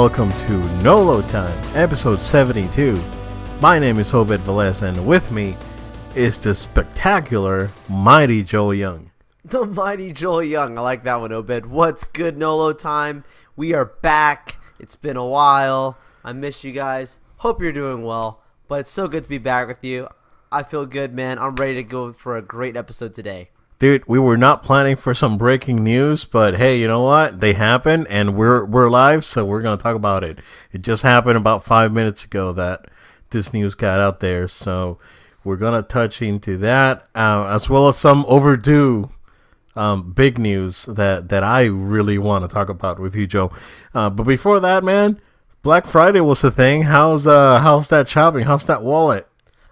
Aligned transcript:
Welcome 0.00 0.32
to 0.32 0.82
Nolo 0.82 1.20
Time, 1.20 1.76
episode 1.76 2.22
72. 2.22 2.98
My 3.60 3.78
name 3.78 3.98
is 3.98 4.14
Obed 4.14 4.40
Velez 4.40 4.80
and 4.80 5.06
with 5.06 5.30
me 5.30 5.58
is 6.14 6.38
the 6.38 6.54
spectacular 6.54 7.70
Mighty 7.86 8.42
Joel 8.42 8.72
Young. 8.72 9.10
The 9.44 9.66
mighty 9.66 10.10
Joel 10.12 10.42
Young. 10.42 10.78
I 10.78 10.80
like 10.80 11.04
that 11.04 11.20
one, 11.20 11.32
Obed. 11.32 11.66
What's 11.66 12.04
good, 12.04 12.38
Nolo 12.38 12.72
time? 12.72 13.24
We 13.56 13.74
are 13.74 13.84
back. 13.84 14.56
It's 14.78 14.96
been 14.96 15.18
a 15.18 15.26
while. 15.26 15.98
I 16.24 16.32
miss 16.32 16.64
you 16.64 16.72
guys. 16.72 17.20
Hope 17.36 17.60
you're 17.60 17.70
doing 17.70 18.02
well. 18.02 18.40
But 18.68 18.80
it's 18.80 18.90
so 18.90 19.06
good 19.06 19.24
to 19.24 19.28
be 19.28 19.36
back 19.36 19.68
with 19.68 19.84
you. 19.84 20.08
I 20.50 20.62
feel 20.62 20.86
good, 20.86 21.12
man. 21.12 21.38
I'm 21.38 21.56
ready 21.56 21.74
to 21.74 21.82
go 21.82 22.14
for 22.14 22.38
a 22.38 22.42
great 22.42 22.74
episode 22.74 23.12
today. 23.12 23.50
Dude, 23.80 24.06
we 24.06 24.18
were 24.18 24.36
not 24.36 24.62
planning 24.62 24.94
for 24.94 25.14
some 25.14 25.38
breaking 25.38 25.82
news, 25.82 26.26
but 26.26 26.58
hey, 26.58 26.78
you 26.78 26.86
know 26.86 27.00
what? 27.00 27.40
They 27.40 27.54
happened 27.54 28.08
and 28.10 28.36
we're 28.36 28.62
we're 28.66 28.90
live, 28.90 29.24
so 29.24 29.42
we're 29.46 29.62
to 29.78 29.82
talk 29.82 29.96
about 29.96 30.22
it. 30.22 30.38
It 30.70 30.82
just 30.82 31.02
happened 31.02 31.38
about 31.38 31.64
5 31.64 31.90
minutes 31.90 32.22
ago 32.22 32.52
that 32.52 32.88
this 33.30 33.54
news 33.54 33.74
got 33.74 33.98
out 33.98 34.20
there, 34.20 34.46
so 34.48 34.98
we're 35.44 35.56
to 35.82 35.88
touch 35.88 36.20
into 36.20 36.58
that 36.58 37.08
uh, 37.14 37.46
as 37.48 37.70
well 37.70 37.88
as 37.88 37.96
some 37.96 38.26
overdue 38.28 39.08
um, 39.74 40.12
big 40.12 40.38
news 40.38 40.84
that 40.84 41.30
that 41.30 41.42
I 41.42 41.64
really 41.64 42.18
want 42.18 42.44
to 42.44 42.52
talk 42.52 42.68
about 42.68 43.00
with 43.00 43.16
you, 43.16 43.26
Joe. 43.26 43.50
Uh, 43.94 44.10
but 44.10 44.24
before 44.24 44.60
that, 44.60 44.84
man, 44.84 45.18
Black 45.62 45.86
Friday 45.86 46.20
was 46.20 46.42
the 46.42 46.50
thing. 46.50 46.82
How's 46.82 47.26
uh 47.26 47.60
how's 47.60 47.88
that 47.88 48.10
shopping? 48.10 48.44
How's 48.44 48.66
that 48.66 48.82
wallet? 48.82 49.26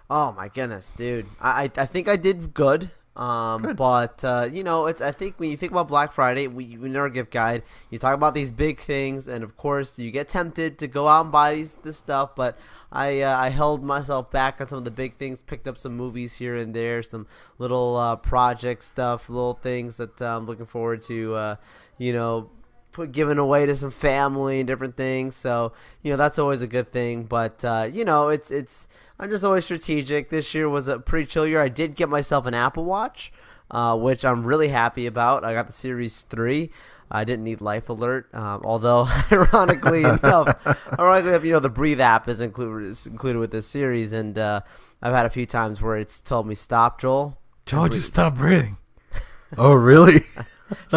Oh 0.09 0.31
my 0.31 0.47
goodness, 0.47 0.93
dude. 0.93 1.27
I 1.39 1.65
I, 1.65 1.83
I 1.83 1.85
think 1.85 2.07
I 2.07 2.15
did 2.15 2.55
good. 2.55 2.89
Um, 3.19 3.73
but 3.75 4.23
uh, 4.23 4.47
you 4.49 4.63
know, 4.63 4.85
it's 4.85 5.01
I 5.01 5.11
think 5.11 5.39
when 5.39 5.51
you 5.51 5.57
think 5.57 5.73
about 5.73 5.89
Black 5.89 6.13
Friday, 6.13 6.47
we, 6.47 6.77
we 6.77 6.87
in 6.87 6.95
our 6.95 7.09
gift 7.09 7.31
guide, 7.31 7.63
you 7.91 7.99
talk 7.99 8.13
about 8.13 8.33
these 8.33 8.53
big 8.53 8.79
things, 8.79 9.27
and 9.27 9.43
of 9.43 9.57
course, 9.57 9.99
you 9.99 10.09
get 10.09 10.29
tempted 10.29 10.77
to 10.79 10.87
go 10.87 11.09
out 11.09 11.23
and 11.23 11.31
buy 11.31 11.55
these 11.55 11.75
this 11.75 11.97
stuff. 11.97 12.33
But 12.33 12.57
I 12.93 13.19
uh, 13.19 13.37
I 13.37 13.49
held 13.49 13.83
myself 13.83 14.31
back 14.31 14.61
on 14.61 14.69
some 14.69 14.77
of 14.77 14.85
the 14.85 14.91
big 14.91 15.17
things, 15.17 15.43
picked 15.43 15.67
up 15.67 15.77
some 15.77 15.97
movies 15.97 16.37
here 16.37 16.55
and 16.55 16.73
there, 16.73 17.03
some 17.03 17.27
little 17.57 17.97
uh, 17.97 18.15
project 18.15 18.83
stuff, 18.83 19.29
little 19.29 19.55
things 19.55 19.97
that 19.97 20.21
uh, 20.21 20.37
I'm 20.37 20.45
looking 20.45 20.65
forward 20.65 21.01
to. 21.03 21.35
Uh, 21.35 21.55
you 21.97 22.13
know, 22.13 22.49
put 22.91 23.11
giving 23.11 23.37
away 23.37 23.65
to 23.65 23.75
some 23.75 23.91
family 23.91 24.59
and 24.59 24.67
different 24.67 24.97
things. 24.97 25.35
So 25.35 25.73
you 26.01 26.11
know 26.11 26.17
that's 26.17 26.39
always 26.39 26.61
a 26.61 26.67
good 26.67 26.91
thing. 26.91 27.23
But 27.23 27.63
uh, 27.63 27.89
you 27.91 28.05
know 28.05 28.29
it's 28.29 28.51
it's 28.51 28.87
I'm 29.19 29.29
just 29.29 29.43
always 29.43 29.65
strategic. 29.65 30.29
This 30.29 30.53
year 30.53 30.69
was 30.69 30.87
a 30.87 30.99
pretty 30.99 31.27
chill 31.27 31.47
year. 31.47 31.61
I 31.61 31.69
did 31.69 31.95
get 31.95 32.09
myself 32.09 32.45
an 32.45 32.53
Apple 32.53 32.85
Watch, 32.85 33.31
uh, 33.71 33.97
which 33.97 34.25
I'm 34.25 34.43
really 34.45 34.69
happy 34.69 35.05
about. 35.05 35.43
I 35.43 35.53
got 35.53 35.67
the 35.67 35.73
Series 35.73 36.23
Three. 36.23 36.71
I 37.11 37.23
didn't 37.23 37.43
need 37.43 37.59
Life 37.59 37.89
Alert, 37.89 38.33
um, 38.35 38.61
although 38.63 39.07
ironically 39.31 40.03
enough, 40.03 40.55
ironically 40.99 41.31
enough, 41.31 41.43
you 41.43 41.51
know 41.51 41.59
the 41.59 41.69
Breathe 41.69 41.99
app 41.99 42.27
is 42.27 42.39
included 42.39 42.87
is 42.87 43.07
included 43.07 43.39
with 43.39 43.51
this 43.51 43.65
series, 43.65 44.11
and 44.11 44.37
uh, 44.37 44.61
I've 45.01 45.13
had 45.13 45.25
a 45.25 45.29
few 45.29 45.45
times 45.45 45.81
where 45.81 45.97
it's 45.97 46.21
told 46.21 46.45
me 46.45 46.53
stop, 46.53 47.01
Joel, 47.01 47.39
Joel, 47.65 47.89
just 47.89 48.07
stop 48.07 48.35
breathing. 48.35 48.77
oh, 49.57 49.73
really? 49.73 50.21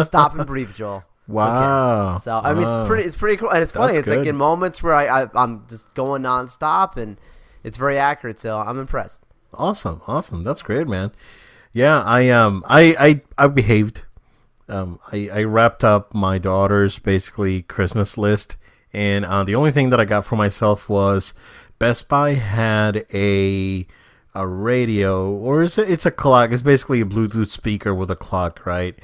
stop 0.03 0.35
and 0.35 0.45
breathe, 0.45 0.73
Joel. 0.73 1.03
Wow. 1.33 2.17
So 2.17 2.39
I 2.43 2.53
mean, 2.53 2.63
Wow. 2.63 2.81
it's 2.81 2.87
pretty, 2.87 3.03
it's 3.03 3.17
pretty 3.17 3.37
cool, 3.37 3.49
and 3.49 3.63
it's 3.63 3.71
funny. 3.71 3.95
That's 3.95 4.07
it's 4.07 4.17
like 4.17 4.27
in 4.27 4.35
moments 4.37 4.81
where 4.83 4.93
I, 4.93 5.23
I 5.23 5.29
I'm 5.35 5.63
just 5.67 5.93
going 5.93 6.21
nonstop, 6.23 6.95
and 6.97 7.17
it's 7.63 7.77
very 7.77 7.97
accurate. 7.97 8.39
So 8.39 8.59
I'm 8.59 8.79
impressed. 8.79 9.23
Awesome, 9.53 10.01
awesome. 10.07 10.43
That's 10.43 10.61
great, 10.61 10.87
man. 10.87 11.11
Yeah, 11.73 12.01
I 12.01 12.29
um, 12.29 12.63
I 12.67 12.95
I, 13.37 13.43
I 13.43 13.47
behaved. 13.47 14.03
Um, 14.69 14.99
I 15.11 15.29
I 15.33 15.43
wrapped 15.43 15.83
up 15.83 16.13
my 16.13 16.37
daughter's 16.37 16.99
basically 16.99 17.63
Christmas 17.63 18.17
list, 18.17 18.55
and 18.93 19.25
uh, 19.25 19.43
the 19.43 19.55
only 19.55 19.71
thing 19.71 19.89
that 19.89 19.99
I 19.99 20.05
got 20.05 20.23
for 20.25 20.35
myself 20.35 20.87
was 20.87 21.33
Best 21.79 22.07
Buy 22.07 22.33
had 22.35 23.05
a 23.13 23.87
a 24.35 24.47
radio, 24.47 25.29
or 25.31 25.63
is 25.63 25.77
it? 25.77 25.89
It's 25.89 26.05
a 26.05 26.11
clock. 26.11 26.51
It's 26.51 26.61
basically 26.61 27.01
a 27.01 27.05
Bluetooth 27.05 27.49
speaker 27.51 27.93
with 27.93 28.09
a 28.11 28.15
clock, 28.15 28.65
right? 28.65 28.95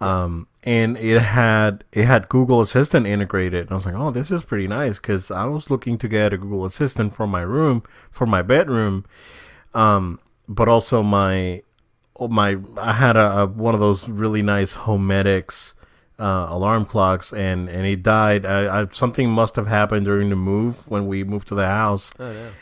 Um, 0.00 0.47
and 0.64 0.96
it 0.96 1.20
had 1.20 1.84
it 1.92 2.04
had 2.04 2.28
Google 2.28 2.60
Assistant 2.60 3.06
integrated. 3.06 3.62
And 3.62 3.70
I 3.70 3.74
was 3.74 3.86
like, 3.86 3.94
oh, 3.94 4.10
this 4.10 4.30
is 4.30 4.44
pretty 4.44 4.66
nice 4.66 4.98
because 4.98 5.30
I 5.30 5.44
was 5.44 5.70
looking 5.70 5.98
to 5.98 6.08
get 6.08 6.32
a 6.32 6.38
Google 6.38 6.64
Assistant 6.64 7.14
for 7.14 7.26
my 7.26 7.42
room, 7.42 7.82
for 8.10 8.26
my 8.26 8.42
bedroom, 8.42 9.04
um, 9.74 10.18
but 10.48 10.68
also 10.68 11.02
my 11.02 11.62
oh, 12.16 12.28
my 12.28 12.56
I 12.76 12.92
had 12.94 13.16
a, 13.16 13.40
a 13.40 13.46
one 13.46 13.74
of 13.74 13.80
those 13.80 14.08
really 14.08 14.42
nice 14.42 14.74
Homedics 14.74 15.74
uh, 16.18 16.46
alarm 16.50 16.84
clocks, 16.84 17.32
and 17.32 17.68
and 17.68 17.86
he 17.86 17.96
died. 17.96 18.44
I, 18.44 18.82
I, 18.82 18.86
something 18.90 19.30
must 19.30 19.56
have 19.56 19.66
happened 19.66 20.06
during 20.06 20.30
the 20.30 20.36
move 20.36 20.88
when 20.88 21.06
we 21.06 21.24
moved 21.24 21.48
to 21.48 21.54
the 21.54 21.66
house, 21.66 22.12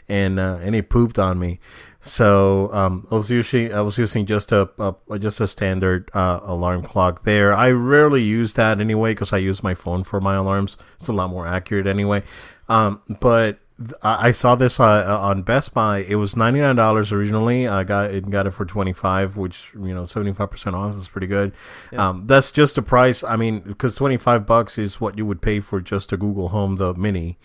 and 0.09 0.39
uh, 0.39 0.59
and 0.62 0.75
he 0.75 0.83
pooped 0.83 1.19
on 1.19 1.39
me. 1.39 1.61
So 2.00 2.72
um, 2.72 3.06
I 3.11 3.17
was 3.17 3.31
using 3.31 3.72
I 3.72 3.81
was 3.81 3.99
using 3.99 4.27
just 4.27 4.53
a, 4.53 4.71
a 4.78 5.19
just 5.19 5.41
a 5.41 5.49
standard 5.49 6.11
uh, 6.15 6.41
alarm 6.43 6.83
clock 6.83 7.25
there. 7.25 7.53
I 7.53 7.71
rarely 7.71 8.22
use 8.22 8.55
that 8.55 8.81
anyway 8.81 9.12
because 9.12 9.33
I 9.33 9.39
use 9.39 9.62
my 9.62 9.75
phone 9.75 10.05
for 10.05 10.21
my 10.21 10.34
alarms. 10.37 10.77
It's 10.99 11.09
a 11.09 11.12
lot 11.12 11.31
more 11.31 11.47
accurate 11.47 11.87
anyway. 11.87 12.23
Um, 12.69 13.00
but 13.21 13.59
I 14.03 14.31
saw 14.31 14.54
this 14.54 14.81
uh, 14.81 15.19
on 15.20 15.42
Best 15.42 15.75
Buy. 15.75 15.98
It 15.98 16.14
was 16.14 16.34
ninety 16.34 16.60
nine 16.60 16.76
dollars 16.76 17.12
originally. 17.12 17.69
I 17.69 17.84
got 17.84 18.10
it 18.10 18.31
got 18.31 18.47
it 18.47 18.53
for 18.53 18.64
twenty 18.64 18.94
five, 18.94 19.37
which 19.37 19.70
you 19.75 19.92
know 19.92 20.06
seventy 20.06 20.32
five 20.32 20.50
percent 20.50 20.75
off 20.75 20.94
is 20.94 21.09
pretty 21.09 21.26
good. 21.26 21.53
Um, 21.94 22.26
that's 22.26 22.50
just 22.53 22.76
the 22.76 22.82
price. 22.82 23.22
I 23.22 23.37
mean, 23.37 23.60
because 23.60 23.94
twenty 23.94 24.16
five 24.16 24.47
bucks 24.47 24.78
is 24.78 24.98
what 24.98 25.19
you 25.19 25.26
would 25.26 25.42
pay 25.42 25.60
for 25.60 25.82
just 25.82 26.10
a 26.12 26.16
Google 26.16 26.48
Home 26.48 26.76
the 26.76 26.94
Mini. 26.94 27.38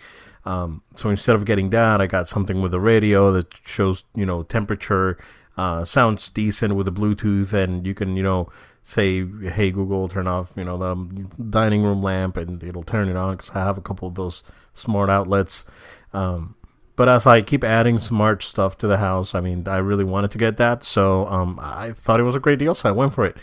Um, 0.46 0.84
so 0.96 1.10
instead 1.10 1.36
of 1.36 1.44
getting 1.44 1.70
that, 1.72 2.00
I 2.00 2.08
got 2.08 2.30
something 2.30 2.62
with 2.62 2.74
a 2.74 2.80
radio 2.80 3.32
that 3.34 3.54
shows 3.66 4.06
you 4.16 4.26
know 4.26 4.44
temperature. 4.44 5.18
Uh, 5.58 5.84
sounds 5.84 6.30
decent 6.30 6.76
with 6.76 6.86
the 6.86 6.94
Bluetooth, 6.94 7.52
and 7.52 7.86
you 7.86 7.94
can 7.94 8.16
you 8.16 8.24
know 8.24 8.50
say, 8.84 9.26
"Hey 9.26 9.70
Google, 9.70 10.08
turn 10.08 10.28
off 10.28 10.54
you 10.56 10.64
know 10.64 10.78
the 10.78 11.26
dining 11.50 11.84
room 11.84 12.02
lamp," 12.02 12.38
and 12.38 12.64
it'll 12.64 12.84
turn 12.84 13.10
it 13.10 13.18
on 13.18 13.36
because 13.36 13.50
I 13.50 13.60
have 13.60 13.78
a 13.78 13.82
couple 13.82 14.08
of 14.08 14.16
those 14.16 14.46
smart 14.74 15.10
outlets. 15.10 15.66
Um, 16.14 16.56
but 16.96 17.10
as 17.10 17.26
I 17.26 17.42
keep 17.42 17.64
adding 17.64 18.00
smart 18.00 18.44
stuff 18.44 18.78
to 18.80 18.88
the 18.88 18.98
house, 18.98 19.34
I 19.34 19.40
mean, 19.40 19.68
I 19.68 19.78
really 19.78 20.04
wanted 20.04 20.32
to 20.32 20.38
get 20.38 20.58
that, 20.58 20.84
so 20.84 21.26
um, 21.28 21.60
I 21.62 21.94
thought 21.94 22.20
it 22.20 22.24
was 22.24 22.36
a 22.36 22.40
great 22.40 22.60
deal, 22.60 22.76
so 22.76 22.90
I 22.90 22.92
went 22.92 23.14
for 23.14 23.26
it. 23.26 23.38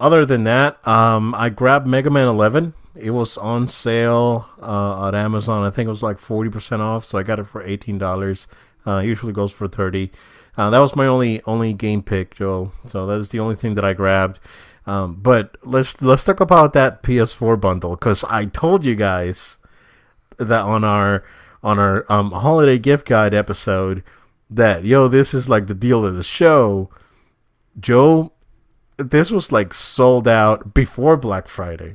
Other 0.00 0.26
than 0.26 0.44
that, 0.44 0.86
um, 0.86 1.34
I 1.36 1.48
grabbed 1.48 1.86
Mega 1.86 2.10
Man 2.10 2.26
11. 2.26 2.74
It 2.96 3.10
was 3.10 3.36
on 3.36 3.68
sale 3.68 4.48
uh, 4.60 5.06
at 5.06 5.14
Amazon. 5.14 5.64
I 5.64 5.70
think 5.70 5.86
it 5.86 5.90
was 5.90 6.02
like 6.02 6.18
40% 6.18 6.80
off, 6.80 7.04
so 7.04 7.18
I 7.18 7.22
got 7.22 7.38
it 7.38 7.44
for 7.44 7.64
$18. 7.64 8.46
Uh, 8.84 8.98
usually 8.98 9.32
goes 9.32 9.52
for 9.52 9.68
30 9.68 10.10
uh, 10.56 10.70
That 10.70 10.80
was 10.80 10.96
my 10.96 11.06
only 11.06 11.40
only 11.44 11.72
game 11.72 12.02
pick, 12.02 12.34
Joe. 12.34 12.72
So 12.86 13.06
that 13.06 13.18
is 13.20 13.28
the 13.28 13.38
only 13.40 13.54
thing 13.54 13.74
that 13.74 13.84
I 13.84 13.92
grabbed. 13.92 14.40
Um, 14.86 15.14
but 15.14 15.56
let's 15.62 16.02
let's 16.02 16.24
talk 16.24 16.40
about 16.40 16.72
that 16.72 17.02
PS4 17.02 17.60
bundle 17.60 17.94
because 17.94 18.24
I 18.24 18.46
told 18.46 18.84
you 18.84 18.96
guys 18.96 19.58
that 20.38 20.62
on 20.62 20.82
our 20.82 21.22
on 21.62 21.78
our 21.78 22.04
um, 22.10 22.32
holiday 22.32 22.78
gift 22.78 23.06
guide 23.06 23.34
episode 23.34 24.02
that 24.50 24.84
yo 24.84 25.08
this 25.08 25.32
is 25.32 25.48
like 25.48 25.66
the 25.66 25.74
deal 25.74 26.04
of 26.04 26.14
the 26.14 26.22
show. 26.22 26.90
Joe 27.78 28.32
this 28.98 29.30
was 29.30 29.50
like 29.50 29.72
sold 29.74 30.28
out 30.28 30.74
before 30.74 31.16
black 31.16 31.48
friday 31.48 31.94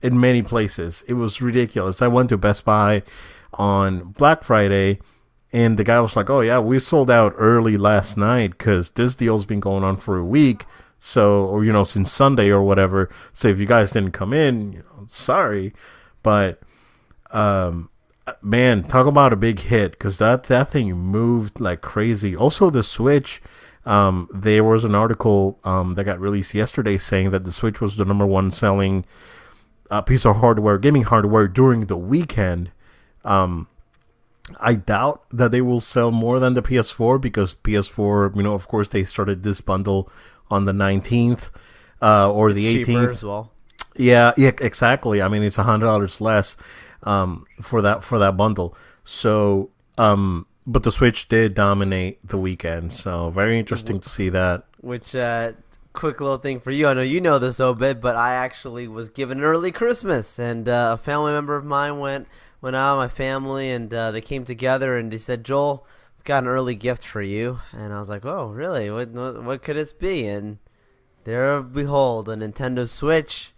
in 0.00 0.18
many 0.18 0.42
places. 0.42 1.04
It 1.08 1.14
was 1.14 1.42
ridiculous. 1.42 2.00
I 2.00 2.08
went 2.08 2.30
to 2.30 2.38
best 2.38 2.64
buy 2.64 3.02
on 3.54 4.12
black 4.12 4.44
friday 4.44 4.98
and 5.52 5.78
the 5.78 5.84
guy 5.84 6.00
was 6.00 6.16
like 6.16 6.30
oh 6.30 6.40
yeah 6.40 6.58
we 6.58 6.78
sold 6.78 7.10
out 7.10 7.32
early 7.36 7.76
last 7.76 8.16
night 8.16 8.52
because 8.52 8.90
this 8.90 9.14
deal's 9.14 9.46
been 9.46 9.60
going 9.60 9.84
on 9.84 9.96
for 9.96 10.16
a 10.16 10.24
week. 10.24 10.64
So 10.98 11.44
or 11.44 11.64
you 11.64 11.72
know 11.72 11.84
since 11.84 12.10
sunday 12.10 12.48
or 12.48 12.62
whatever. 12.62 13.10
So 13.32 13.48
if 13.48 13.60
you 13.60 13.66
guys 13.66 13.92
didn't 13.92 14.12
come 14.12 14.32
in 14.32 14.72
you 14.72 14.78
know 14.78 15.06
sorry. 15.08 15.74
But 16.22 16.60
um 17.30 17.90
man 18.42 18.82
talk 18.82 19.06
about 19.06 19.32
a 19.32 19.36
big 19.36 19.60
hit 19.60 19.92
because 19.92 20.18
that 20.18 20.44
that 20.44 20.68
thing 20.68 20.92
moved 20.92 21.60
like 21.60 21.80
crazy 21.80 22.36
also 22.36 22.70
the 22.70 22.82
switch 22.82 23.40
um 23.84 24.28
there 24.32 24.64
was 24.64 24.84
an 24.84 24.94
article 24.94 25.58
um 25.64 25.94
that 25.94 26.04
got 26.04 26.20
released 26.20 26.54
yesterday 26.54 26.98
saying 26.98 27.30
that 27.30 27.44
the 27.44 27.52
switch 27.52 27.80
was 27.80 27.96
the 27.96 28.04
number 28.04 28.26
one 28.26 28.50
selling 28.50 29.04
uh, 29.90 30.00
piece 30.02 30.26
of 30.26 30.36
hardware 30.36 30.78
gaming 30.78 31.04
hardware 31.04 31.48
during 31.48 31.86
the 31.86 31.96
weekend 31.96 32.70
um 33.24 33.66
I 34.60 34.74
doubt 34.74 35.24
that 35.30 35.50
they 35.50 35.60
will 35.60 35.80
sell 35.80 36.10
more 36.10 36.40
than 36.40 36.54
the 36.54 36.62
PS4 36.62 37.20
because 37.20 37.54
PS4, 37.54 38.34
you 38.34 38.42
know, 38.42 38.54
of 38.54 38.66
course, 38.66 38.88
they 38.88 39.04
started 39.04 39.42
this 39.42 39.60
bundle 39.60 40.10
on 40.50 40.64
the 40.64 40.72
19th 40.72 41.50
uh, 42.00 42.30
or 42.30 42.52
the 42.52 42.64
Cheaper 42.64 42.92
18th. 42.92 43.12
as 43.12 43.24
well. 43.24 43.52
Yeah, 43.96 44.32
yeah, 44.36 44.52
exactly. 44.60 45.20
I 45.20 45.28
mean, 45.28 45.42
it's 45.42 45.58
a 45.58 45.64
hundred 45.64 45.86
dollars 45.86 46.20
less 46.20 46.56
um, 47.02 47.46
for 47.60 47.82
that 47.82 48.02
for 48.04 48.18
that 48.18 48.36
bundle. 48.36 48.76
So, 49.04 49.70
um, 49.96 50.46
but 50.66 50.82
the 50.82 50.92
Switch 50.92 51.28
did 51.28 51.54
dominate 51.54 52.26
the 52.26 52.38
weekend, 52.38 52.92
so 52.92 53.30
very 53.30 53.58
interesting 53.58 54.00
to 54.00 54.08
see 54.08 54.28
that. 54.28 54.64
Which 54.80 55.14
uh, 55.14 55.52
quick 55.92 56.20
little 56.20 56.38
thing 56.38 56.60
for 56.60 56.70
you. 56.70 56.86
I 56.86 56.94
know 56.94 57.02
you 57.02 57.20
know 57.20 57.38
this, 57.38 57.58
Obed, 57.58 58.00
but 58.00 58.16
I 58.16 58.34
actually 58.34 58.86
was 58.86 59.10
given 59.10 59.38
an 59.38 59.44
early 59.44 59.72
Christmas, 59.72 60.38
and 60.38 60.68
uh, 60.68 60.90
a 60.94 60.96
family 60.96 61.32
member 61.32 61.56
of 61.56 61.64
mine 61.64 61.98
went 61.98 62.28
went 62.60 62.76
out, 62.76 62.96
my 62.96 63.08
family, 63.08 63.70
and 63.70 63.92
uh, 63.92 64.10
they 64.10 64.20
came 64.20 64.44
together, 64.44 64.96
and 64.96 65.12
they 65.12 65.18
said, 65.18 65.44
Joel, 65.44 65.86
we've 66.16 66.24
got 66.24 66.42
an 66.44 66.48
early 66.48 66.74
gift 66.74 67.04
for 67.04 67.22
you, 67.22 67.60
and 67.72 67.92
I 67.92 67.98
was 67.98 68.08
like, 68.08 68.24
oh, 68.24 68.48
really? 68.48 68.90
What 68.90 69.10
what, 69.10 69.42
what 69.42 69.62
could 69.62 69.76
this 69.76 69.92
be? 69.92 70.26
And 70.26 70.58
there, 71.24 71.60
behold, 71.62 72.28
a 72.28 72.36
Nintendo 72.36 72.88
Switch 72.88 73.52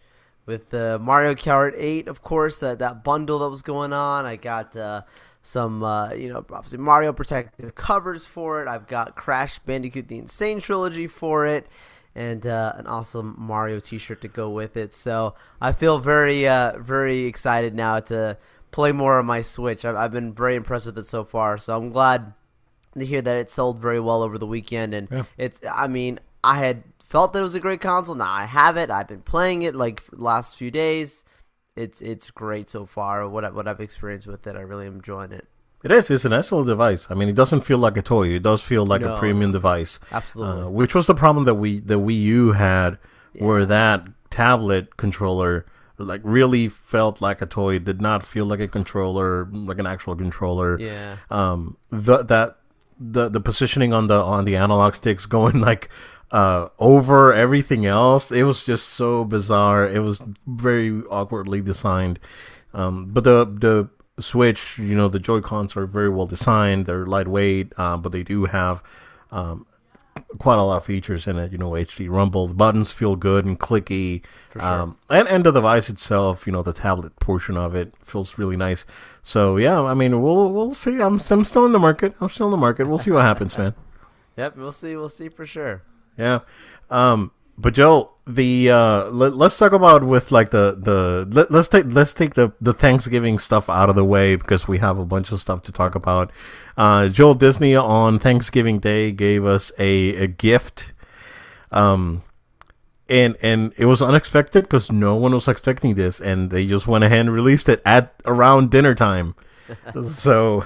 with 0.51 0.71
the 0.71 0.97
uh, 0.97 0.99
Mario 0.99 1.35
Kart 1.35 1.73
8, 1.77 2.09
of 2.09 2.23
course, 2.23 2.59
that 2.59 2.81
that 2.81 3.03
bundle 3.05 3.39
that 3.39 3.49
was 3.49 3.63
going 3.63 3.93
on. 3.93 4.27
I 4.27 4.37
got. 4.37 4.77
Uh, 4.77 5.03
some 5.43 5.83
uh, 5.83 6.13
you 6.13 6.31
know 6.31 6.45
obviously 6.51 6.77
Mario 6.79 7.15
protective 7.15 7.75
covers 7.75 8.27
for 8.27 8.61
it. 8.61 8.69
I've 8.69 8.87
got 8.87 9.17
Crash 9.17 9.59
Bandicoot 9.61 10.09
the 10.09 10.19
Insane 10.19 10.61
Trilogy 10.61 11.07
for 11.07 11.47
it, 11.47 11.67
and 12.15 12.47
uh, 12.47 12.75
an 12.77 12.87
awesome 12.87 13.35
Mario 13.39 13.81
T-shirt 13.81 14.21
to 14.21 14.29
go 14.29 14.51
with 14.51 14.77
it. 14.77 14.93
So 14.93 15.35
I 15.61 15.73
feel 15.73 15.99
very 15.99 16.47
uh, 16.47 16.79
very 16.79 17.25
excited 17.25 17.75
now 17.75 18.01
to 18.01 18.37
play 18.71 18.93
more 18.93 19.19
on 19.19 19.27
my 19.27 19.41
Switch. 19.41 19.85
I've, 19.85 19.97
I've, 19.97 20.13
been 20.13 20.33
very 20.33 20.57
impressed 20.57 20.87
with 20.87 20.99
it 20.99 21.05
so 21.05 21.25
far. 21.25 21.59
So 21.59 21.77
I'm 21.77 21.91
glad 21.91 22.35
to 22.99 23.05
hear 23.05 23.23
that 23.23 23.37
it 23.37 23.51
sold 23.51 23.79
very 23.79 24.01
well 24.01 24.23
over 24.23 24.39
the 24.39 24.47
weekend. 24.47 24.95
And 24.95 25.09
yeah. 25.11 25.25
it's 25.39 25.61
I 25.71 25.87
mean 25.87 26.21
I 26.45 26.59
had 26.59 26.85
felt 27.11 27.35
that 27.35 27.41
it 27.41 27.43
was 27.43 27.55
a 27.55 27.61
great 27.61 27.83
console. 27.83 28.15
Now 28.15 28.33
I 28.33 28.47
have 28.47 28.79
it. 28.79 28.91
I've 28.91 29.09
been 29.09 29.23
playing 29.23 29.63
it 29.63 29.75
like 29.75 30.03
last 30.13 30.57
few 30.57 30.71
days 30.71 31.25
it's 31.77 32.03
it's 32.03 32.31
great 32.31 32.71
so 32.71 32.87
far. 32.87 33.29
What 33.29 33.55
what 33.55 33.67
I've 33.67 33.81
experienced 33.81 34.27
with 34.27 34.47
it, 34.47 34.57
I 34.57 34.61
really 34.61 34.87
am 34.87 34.97
enjoying 34.97 35.33
it. 35.33 35.47
It 35.83 35.91
is. 35.91 36.11
It's 36.11 36.27
an 36.27 36.33
excellent 36.33 36.67
device. 36.67 37.11
I 37.11 37.15
mean, 37.15 37.29
it 37.29 37.35
doesn't 37.35 37.63
feel 37.63 37.79
like 37.79 37.97
a 37.97 38.03
toy. 38.03 38.29
It 38.29 38.43
does 38.43 38.63
feel 38.63 38.85
like 38.85 39.01
no, 39.01 39.15
a 39.15 39.19
premium 39.19 39.53
device. 39.53 39.99
Absolutely. 40.13 40.65
Uh, 40.65 40.69
which 40.69 40.95
was 40.95 41.07
the 41.07 41.15
problem 41.15 41.47
that 41.47 41.55
we 41.55 41.81
the 41.81 41.99
Wii 41.99 42.21
U 42.23 42.53
had, 42.53 42.99
yeah. 43.33 43.45
where 43.45 43.65
that 43.65 44.07
tablet 44.29 44.97
controller 44.97 45.67
like 45.97 46.21
really 46.23 46.69
felt 46.69 47.21
like 47.21 47.41
a 47.41 47.47
toy. 47.47 47.77
It 47.77 47.85
did 47.85 48.01
not 48.01 48.25
feel 48.25 48.45
like 48.47 48.61
a 48.61 48.69
controller, 48.69 49.49
like 49.51 49.79
an 49.79 49.87
actual 49.87 50.17
controller. 50.17 50.79
Yeah. 50.79 51.17
Um. 51.31 51.79
The 51.91 52.25
that 52.25 52.59
the 53.01 53.29
the 53.29 53.41
positioning 53.41 53.93
on 53.93 54.07
the 54.07 54.21
on 54.21 54.45
the 54.45 54.57
analog 54.57 54.95
sticks 54.95 55.27
going 55.27 55.61
like 55.69 55.89
uh, 56.31 56.69
over 56.79 57.33
everything 57.33 57.87
else. 57.87 58.31
It 58.31 58.45
was 58.45 58.65
just 58.65 58.89
so 58.91 59.25
bizarre. 59.25 59.87
It 59.89 60.01
was 60.01 60.23
very 60.47 61.03
awkwardly 61.11 61.61
designed. 61.61 62.21
Um, 62.73 63.07
but 63.07 63.25
the 63.25 63.45
the 63.45 63.89
Switch, 64.23 64.79
you 64.79 64.95
know, 64.95 65.09
the 65.09 65.19
Joy 65.19 65.41
Cons 65.41 65.77
are 65.77 65.87
very 65.87 66.11
well 66.11 66.27
designed. 66.27 66.85
They're 66.85 67.07
lightweight, 67.07 67.73
uh, 67.79 67.97
but 67.97 68.13
they 68.13 68.23
do 68.23 68.45
have 68.45 68.83
um, 69.31 69.67
quite 70.39 70.59
a 70.59 70.63
lot 70.63 70.77
of 70.77 70.85
features 70.85 71.27
in 71.27 71.39
it. 71.39 71.53
You 71.53 71.59
know, 71.59 71.71
HD 71.71 72.09
rumble. 72.11 72.49
The 72.49 72.55
buttons 72.55 72.93
feel 72.93 73.17
good 73.17 73.45
and 73.45 73.59
clicky. 73.59 74.23
Sure. 74.53 74.63
Um, 74.63 74.99
and 75.09 75.29
and 75.29 75.45
the 75.45 75.53
device 75.53 75.89
itself, 75.89 76.47
you 76.47 76.53
know, 76.53 76.63
the 76.63 76.73
tablet 76.73 77.17
portion 77.21 77.57
of 77.57 77.75
it 77.75 77.95
feels 78.03 78.39
really 78.39 78.57
nice. 78.57 78.87
So 79.23 79.57
yeah, 79.57 79.83
I 79.83 79.95
mean, 79.95 80.23
we'll 80.23 80.53
we'll 80.53 80.75
see. 80.75 81.01
I'm 81.01 81.21
I'm 81.31 81.45
still 81.45 81.67
in 81.67 81.73
the 81.73 81.79
market. 81.79 82.15
I'm 82.21 82.29
still 82.29 82.47
in 82.47 82.53
the 82.53 82.57
market. 82.57 82.87
We'll 82.87 82.99
see 82.99 83.11
what 83.11 83.23
happens, 83.23 83.57
man. 83.59 83.75
Yep, 84.37 84.57
we'll 84.57 84.73
see. 84.73 84.97
We'll 84.97 85.11
see 85.11 85.29
for 85.29 85.45
sure. 85.45 85.83
Yeah. 86.17 86.41
Um, 86.89 87.33
but 87.59 87.75
Joe, 87.75 88.13
the 88.35 88.71
uh, 88.71 89.05
let, 89.11 89.33
us 89.35 89.59
talk 89.59 89.73
about 89.73 90.05
with 90.05 90.31
like 90.33 90.51
the 90.51 90.77
the 90.79 91.27
let, 91.31 91.51
us 91.51 91.69
take 91.69 91.87
let's 91.89 92.13
take 92.15 92.35
the 92.35 92.53
the 92.61 92.73
Thanksgiving 92.73 93.39
stuff 93.39 93.69
out 93.69 93.89
of 93.89 93.97
the 93.97 94.05
way 94.05 94.37
because 94.37 94.67
we 94.67 94.79
have 94.79 94.99
a 94.99 95.05
bunch 95.05 95.33
of 95.33 95.41
stuff 95.41 95.63
to 95.63 95.73
talk 95.73 95.95
about. 95.95 96.31
Uh, 96.77 97.09
Joel 97.09 97.35
Disney 97.35 97.75
on 97.77 98.19
Thanksgiving 98.19 98.79
Day 98.79 99.13
gave 99.13 99.45
us 99.45 99.73
a 99.79 100.17
a 100.17 100.27
gift. 100.27 100.93
Um, 101.73 102.23
and 103.09 103.37
and 103.43 103.75
it 103.77 103.87
was 103.87 104.01
unexpected 104.01 104.63
because 104.63 104.91
no 104.91 105.17
one 105.17 105.35
was 105.35 105.49
expecting 105.49 105.95
this, 105.95 106.21
and 106.21 106.51
they 106.51 106.65
just 106.65 106.87
went 106.87 107.05
ahead 107.05 107.21
and 107.21 107.33
released 107.33 107.69
it 107.69 107.83
at 107.85 108.15
around 108.25 108.71
dinner 108.71 108.95
time. 108.95 109.35
so 110.09 110.65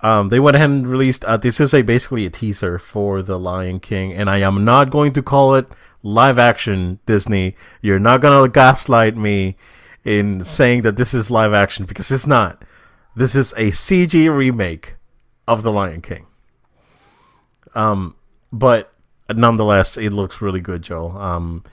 um, 0.00 0.30
they 0.30 0.40
went 0.40 0.56
ahead 0.56 0.70
and 0.70 0.86
released. 0.86 1.24
Uh, 1.24 1.36
this 1.36 1.60
is 1.60 1.74
a 1.74 1.82
basically 1.82 2.26
a 2.26 2.30
teaser 2.30 2.78
for 2.78 3.22
the 3.22 3.38
Lion 3.38 3.80
King, 3.80 4.12
and 4.12 4.30
I 4.30 4.38
am 4.38 4.64
not 4.64 4.90
going 4.90 5.12
to 5.12 5.22
call 5.22 5.54
it 5.54 5.66
live 6.04 6.38
action 6.38 7.00
Disney. 7.06 7.56
You're 7.82 7.98
not 7.98 8.20
gonna 8.20 8.48
gaslight 8.48 9.16
me 9.16 9.56
in 10.04 10.44
saying 10.44 10.82
that 10.82 10.96
this 10.96 11.14
is 11.14 11.30
live 11.30 11.52
action 11.52 11.86
because 11.86 12.10
it's 12.12 12.26
not. 12.26 12.62
This 13.16 13.34
is 13.34 13.52
a 13.54 13.70
CG 13.70 14.32
remake 14.32 14.94
of 15.48 15.62
the 15.62 15.72
Lion 15.72 16.02
King. 16.02 16.26
Um, 17.74 18.14
but 18.52 18.92
nonetheless, 19.34 19.96
it 19.96 20.10
looks 20.10 20.40
really 20.40 20.60
good, 20.60 20.82
Joe. 20.82 21.10
Um, 21.10 21.64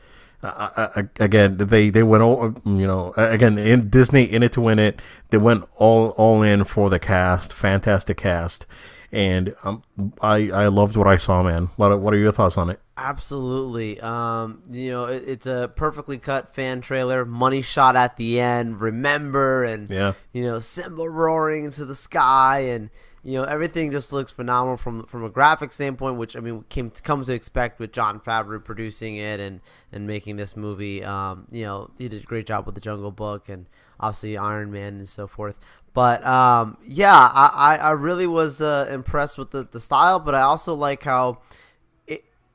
uh, 0.43 1.03
again, 1.19 1.57
they 1.57 1.89
they 1.91 2.01
went 2.01 2.23
all 2.23 2.55
you 2.65 2.87
know 2.87 3.13
again 3.15 3.59
in 3.59 3.89
Disney 3.89 4.23
in 4.23 4.41
it 4.41 4.53
to 4.53 4.61
win 4.61 4.79
it. 4.79 4.99
They 5.29 5.37
went 5.37 5.65
all 5.75 6.09
all 6.17 6.41
in 6.41 6.63
for 6.63 6.89
the 6.89 6.97
cast, 6.97 7.53
fantastic 7.53 8.17
cast, 8.17 8.65
and 9.11 9.53
um, 9.63 9.83
I 10.19 10.49
I 10.49 10.67
loved 10.67 10.97
what 10.97 11.07
I 11.07 11.17
saw, 11.17 11.43
man. 11.43 11.69
What 11.75 11.99
what 11.99 12.13
are 12.13 12.17
your 12.17 12.31
thoughts 12.31 12.57
on 12.57 12.71
it? 12.71 12.79
Absolutely. 13.03 13.99
Um, 13.99 14.61
you 14.69 14.91
know, 14.91 15.05
it, 15.05 15.23
it's 15.27 15.45
a 15.47 15.71
perfectly 15.75 16.19
cut 16.19 16.53
fan 16.53 16.81
trailer. 16.81 17.25
Money 17.25 17.61
shot 17.63 17.95
at 17.95 18.15
the 18.15 18.39
end. 18.39 18.79
Remember 18.79 19.63
and 19.63 19.89
yeah, 19.89 20.13
you 20.31 20.43
know, 20.43 20.59
Simba 20.59 21.09
roaring 21.09 21.63
into 21.63 21.83
the 21.83 21.95
sky 21.95 22.59
and 22.59 22.91
you 23.23 23.33
know 23.33 23.43
everything 23.43 23.91
just 23.91 24.13
looks 24.13 24.31
phenomenal 24.31 24.77
from 24.77 25.05
from 25.07 25.23
a 25.23 25.29
graphic 25.29 25.71
standpoint, 25.71 26.17
which 26.17 26.37
I 26.37 26.41
mean 26.41 26.63
came 26.69 26.91
to, 26.91 27.01
comes 27.01 27.25
to 27.27 27.33
expect 27.33 27.79
with 27.79 27.91
Jon 27.91 28.19
Favreau 28.19 28.63
producing 28.63 29.15
it 29.17 29.39
and 29.39 29.61
and 29.91 30.05
making 30.05 30.35
this 30.35 30.55
movie. 30.55 31.03
Um, 31.03 31.47
you 31.51 31.63
know 31.63 31.89
he 31.97 32.07
did 32.07 32.21
a 32.21 32.25
great 32.25 32.45
job 32.45 32.67
with 32.67 32.75
the 32.75 32.81
Jungle 32.81 33.11
Book 33.11 33.49
and 33.49 33.65
obviously 33.99 34.37
Iron 34.37 34.71
Man 34.71 34.97
and 34.97 35.09
so 35.09 35.25
forth. 35.25 35.57
But 35.93 36.25
um, 36.25 36.77
yeah, 36.83 37.29
I, 37.33 37.77
I 37.77 37.91
really 37.91 38.27
was 38.27 38.61
uh, 38.61 38.87
impressed 38.89 39.37
with 39.37 39.51
the, 39.51 39.67
the 39.69 39.79
style, 39.79 40.19
but 40.19 40.33
I 40.33 40.41
also 40.41 40.73
like 40.73 41.03
how 41.03 41.39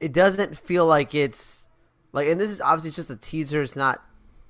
it 0.00 0.12
doesn't 0.12 0.56
feel 0.58 0.86
like 0.86 1.14
it's 1.14 1.68
like, 2.12 2.28
and 2.28 2.40
this 2.40 2.50
is 2.50 2.60
obviously 2.60 2.90
just 2.90 3.10
a 3.10 3.16
teaser. 3.16 3.62
It's 3.62 3.76
not 3.76 4.02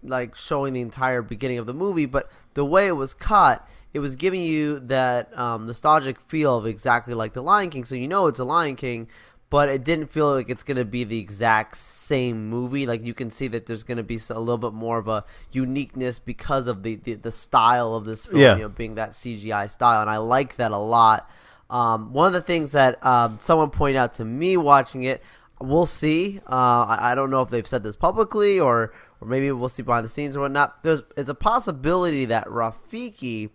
like 0.02 0.34
showing 0.34 0.72
the 0.72 0.80
entire 0.80 1.22
beginning 1.22 1.58
of 1.58 1.66
the 1.66 1.74
movie, 1.74 2.06
but 2.06 2.30
the 2.54 2.64
way 2.64 2.86
it 2.86 2.92
was 2.92 3.14
cut 3.14 3.66
it 3.96 4.00
was 4.00 4.14
giving 4.14 4.42
you 4.42 4.78
that 4.80 5.36
um, 5.38 5.66
nostalgic 5.66 6.20
feel 6.20 6.58
of 6.58 6.66
exactly 6.66 7.14
like 7.14 7.32
the 7.32 7.42
Lion 7.42 7.70
King. 7.70 7.86
So 7.86 7.94
you 7.94 8.06
know 8.06 8.26
it's 8.26 8.38
a 8.38 8.44
Lion 8.44 8.76
King, 8.76 9.08
but 9.48 9.70
it 9.70 9.84
didn't 9.84 10.12
feel 10.12 10.34
like 10.34 10.50
it's 10.50 10.62
going 10.62 10.76
to 10.76 10.84
be 10.84 11.02
the 11.02 11.18
exact 11.18 11.78
same 11.78 12.50
movie. 12.50 12.84
Like 12.84 13.06
you 13.06 13.14
can 13.14 13.30
see 13.30 13.48
that 13.48 13.64
there's 13.64 13.84
going 13.84 13.96
to 13.96 14.02
be 14.02 14.20
a 14.28 14.38
little 14.38 14.58
bit 14.58 14.74
more 14.74 14.98
of 14.98 15.08
a 15.08 15.24
uniqueness 15.50 16.18
because 16.18 16.68
of 16.68 16.82
the, 16.82 16.96
the, 16.96 17.14
the 17.14 17.30
style 17.30 17.94
of 17.94 18.04
this 18.04 18.26
film, 18.26 18.42
yeah. 18.42 18.56
you 18.56 18.62
know, 18.64 18.68
being 18.68 18.96
that 18.96 19.12
CGI 19.12 19.70
style. 19.70 20.02
And 20.02 20.10
I 20.10 20.18
like 20.18 20.56
that 20.56 20.72
a 20.72 20.78
lot. 20.78 21.30
Um, 21.68 22.12
one 22.12 22.28
of 22.28 22.32
the 22.32 22.42
things 22.42 22.72
that 22.72 23.04
um, 23.04 23.38
someone 23.40 23.70
pointed 23.70 23.98
out 23.98 24.14
to 24.14 24.24
me 24.24 24.56
watching 24.56 25.02
it, 25.02 25.22
we'll 25.60 25.86
see. 25.86 26.40
Uh, 26.48 26.84
I, 26.84 27.12
I, 27.12 27.14
don't 27.14 27.30
know 27.30 27.42
if 27.42 27.50
they've 27.50 27.66
said 27.66 27.82
this 27.82 27.96
publicly 27.96 28.60
or 28.60 28.92
or 29.20 29.26
maybe 29.26 29.50
we'll 29.50 29.68
see 29.68 29.82
behind 29.82 30.04
the 30.04 30.08
scenes 30.08 30.36
or 30.36 30.40
whatnot. 30.40 30.82
There's 30.82 31.02
it's 31.16 31.28
a 31.28 31.34
possibility 31.34 32.24
that 32.26 32.46
Rafiki 32.46 33.50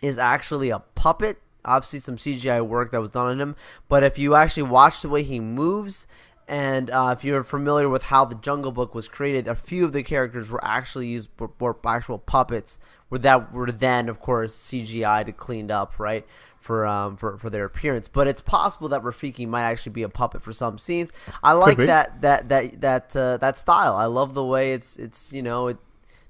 is 0.00 0.18
actually 0.18 0.70
a 0.70 0.80
puppet. 0.80 1.38
Obviously, 1.64 1.98
some 1.98 2.16
CGI 2.16 2.66
work 2.66 2.92
that 2.92 3.00
was 3.00 3.10
done 3.10 3.26
on 3.26 3.40
him. 3.40 3.56
But 3.88 4.04
if 4.04 4.18
you 4.18 4.34
actually 4.34 4.64
watch 4.64 5.02
the 5.02 5.08
way 5.08 5.22
he 5.22 5.40
moves, 5.40 6.06
and 6.46 6.90
uh, 6.90 7.14
if 7.16 7.24
you're 7.24 7.42
familiar 7.42 7.88
with 7.88 8.04
how 8.04 8.26
the 8.26 8.34
Jungle 8.34 8.70
Book 8.70 8.94
was 8.94 9.08
created, 9.08 9.48
a 9.48 9.54
few 9.54 9.84
of 9.84 9.92
the 9.92 10.02
characters 10.02 10.50
were 10.50 10.62
actually 10.62 11.06
used 11.06 11.30
for 11.36 11.76
actual 11.86 12.18
puppets, 12.18 12.78
were 13.08 13.18
that 13.18 13.52
were 13.52 13.72
then, 13.72 14.10
of 14.10 14.20
course, 14.20 14.54
CGI 14.54 15.24
to 15.24 15.32
cleaned 15.32 15.70
up, 15.70 15.98
right? 15.98 16.26
For, 16.64 16.86
um, 16.86 17.18
for 17.18 17.36
for 17.36 17.50
their 17.50 17.66
appearance, 17.66 18.08
but 18.08 18.26
it's 18.26 18.40
possible 18.40 18.88
that 18.88 19.02
Rafiki 19.02 19.46
might 19.46 19.64
actually 19.64 19.92
be 19.92 20.02
a 20.02 20.08
puppet 20.08 20.40
for 20.40 20.54
some 20.54 20.78
scenes. 20.78 21.12
I 21.42 21.52
like 21.52 21.76
that 21.76 22.22
that 22.22 22.48
that 22.48 22.80
that 22.80 23.14
uh, 23.14 23.36
that 23.36 23.58
style. 23.58 23.94
I 23.96 24.06
love 24.06 24.32
the 24.32 24.42
way 24.42 24.72
it's 24.72 24.96
it's 24.96 25.30
you 25.30 25.42
know 25.42 25.68
it 25.68 25.76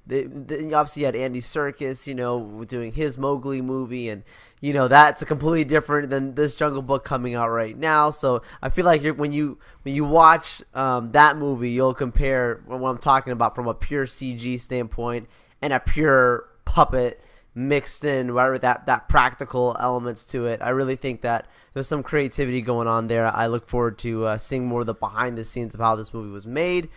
they, 0.06 0.24
they, 0.24 0.72
obviously 0.72 1.00
you 1.00 1.06
had 1.06 1.16
Andy 1.16 1.40
Serkis, 1.40 2.06
you 2.06 2.14
know, 2.14 2.62
doing 2.66 2.92
his 2.92 3.16
Mowgli 3.16 3.62
movie, 3.62 4.10
and 4.10 4.22
you 4.60 4.72
know 4.72 4.86
that's 4.86 5.22
a 5.22 5.26
completely 5.26 5.64
different 5.64 6.10
than 6.10 6.34
this 6.34 6.54
Jungle 6.54 6.82
Book 6.82 7.04
coming 7.04 7.34
out 7.34 7.48
right 7.48 7.76
now. 7.76 8.10
So 8.10 8.42
I 8.60 8.68
feel 8.68 8.84
like 8.84 9.02
when 9.16 9.32
you 9.32 9.58
when 9.82 9.94
you 9.94 10.04
watch 10.04 10.62
um, 10.74 11.12
that 11.12 11.38
movie, 11.38 11.70
you'll 11.70 11.94
compare 11.94 12.60
what 12.66 12.82
I'm 12.82 12.98
talking 12.98 13.32
about 13.32 13.54
from 13.54 13.66
a 13.66 13.74
pure 13.74 14.04
CG 14.04 14.60
standpoint 14.60 15.28
and 15.62 15.72
a 15.72 15.80
pure 15.80 16.48
puppet 16.66 17.20
mixed 17.54 18.04
in, 18.04 18.34
whatever 18.34 18.58
that 18.58 18.86
that 18.86 19.08
practical 19.08 19.76
elements 19.78 20.24
to 20.24 20.46
it. 20.46 20.60
I 20.60 20.70
really 20.70 20.96
think 20.96 21.20
that 21.22 21.46
there's 21.72 21.88
some 21.88 22.02
creativity 22.02 22.60
going 22.60 22.88
on 22.88 23.06
there. 23.06 23.26
I 23.26 23.46
look 23.46 23.68
forward 23.68 23.98
to 23.98 24.26
uh, 24.26 24.38
seeing 24.38 24.66
more 24.66 24.80
of 24.80 24.86
the 24.86 24.94
behind 24.94 25.38
the 25.38 25.44
scenes 25.44 25.74
of 25.74 25.80
how 25.80 25.94
this 25.96 26.12
movie 26.12 26.30
was 26.30 26.46
made, 26.46 26.88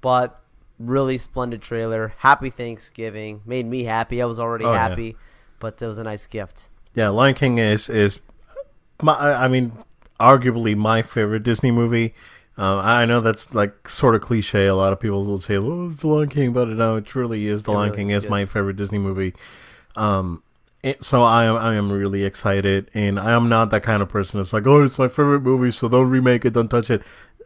but 0.00 0.40
really 0.78 1.18
splendid 1.18 1.62
trailer. 1.62 2.14
Happy 2.18 2.50
Thanksgiving. 2.50 3.42
Made 3.46 3.66
me 3.66 3.84
happy. 3.84 4.22
I 4.22 4.26
was 4.26 4.38
already 4.38 4.64
oh, 4.64 4.72
happy, 4.72 5.06
yeah. 5.06 5.12
but 5.58 5.80
it 5.80 5.86
was 5.86 5.98
a 5.98 6.04
nice 6.04 6.26
gift. 6.26 6.68
Yeah, 6.94 7.08
Lion 7.08 7.34
King 7.34 7.58
is 7.58 7.88
is 7.88 8.20
my 9.02 9.14
I 9.14 9.48
mean 9.48 9.72
arguably 10.18 10.76
my 10.76 11.02
favorite 11.02 11.42
Disney 11.42 11.70
movie. 11.70 12.14
Um, 12.58 12.78
I 12.78 13.04
know 13.04 13.20
that's 13.20 13.52
like 13.52 13.86
sort 13.86 14.14
of 14.14 14.22
cliche. 14.22 14.66
A 14.66 14.74
lot 14.74 14.94
of 14.94 14.98
people 15.00 15.26
will 15.26 15.38
say, 15.38 15.56
"Oh, 15.56 15.88
it's 15.88 16.00
The 16.00 16.06
Lion 16.06 16.30
King," 16.30 16.52
but 16.54 16.68
no, 16.68 16.96
it 16.96 17.04
truly 17.04 17.46
is. 17.46 17.64
The 17.64 17.72
Lion 17.72 17.94
King 17.94 18.08
is 18.08 18.16
is 18.16 18.22
good. 18.24 18.30
my 18.30 18.44
favorite 18.46 18.76
Disney 18.76 18.98
movie. 18.98 19.34
Um, 19.96 20.42
so 21.00 21.22
I 21.22 21.44
am 21.44 21.56
I 21.56 21.74
am 21.74 21.90
really 21.90 22.24
excited, 22.24 22.90
and 22.94 23.18
I 23.18 23.32
am 23.32 23.48
not 23.48 23.70
that 23.70 23.82
kind 23.82 24.02
of 24.02 24.08
person 24.08 24.38
that's 24.38 24.52
like, 24.52 24.66
"Oh, 24.66 24.82
it's 24.84 24.98
my 24.98 25.08
favorite 25.08 25.40
movie, 25.42 25.70
so 25.70 25.88
don't 25.88 26.10
remake 26.10 26.44
it, 26.44 26.52
don't 26.52 26.68
touch 26.68 26.90
it." 26.90 27.02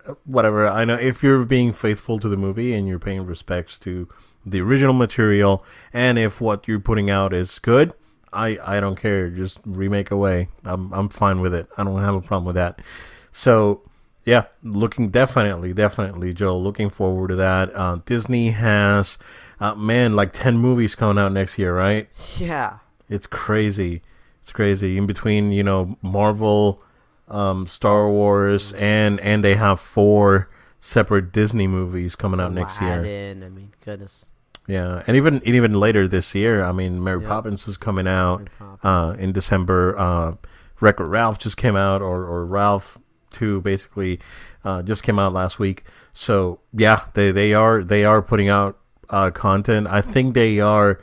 Uh, 0.07 0.14
Whatever. 0.25 0.66
I 0.66 0.85
know 0.85 0.95
if 0.95 1.23
you're 1.23 1.45
being 1.45 1.73
faithful 1.73 2.19
to 2.19 2.28
the 2.28 2.37
movie 2.37 2.75
and 2.75 2.87
you're 2.88 2.99
paying 2.99 3.25
respects 3.26 3.78
to 3.80 4.09
the 4.45 4.61
original 4.61 4.92
material, 4.92 5.64
and 5.92 6.19
if 6.19 6.40
what 6.40 6.69
you're 6.69 6.80
putting 6.80 7.09
out 7.11 7.33
is 7.33 7.59
good, 7.59 7.95
I 8.33 8.59
I 8.66 8.80
don't 8.80 8.97
care. 8.97 9.30
Just 9.30 9.59
remake 9.64 10.11
away. 10.11 10.49
I'm 10.64 10.92
I'm 10.92 11.09
fine 11.09 11.40
with 11.40 11.54
it. 11.54 11.69
I 11.78 11.85
don't 11.85 12.00
have 12.00 12.14
a 12.14 12.21
problem 12.21 12.45
with 12.47 12.57
that. 12.57 12.80
So 13.30 13.83
yeah, 14.25 14.45
looking 14.62 15.11
definitely, 15.11 15.73
definitely, 15.73 16.35
Joe. 16.35 16.59
Looking 16.59 16.91
forward 16.91 17.29
to 17.29 17.37
that. 17.37 17.75
Uh, 17.75 18.00
Disney 18.05 18.50
has, 18.50 19.19
uh, 19.59 19.75
man, 19.75 20.15
like 20.15 20.33
ten 20.33 20.59
movies 20.59 20.95
coming 20.95 21.19
out 21.19 21.33
next 21.33 21.59
year, 21.59 21.75
right? 21.75 22.09
Yeah. 22.39 22.79
It's 23.09 23.27
crazy. 23.27 24.03
It's 24.43 24.53
crazy. 24.53 24.97
In 24.97 25.07
between, 25.07 25.53
you 25.53 25.62
know, 25.62 25.97
Marvel, 26.03 26.83
um, 27.29 27.67
Star 27.67 28.09
Wars, 28.09 28.73
and 28.75 29.21
and 29.21 29.45
they 29.45 29.55
have 29.57 29.81
four 29.81 30.49
separate 30.79 31.33
Disney 31.33 31.67
movies 31.67 32.15
coming 32.15 32.41
out 32.41 32.53
next 32.53 32.81
year. 32.81 33.00
I 33.00 33.49
mean, 33.49 33.73
goodness. 33.85 34.31
Yeah, 34.67 35.03
and 35.07 35.17
even 35.17 35.35
and 35.35 35.49
even 35.49 35.73
later 35.73 36.07
this 36.07 36.35
year. 36.35 36.62
I 36.62 36.73
mean, 36.73 37.03
Mary. 37.03 37.23
Poppins 37.23 37.67
is 37.67 37.77
coming 37.77 38.07
out 38.07 38.49
uh, 38.83 39.17
in 39.19 39.33
December. 39.33 39.99
Uh, 39.99 40.35
Wreck-It 40.81 41.05
Ralph 41.05 41.39
just 41.39 41.57
came 41.57 41.77
out, 41.77 42.00
or 42.00 42.25
or 42.25 42.47
Ralph 42.47 42.99
Two 43.31 43.61
basically 43.61 44.21
uh, 44.65 44.83
just 44.83 45.03
came 45.03 45.19
out 45.19 45.33
last 45.33 45.59
week. 45.59 45.85
So 46.13 46.61
yeah, 46.73 47.05
they 47.15 47.31
they 47.33 47.55
are 47.55 47.83
they 47.85 48.05
are 48.05 48.21
putting 48.23 48.49
out 48.49 48.79
uh, 49.11 49.31
content. 49.31 49.87
I 49.89 50.01
think 50.01 50.35
they 50.35 50.61
are 50.61 51.01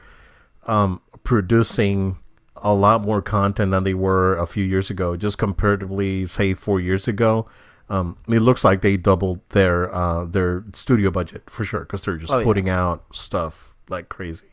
um, 0.65 1.01
producing 1.23 2.17
a 2.57 2.73
lot 2.73 3.01
more 3.03 3.21
content 3.21 3.71
than 3.71 3.83
they 3.83 3.93
were 3.93 4.35
a 4.37 4.47
few 4.47 4.63
years 4.63 4.89
ago. 4.89 5.15
Just 5.15 5.37
comparatively, 5.37 6.25
say 6.25 6.53
four 6.53 6.79
years 6.79 7.07
ago. 7.07 7.47
Um, 7.89 8.17
it 8.27 8.39
looks 8.39 8.65
like 8.65 8.81
they 8.81 8.97
doubled 8.97 9.39
their 9.49 9.93
uh, 9.95 10.25
their 10.25 10.65
studio 10.73 11.09
budget 11.11 11.49
for 11.49 11.63
sure 11.63 11.81
because 11.81 12.01
they're 12.03 12.17
just 12.17 12.33
Oh, 12.33 12.39
yeah. 12.39 12.43
putting 12.43 12.69
out 12.69 13.05
stuff 13.15 13.75
like 13.89 14.09
crazy. 14.09 14.47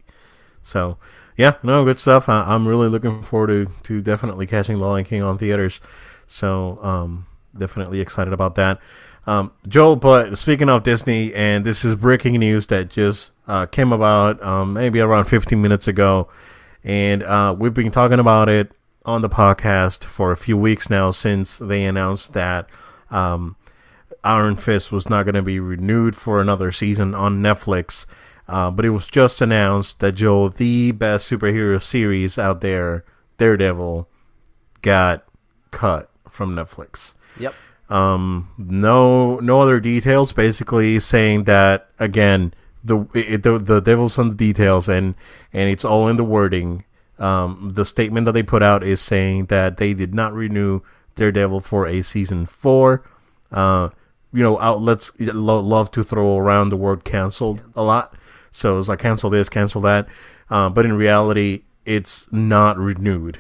So 0.62 0.99
yeah, 1.37 1.54
no, 1.64 1.85
good 1.85 1.99
stuff. 1.99 2.28
I, 2.28 2.45
I'm 2.47 2.69
really 2.69 2.88
looking 2.88 3.23
forward 3.23 3.49
to, 3.49 3.83
to 3.83 4.00
definitely 4.00 4.47
catching 4.47 4.78
The 4.78 4.85
Lion 4.87 5.04
King 5.04 5.23
on 5.25 5.37
theaters. 5.37 5.81
So 6.28 6.78
um, 6.81 7.26
definitely 7.56 8.00
excited 8.00 8.32
about 8.32 8.54
that. 8.56 8.80
Um, 9.26 9.52
Joel, 9.66 9.96
but 9.96 10.37
speaking 10.37 10.68
of 10.68 10.82
Disney, 10.82 11.32
and 11.34 11.64
this 11.64 11.84
is 11.84 11.96
breaking 11.96 12.34
news 12.34 12.66
that 12.66 12.90
just 12.90 13.30
uh, 13.49 13.66
came 13.66 13.92
about 13.92 14.42
um, 14.42 14.75
maybe 14.75 15.00
around 15.00 15.25
15 15.25 15.61
minutes 15.61 15.88
ago, 15.88 16.28
and 16.82 17.23
uh, 17.23 17.54
we've 17.58 17.73
been 17.73 17.90
talking 17.90 18.18
about 18.18 18.49
it 18.49 18.73
on 19.04 19.23
the 19.23 19.28
podcast 19.28 20.04
for 20.04 20.32
a 20.32 20.37
few 20.37 20.56
weeks 20.56 20.88
now 20.88 21.11
since 21.11 21.58
they 21.58 21.84
announced 21.84 22.32
that 22.34 22.68
um, 23.11 23.56
Iron 24.23 24.56
Fist 24.56 24.90
was 24.90 25.08
not 25.08 25.25
going 25.25 25.34
to 25.34 25.42
be 25.42 25.61
renewed 25.61 26.16
for 26.16 26.40
another 26.40 26.73
season 26.73 27.14
on 27.14 27.42
Netflix. 27.42 28.06
Uh, 28.46 28.70
but 28.70 28.84
it 28.84 28.90
was 28.90 29.08
just 29.08 29.40
announced 29.40 30.00
that 30.00 30.12
Joe, 30.12 30.49
the 30.49 30.92
best 30.92 31.30
superhero 31.30 31.82
series 31.82 32.38
out 32.38 32.61
there, 32.61 33.04
Daredevil, 33.38 34.08
got 34.82 35.25
cut 35.70 36.11
from 36.28 36.54
Netflix. 36.54 37.14
Yep. 37.38 37.54
Um, 37.90 38.48
no, 38.58 39.38
no 39.38 39.60
other 39.60 39.80
details. 39.80 40.32
Basically, 40.32 40.98
saying 40.98 41.44
that 41.44 41.88
again, 41.98 42.54
the 42.82 43.06
it, 43.14 43.42
the 43.42 43.58
the 43.58 43.80
devil's 43.80 44.18
on 44.18 44.30
the 44.30 44.34
details, 44.34 44.88
and 44.88 45.14
and 45.52 45.70
it's 45.70 45.84
all 45.84 46.08
in 46.08 46.16
the 46.16 46.24
wording. 46.24 46.84
Um, 47.18 47.70
the 47.74 47.84
statement 47.84 48.26
that 48.26 48.32
they 48.32 48.42
put 48.42 48.62
out 48.62 48.82
is 48.82 49.00
saying 49.00 49.46
that 49.46 49.76
they 49.76 49.94
did 49.94 50.14
not 50.14 50.32
renew 50.32 50.80
Daredevil 51.14 51.60
for 51.60 51.86
a 51.86 52.02
season 52.02 52.46
four. 52.46 53.04
Uh, 53.52 53.90
you 54.32 54.42
know, 54.42 54.58
outlets 54.58 55.12
lo- 55.20 55.60
love 55.60 55.90
to 55.92 56.02
throw 56.02 56.36
around 56.36 56.70
the 56.70 56.76
word 56.76 57.04
canceled 57.04 57.62
a 57.76 57.82
lot. 57.82 58.16
So 58.50 58.78
it's 58.78 58.88
like 58.88 58.98
cancel 58.98 59.30
this, 59.30 59.48
cancel 59.48 59.80
that. 59.82 60.08
Uh, 60.50 60.68
but 60.68 60.84
in 60.84 60.94
reality, 60.94 61.62
it's 61.84 62.30
not 62.32 62.76
renewed. 62.78 63.38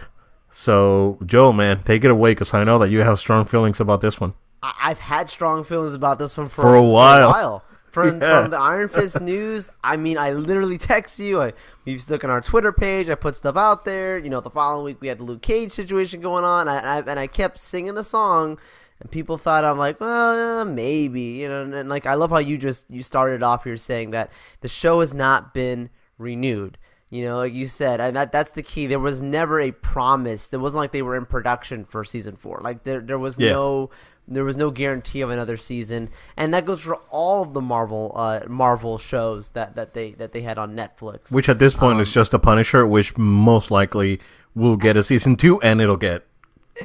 So, 0.56 1.18
Joel, 1.26 1.52
man, 1.52 1.82
take 1.82 2.04
it 2.04 2.12
away 2.12 2.30
because 2.30 2.54
I 2.54 2.62
know 2.62 2.78
that 2.78 2.88
you 2.88 3.00
have 3.00 3.18
strong 3.18 3.44
feelings 3.44 3.80
about 3.80 4.00
this 4.00 4.20
one. 4.20 4.34
I- 4.62 4.72
I've 4.84 5.00
had 5.00 5.28
strong 5.28 5.64
feelings 5.64 5.94
about 5.94 6.20
this 6.20 6.36
one 6.38 6.46
for, 6.46 6.62
For 6.62 6.74
a 6.76 6.82
while. 6.82 7.64
From, 7.90 8.20
Yeah. 8.22 8.42
from 8.42 8.50
the 8.52 8.56
Iron 8.58 8.88
Fist 8.88 9.20
news, 9.20 9.68
I 9.82 9.96
mean, 9.96 10.16
I 10.16 10.30
literally 10.30 10.78
text 10.78 11.18
you. 11.18 11.42
I 11.42 11.54
we've 11.84 12.08
looked 12.08 12.22
on 12.22 12.30
our 12.30 12.40
Twitter 12.40 12.72
page. 12.72 13.10
I 13.10 13.16
put 13.16 13.34
stuff 13.34 13.56
out 13.56 13.84
there. 13.84 14.16
You 14.16 14.30
know, 14.30 14.40
the 14.40 14.48
following 14.50 14.84
week 14.84 15.00
we 15.00 15.08
had 15.08 15.18
the 15.18 15.24
Luke 15.24 15.42
Cage 15.42 15.72
situation 15.72 16.20
going 16.20 16.44
on. 16.44 16.68
I, 16.68 16.78
I 16.78 16.98
and 17.00 17.18
I 17.18 17.26
kept 17.26 17.58
singing 17.58 17.94
the 17.94 18.02
song, 18.04 18.56
and 19.00 19.10
people 19.10 19.36
thought 19.38 19.64
I'm 19.64 19.76
like, 19.78 20.00
well, 20.00 20.60
uh, 20.60 20.64
maybe. 20.64 21.20
You 21.20 21.48
know, 21.48 21.62
and, 21.62 21.74
and 21.74 21.88
like 21.88 22.06
I 22.06 22.14
love 22.14 22.30
how 22.30 22.38
you 22.38 22.58
just 22.58 22.90
you 22.92 23.02
started 23.02 23.42
off 23.42 23.64
here 23.64 23.76
saying 23.76 24.12
that 24.12 24.30
the 24.60 24.68
show 24.68 25.00
has 25.00 25.14
not 25.14 25.52
been 25.52 25.90
renewed. 26.18 26.78
You 27.14 27.24
know, 27.24 27.36
like 27.36 27.52
you 27.52 27.68
said, 27.68 28.00
and 28.00 28.16
that 28.16 28.32
that's 28.32 28.50
the 28.50 28.62
key. 28.62 28.86
There 28.86 28.98
was 28.98 29.22
never 29.22 29.60
a 29.60 29.70
promise. 29.70 30.52
It 30.52 30.56
wasn't 30.56 30.80
like 30.80 30.90
they 30.90 31.00
were 31.00 31.14
in 31.14 31.26
production 31.26 31.84
for 31.84 32.04
season 32.04 32.34
four. 32.34 32.60
Like 32.60 32.82
there 32.82 33.00
there 33.00 33.20
was 33.20 33.38
Yeah. 33.38 33.52
no 33.52 33.90
there 34.26 34.42
was 34.42 34.56
no 34.56 34.72
guarantee 34.72 35.20
of 35.20 35.30
another 35.30 35.56
season, 35.56 36.08
and 36.36 36.52
that 36.52 36.64
goes 36.64 36.80
for 36.80 36.96
all 37.12 37.42
of 37.42 37.52
the 37.54 37.60
Marvel 37.60 38.10
uh, 38.16 38.40
Marvel 38.48 38.98
shows 38.98 39.50
that, 39.50 39.76
that 39.76 39.94
they 39.94 40.10
that 40.12 40.32
they 40.32 40.40
had 40.42 40.58
on 40.58 40.74
Netflix. 40.74 41.30
Which 41.30 41.48
at 41.48 41.60
this 41.60 41.72
point 41.74 42.00
is 42.00 42.10
just 42.10 42.34
a 42.34 42.38
Punisher, 42.40 42.84
which 42.84 43.16
most 43.16 43.70
likely 43.70 44.18
will 44.56 44.76
get 44.76 44.96
a 44.96 45.02
season 45.04 45.36
two 45.36 45.60
and 45.60 45.80
it'll 45.80 45.96
get 45.96 46.24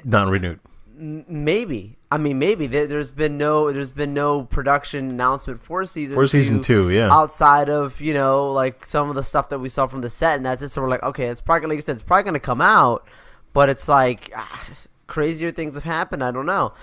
not 0.04 0.28
renewed. 0.28 0.60
Maybe 1.00 1.98
I 2.12 2.18
mean 2.18 2.38
maybe 2.40 2.68
there, 2.68 2.86
there's 2.86 3.12
been 3.12 3.38
no 3.38 3.72
there's 3.72 3.92
been 3.92 4.14
no 4.14 4.44
production 4.44 5.10
announcement 5.10 5.62
for 5.62 5.86
season 5.86 6.16
For 6.16 6.28
season 6.28 6.62
two, 6.62 6.90
yeah. 6.90 7.10
outside 7.12 7.70
of 7.70 8.02
you 8.02 8.14
know 8.14 8.52
like 8.52 8.86
some 8.86 9.10
of 9.10 9.16
the 9.16 9.24
stuff 9.24 9.50
that 9.50 9.60
we 9.60 9.70
saw 9.70 9.88
from 9.88 10.02
the 10.02 10.10
set, 10.10 10.36
and 10.38 10.46
that's 10.46 10.62
it. 10.62 10.70
So 10.70 10.82
we're 10.82 10.90
like, 10.90 11.04
okay, 11.04 11.28
it's 11.28 11.42
probably 11.42 11.70
like 11.70 11.78
you 11.78 11.82
said, 11.82 11.94
it's 11.94 12.04
probably 12.04 12.24
gonna 12.24 12.40
come 12.40 12.62
out, 12.62 13.08
but 13.54 13.70
it's 13.70 13.88
like 13.88 14.32
ah, 14.36 14.68
crazier 15.08 15.52
things 15.52 15.76
have 15.76 15.86
happened. 15.86 16.24
I 16.24 16.32
don't 16.32 16.46
know. 16.46 16.74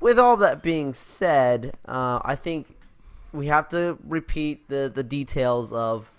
With 0.00 0.18
all 0.18 0.36
that 0.38 0.62
being 0.62 0.94
said, 0.94 1.76
uh, 1.86 2.20
I 2.24 2.34
think 2.34 2.76
we 3.32 3.46
have 3.46 3.68
to 3.70 3.98
repeat 4.02 4.68
the 4.68 4.90
the 4.92 5.02
details 5.02 5.72
of 5.72 6.10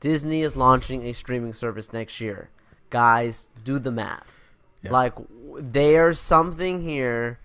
Disney 0.00 0.42
is 0.42 0.56
launching 0.56 1.04
a 1.04 1.12
streaming 1.12 1.52
service 1.52 1.92
next 1.92 2.20
year. 2.20 2.50
Guys, 2.90 3.50
do 3.62 3.78
the 3.78 3.90
math. 3.90 4.37
Yeah. 4.82 4.92
Like 4.92 5.14
there's 5.60 6.18
something 6.18 6.82
here 6.82 7.40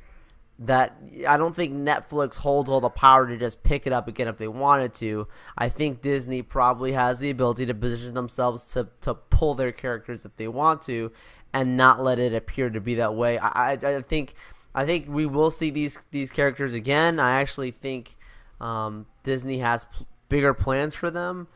that 0.60 0.96
I 1.28 1.38
don't 1.38 1.56
think 1.56 1.74
Netflix 1.74 2.38
holds 2.38 2.70
all 2.70 2.80
the 2.80 2.90
power 2.90 3.28
to 3.28 3.38
just 3.38 3.64
pick 3.64 3.88
it 3.88 3.94
up 3.94 4.08
again 4.08 4.28
if 4.28 4.38
they 4.38 4.48
wanted 4.48 4.94
to. 4.96 5.28
I 5.58 5.70
think 5.70 6.02
Disney 6.02 6.42
probably 6.42 6.94
has 6.94 7.20
the 7.20 7.30
ability 7.30 7.66
to 7.66 7.74
position 7.74 8.14
themselves 8.14 8.66
to, 8.74 8.88
to 9.02 9.16
pull 9.16 9.56
their 9.56 9.72
characters 9.72 10.26
if 10.26 10.36
they 10.38 10.48
want 10.48 10.82
to, 10.84 11.12
and 11.54 11.76
not 11.76 12.04
let 12.04 12.20
it 12.20 12.34
appear 12.34 12.70
to 12.70 12.80
be 12.80 12.96
that 12.96 13.16
way. 13.16 13.38
I, 13.38 13.74
I, 13.74 13.78
I 13.98 14.02
think 14.02 14.36
I 14.76 14.86
think 14.86 15.06
we 15.08 15.26
will 15.26 15.52
see 15.52 15.70
these 15.70 16.06
these 16.12 16.32
characters 16.32 16.74
again. 16.74 17.20
I 17.20 17.40
actually 17.42 17.72
think 17.72 18.16
um, 18.62 19.08
Disney 19.24 19.60
has 19.60 19.86
p- 19.86 20.06
bigger 20.30 20.54
plans 20.54 20.96
for 20.96 21.10
them. 21.10 21.48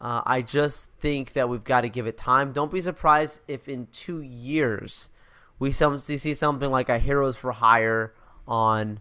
Uh, 0.00 0.22
I 0.24 0.42
just 0.42 0.90
think 0.98 1.32
that 1.32 1.48
we've 1.48 1.64
got 1.64 1.82
to 1.82 1.88
give 1.88 2.06
it 2.06 2.16
time. 2.16 2.52
Don't 2.52 2.70
be 2.70 2.80
surprised 2.80 3.40
if 3.48 3.68
in 3.68 3.86
two 3.92 4.20
years 4.20 5.10
we 5.58 5.70
some 5.70 5.98
see 5.98 6.16
see 6.16 6.34
something 6.34 6.70
like 6.70 6.88
a 6.88 6.98
Heroes 6.98 7.36
for 7.36 7.52
Hire 7.52 8.14
on 8.46 9.00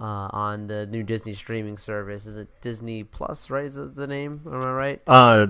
uh, 0.00 0.28
on 0.32 0.66
the 0.66 0.86
new 0.86 1.02
Disney 1.02 1.32
streaming 1.34 1.78
service. 1.78 2.26
Is 2.26 2.36
it 2.36 2.48
Disney 2.60 3.04
Plus? 3.04 3.50
Right? 3.50 3.64
Is 3.64 3.76
it 3.76 3.96
the 3.96 4.06
name? 4.06 4.42
Am 4.46 4.62
I 4.62 4.72
right? 4.72 5.02
Uh, 5.06 5.46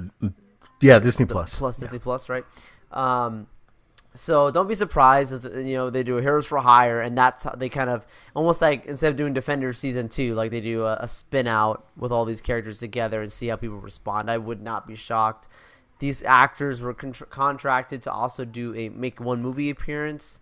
yeah, 0.80 0.98
Disney 0.98 1.26
Plus. 1.26 1.58
Plus 1.58 1.78
Disney 1.78 1.98
Plus, 1.98 2.28
right? 2.28 2.44
Um, 2.92 3.46
so 4.16 4.50
don't 4.50 4.68
be 4.68 4.76
surprised 4.76 5.32
if 5.32 5.44
you 5.44 5.74
know 5.74 5.90
they 5.90 6.04
do 6.04 6.18
a 6.18 6.22
Heroes 6.22 6.46
for 6.46 6.58
Hire, 6.58 7.00
and 7.00 7.18
that's 7.18 7.44
how 7.44 7.50
they 7.50 7.68
kind 7.68 7.90
of 7.90 8.06
almost 8.34 8.62
like 8.62 8.86
instead 8.86 9.10
of 9.10 9.16
doing 9.16 9.32
Defenders 9.34 9.78
season 9.78 10.08
two, 10.08 10.34
like 10.34 10.52
they 10.52 10.60
do 10.60 10.84
a, 10.84 10.94
a 11.00 11.08
spin 11.08 11.48
out 11.48 11.86
with 11.96 12.12
all 12.12 12.24
these 12.24 12.40
characters 12.40 12.78
together 12.78 13.22
and 13.22 13.32
see 13.32 13.48
how 13.48 13.56
people 13.56 13.78
respond. 13.78 14.30
I 14.30 14.38
would 14.38 14.62
not 14.62 14.86
be 14.86 14.94
shocked. 14.94 15.48
These 15.98 16.22
actors 16.22 16.80
were 16.80 16.94
contr 16.94 17.28
contracted 17.28 18.02
to 18.02 18.12
also 18.12 18.44
do 18.44 18.74
a 18.76 18.88
make 18.88 19.20
one 19.20 19.42
movie 19.42 19.68
appearance. 19.68 20.40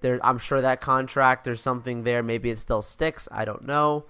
There, 0.00 0.18
I'm 0.24 0.38
sure 0.38 0.60
that 0.60 0.80
contract. 0.80 1.44
There's 1.44 1.60
something 1.60 2.04
there. 2.04 2.22
Maybe 2.22 2.50
it 2.50 2.58
still 2.58 2.82
sticks. 2.82 3.28
I 3.32 3.44
don't 3.44 3.64
know. 3.66 4.04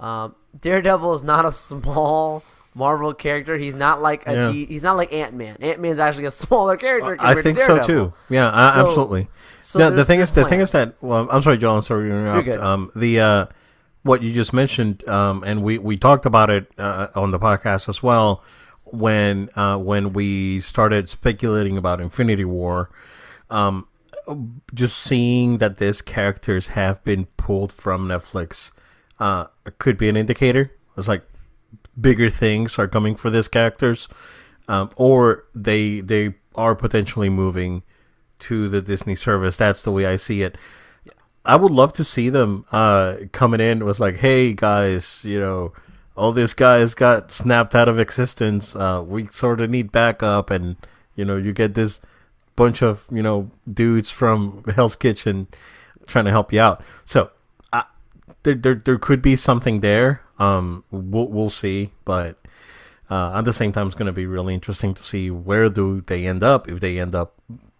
Um, 0.00 0.34
Daredevil 0.60 1.14
is 1.14 1.22
not 1.22 1.44
a 1.46 1.52
small 1.52 2.42
Marvel 2.74 3.12
character. 3.14 3.56
He's 3.56 3.74
not 3.74 4.00
like 4.00 4.26
a 4.26 4.32
Yeah. 4.32 4.52
D, 4.52 4.66
he's 4.66 4.82
not 4.82 4.96
like 4.96 5.12
Ant 5.12 5.34
Man. 5.34 5.56
Ant 5.60 5.80
Man's 5.80 6.00
actually 6.00 6.24
a 6.26 6.30
smaller 6.44 6.76
character. 6.76 7.16
I 7.20 7.40
think 7.42 7.58
so 7.60 7.82
too. 7.82 8.12
Yeah, 8.28 8.50
I, 8.52 8.74
So- 8.74 8.80
absolutely. 8.86 9.28
So 9.60 9.78
yeah, 9.78 9.90
the 9.90 10.04
thing 10.04 10.18
is, 10.20 10.32
the 10.32 10.44
thing 10.44 10.58
is 10.60 10.72
that 10.72 10.94
well, 11.00 11.28
I'm 11.30 11.40
sorry, 11.40 11.56
John. 11.56 11.76
I'm 11.76 11.82
sorry 11.84 12.08
to 12.08 12.14
interrupt. 12.16 12.44
good. 12.46 12.60
Um, 12.60 12.90
the 12.96 13.20
uh, 13.20 13.46
what 14.02 14.20
you 14.20 14.32
just 14.32 14.52
mentioned, 14.52 15.06
um, 15.08 15.44
and 15.46 15.62
we, 15.62 15.78
we 15.78 15.96
talked 15.96 16.26
about 16.26 16.50
it 16.50 16.66
uh, 16.78 17.06
on 17.14 17.30
the 17.30 17.38
podcast 17.38 17.88
as 17.88 18.02
well 18.02 18.42
when 18.84 19.48
uh, 19.54 19.78
when 19.78 20.12
we 20.14 20.58
started 20.58 21.08
speculating 21.08 21.76
about 21.78 22.00
Infinity 22.00 22.44
War. 22.44 22.90
Um, 23.50 23.86
just 24.74 24.98
seeing 24.98 25.58
that 25.58 25.78
these 25.78 26.02
characters 26.02 26.68
have 26.68 27.02
been 27.04 27.26
pulled 27.36 27.72
from 27.72 28.08
Netflix 28.08 28.72
uh, 29.18 29.46
could 29.78 29.96
be 29.96 30.08
an 30.08 30.16
indicator. 30.16 30.72
It's 30.96 31.08
like 31.08 31.22
bigger 32.00 32.30
things 32.30 32.78
are 32.78 32.88
coming 32.88 33.16
for 33.16 33.30
these 33.30 33.48
characters, 33.48 34.08
um, 34.68 34.90
or 34.96 35.44
they 35.54 36.00
they 36.00 36.34
are 36.54 36.74
potentially 36.74 37.28
moving 37.28 37.82
to 38.40 38.68
the 38.68 38.82
Disney 38.82 39.14
service. 39.14 39.56
That's 39.56 39.82
the 39.82 39.92
way 39.92 40.06
I 40.06 40.16
see 40.16 40.42
it. 40.42 40.58
I 41.44 41.56
would 41.56 41.72
love 41.72 41.92
to 41.94 42.04
see 42.04 42.28
them 42.28 42.64
uh, 42.72 43.16
coming 43.32 43.60
in. 43.60 43.84
Was 43.84 44.00
like, 44.00 44.16
hey 44.16 44.52
guys, 44.52 45.24
you 45.24 45.38
know, 45.38 45.72
all 46.16 46.32
these 46.32 46.54
guys 46.54 46.94
got 46.94 47.32
snapped 47.32 47.74
out 47.74 47.88
of 47.88 47.98
existence. 47.98 48.76
Uh, 48.76 49.02
we 49.06 49.26
sort 49.28 49.60
of 49.60 49.70
need 49.70 49.92
backup, 49.92 50.50
and 50.50 50.76
you 51.14 51.24
know, 51.24 51.36
you 51.36 51.52
get 51.52 51.74
this 51.74 52.00
bunch 52.56 52.82
of 52.82 53.04
you 53.10 53.22
know 53.22 53.50
dudes 53.66 54.10
from 54.10 54.64
Hell's 54.74 54.96
Kitchen 54.96 55.48
trying 56.06 56.24
to 56.24 56.30
help 56.30 56.52
you 56.52 56.60
out. 56.60 56.82
So 57.04 57.30
uh, 57.72 57.84
there, 58.42 58.54
there 58.54 58.74
there 58.74 58.98
could 58.98 59.22
be 59.22 59.36
something 59.36 59.80
there. 59.80 60.22
Um, 60.38 60.84
we'll 60.90 61.28
we'll 61.28 61.50
see, 61.50 61.90
but 62.04 62.38
uh, 63.10 63.38
at 63.38 63.44
the 63.44 63.52
same 63.52 63.72
time, 63.72 63.86
it's 63.86 63.96
going 63.96 64.06
to 64.06 64.12
be 64.12 64.26
really 64.26 64.54
interesting 64.54 64.94
to 64.94 65.02
see 65.02 65.30
where 65.30 65.68
do 65.68 66.00
they 66.06 66.26
end 66.26 66.42
up. 66.42 66.68
If 66.68 66.80
they 66.80 66.98
end 66.98 67.14
up 67.14 67.34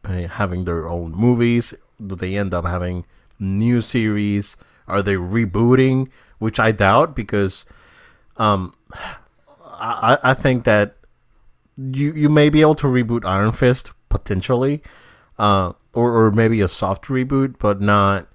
uh, 0.04 0.28
having 0.28 0.64
their 0.64 0.88
own 0.88 1.12
movies, 1.12 1.74
do 2.04 2.14
they 2.14 2.36
end 2.36 2.54
up 2.54 2.66
having 2.66 3.04
new 3.38 3.80
series? 3.80 4.56
Are 4.86 5.02
they 5.02 5.14
rebooting? 5.14 6.08
Which 6.38 6.58
I 6.58 6.72
doubt 6.72 7.14
because 7.14 7.64
um, 8.36 8.74
I 9.74 10.18
I 10.22 10.34
think 10.34 10.64
that 10.64 10.96
you 11.76 12.12
you 12.12 12.28
may 12.28 12.48
be 12.50 12.60
able 12.60 12.74
to 12.76 12.86
reboot 12.86 13.24
Iron 13.24 13.52
Fist 13.52 13.90
potentially, 14.12 14.83
uh, 15.38 15.73
or 15.95 16.12
or 16.26 16.31
maybe 16.31 16.61
a 16.61 16.69
soft 16.69 17.07
reboot, 17.07 17.57
but 17.59 17.81
not 17.81 18.28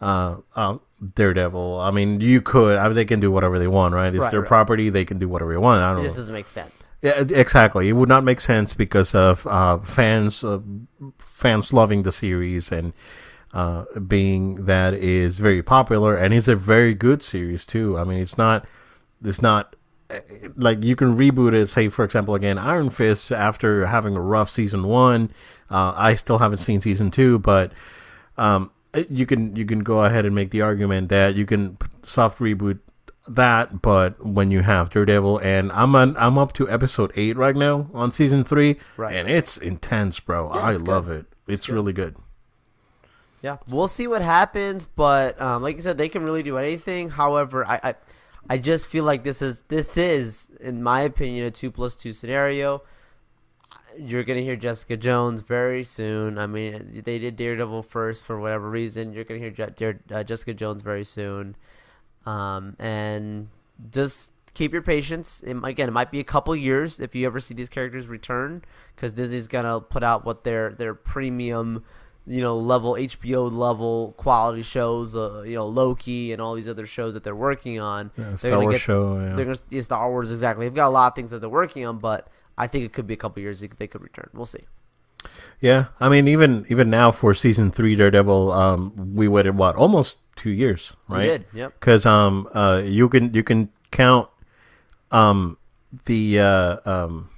uh, 0.00 0.36
uh, 0.54 0.78
Daredevil. 1.14 1.80
I 1.80 1.90
mean, 1.90 2.20
you 2.20 2.40
could. 2.40 2.78
I 2.78 2.86
mean, 2.86 2.94
they 2.94 3.04
can 3.04 3.20
do 3.20 3.30
whatever 3.30 3.58
they 3.58 3.66
want, 3.66 3.92
right? 3.94 4.14
It's 4.14 4.22
Right, 4.22 4.30
their 4.30 4.40
right. 4.40 4.48
property; 4.48 4.88
they 4.88 5.04
can 5.04 5.18
do 5.18 5.28
whatever 5.28 5.50
they 5.52 5.58
want. 5.58 5.82
I 5.82 5.92
don't 5.92 6.02
just 6.02 6.16
know. 6.16 6.20
doesn't 6.22 6.34
make 6.34 6.46
sense. 6.48 6.90
Yeah, 7.02 7.24
exactly. 7.28 7.88
It 7.88 7.92
would 7.92 8.08
not 8.08 8.24
make 8.24 8.40
sense 8.40 8.72
because 8.74 9.14
of 9.14 9.46
uh, 9.46 9.78
fans 9.78 10.42
uh, 10.44 10.60
fans 11.18 11.72
loving 11.72 12.02
the 12.02 12.12
series 12.12 12.72
and 12.72 12.92
uh, 13.52 13.84
being 14.06 14.64
that 14.66 14.94
is 14.94 15.38
very 15.38 15.62
popular 15.62 16.16
and 16.16 16.32
it's 16.34 16.48
a 16.48 16.56
very 16.56 16.94
good 16.94 17.22
series 17.22 17.66
too. 17.66 17.98
I 17.98 18.04
mean, 18.04 18.18
it's 18.18 18.38
not 18.38 18.64
it's 19.24 19.42
not 19.42 19.76
like 20.56 20.82
you 20.84 20.96
can 20.96 21.16
reboot 21.16 21.52
it. 21.54 21.66
Say, 21.68 21.88
for 21.88 22.04
example, 22.04 22.34
again, 22.34 22.58
Iron 22.58 22.90
Fist 22.90 23.32
after 23.32 23.86
having 23.86 24.16
a 24.16 24.20
rough 24.20 24.50
season 24.50 24.84
one. 24.84 25.30
Uh, 25.70 25.92
I 25.96 26.14
still 26.14 26.38
haven't 26.38 26.58
seen 26.58 26.80
season 26.80 27.10
two, 27.10 27.38
but 27.40 27.72
um, 28.38 28.70
you 29.08 29.26
can 29.26 29.56
you 29.56 29.64
can 29.66 29.80
go 29.80 30.04
ahead 30.04 30.24
and 30.24 30.34
make 30.34 30.50
the 30.50 30.62
argument 30.62 31.08
that 31.08 31.34
you 31.34 31.44
can 31.44 31.76
soft 32.04 32.38
reboot 32.38 32.78
that, 33.28 33.82
but 33.82 34.24
when 34.24 34.52
you 34.52 34.60
have 34.62 34.90
Daredevil 34.90 35.38
and 35.38 35.72
I'm 35.72 35.96
on, 35.96 36.16
I'm 36.16 36.38
up 36.38 36.52
to 36.54 36.70
episode 36.70 37.10
eight 37.16 37.36
right 37.36 37.56
now 37.56 37.88
on 37.92 38.12
season 38.12 38.44
three, 38.44 38.76
Right. 38.96 39.12
and 39.12 39.28
it's 39.28 39.56
intense, 39.56 40.20
bro. 40.20 40.52
Yeah, 40.54 40.60
I 40.60 40.72
love 40.76 41.06
good. 41.06 41.20
it. 41.48 41.52
It's 41.52 41.68
really 41.68 41.92
good. 41.92 42.14
Yeah, 43.42 43.56
we'll 43.68 43.88
see 43.88 44.06
what 44.06 44.22
happens, 44.22 44.86
but 44.86 45.40
um, 45.40 45.62
like 45.62 45.74
you 45.74 45.80
said, 45.82 45.98
they 45.98 46.08
can 46.08 46.22
really 46.22 46.42
do 46.44 46.56
anything. 46.56 47.10
However, 47.10 47.66
I, 47.66 47.80
I, 47.82 47.94
I 48.48 48.58
just 48.58 48.88
feel 48.88 49.04
like 49.04 49.24
this 49.24 49.42
is 49.42 49.62
this 49.62 49.96
is, 49.96 50.50
in 50.60 50.82
my 50.82 51.02
opinion, 51.02 51.46
a 51.46 51.50
two 51.50 51.70
plus 51.70 51.94
two 51.94 52.12
scenario. 52.12 52.82
You're 53.98 54.24
gonna 54.24 54.42
hear 54.42 54.56
Jessica 54.56 54.96
Jones 54.96 55.40
very 55.40 55.82
soon. 55.82 56.38
I 56.38 56.46
mean, 56.46 57.02
they 57.04 57.18
did 57.18 57.36
Daredevil 57.36 57.82
first 57.82 58.24
for 58.24 58.38
whatever 58.38 58.68
reason. 58.68 59.12
You're 59.12 59.24
gonna 59.24 59.40
hear 59.40 59.50
Je- 59.50 59.94
uh, 60.12 60.22
Jessica 60.22 60.54
Jones 60.54 60.82
very 60.82 61.04
soon, 61.04 61.56
um, 62.26 62.76
and 62.78 63.48
just 63.90 64.32
keep 64.54 64.72
your 64.72 64.82
patience. 64.82 65.42
It, 65.46 65.56
again, 65.64 65.88
it 65.88 65.92
might 65.92 66.10
be 66.10 66.20
a 66.20 66.24
couple 66.24 66.54
years 66.54 67.00
if 67.00 67.14
you 67.14 67.26
ever 67.26 67.40
see 67.40 67.54
these 67.54 67.68
characters 67.70 68.06
return, 68.06 68.62
because 68.94 69.12
Disney's 69.12 69.48
gonna 69.48 69.80
put 69.80 70.02
out 70.02 70.24
what 70.24 70.44
their 70.44 70.70
their 70.70 70.94
premium 70.94 71.82
you 72.26 72.40
know 72.40 72.58
level 72.58 72.94
HBO 72.94 73.50
level 73.50 74.14
quality 74.16 74.62
shows, 74.62 75.14
uh, 75.16 75.42
you 75.42 75.54
know 75.54 75.66
Loki 75.68 76.32
and 76.32 76.42
all 76.42 76.54
these 76.54 76.68
other 76.68 76.86
shows 76.86 77.14
that 77.14 77.22
they're 77.24 77.34
working 77.36 77.78
on. 77.80 78.10
Yeah, 78.16 78.24
They're 78.24 78.36
Star 78.36 78.60
Wars 78.60 78.74
get- 78.74 78.80
show. 78.80 79.18
Yeah. 79.20 79.34
They're 79.34 79.44
gonna 79.44 79.58
yeah, 79.70 79.80
Star 79.80 80.10
Wars 80.10 80.30
exactly. 80.30 80.66
They've 80.66 80.74
got 80.74 80.88
a 80.88 80.90
lot 80.90 81.08
of 81.12 81.14
things 81.14 81.30
that 81.30 81.40
they're 81.40 81.48
working 81.48 81.86
on, 81.86 81.98
but 81.98 82.28
I 82.58 82.66
think 82.66 82.84
it 82.84 82.92
could 82.92 83.06
be 83.06 83.14
a 83.14 83.16
couple 83.16 83.40
years 83.42 83.60
they 83.60 83.86
could- 83.86 84.02
return. 84.02 84.30
We'll 84.32 84.46
see. 84.46 84.64
Yeah, 85.60 85.86
I 86.00 86.08
mean, 86.08 86.28
even 86.28 86.66
even 86.68 86.90
now 86.90 87.10
for 87.10 87.32
season 87.34 87.70
three, 87.70 87.94
Daredevil, 87.96 88.52
um, 88.52 89.14
we 89.14 89.26
waited 89.28 89.56
what 89.56 89.74
almost 89.76 90.18
two 90.36 90.50
years, 90.50 90.92
We 91.08 91.16
right? 91.16 91.26
did. 91.26 91.44
Yep. 91.54 91.80
Because 91.80 92.04
um, 92.06 92.46
uh, 92.54 92.82
you 92.84 93.08
can 93.08 93.32
you 93.34 93.42
can 93.42 93.70
count 93.90 94.28
um 95.10 95.56
the 96.04 96.40
uh 96.40 96.76
um 96.84 97.28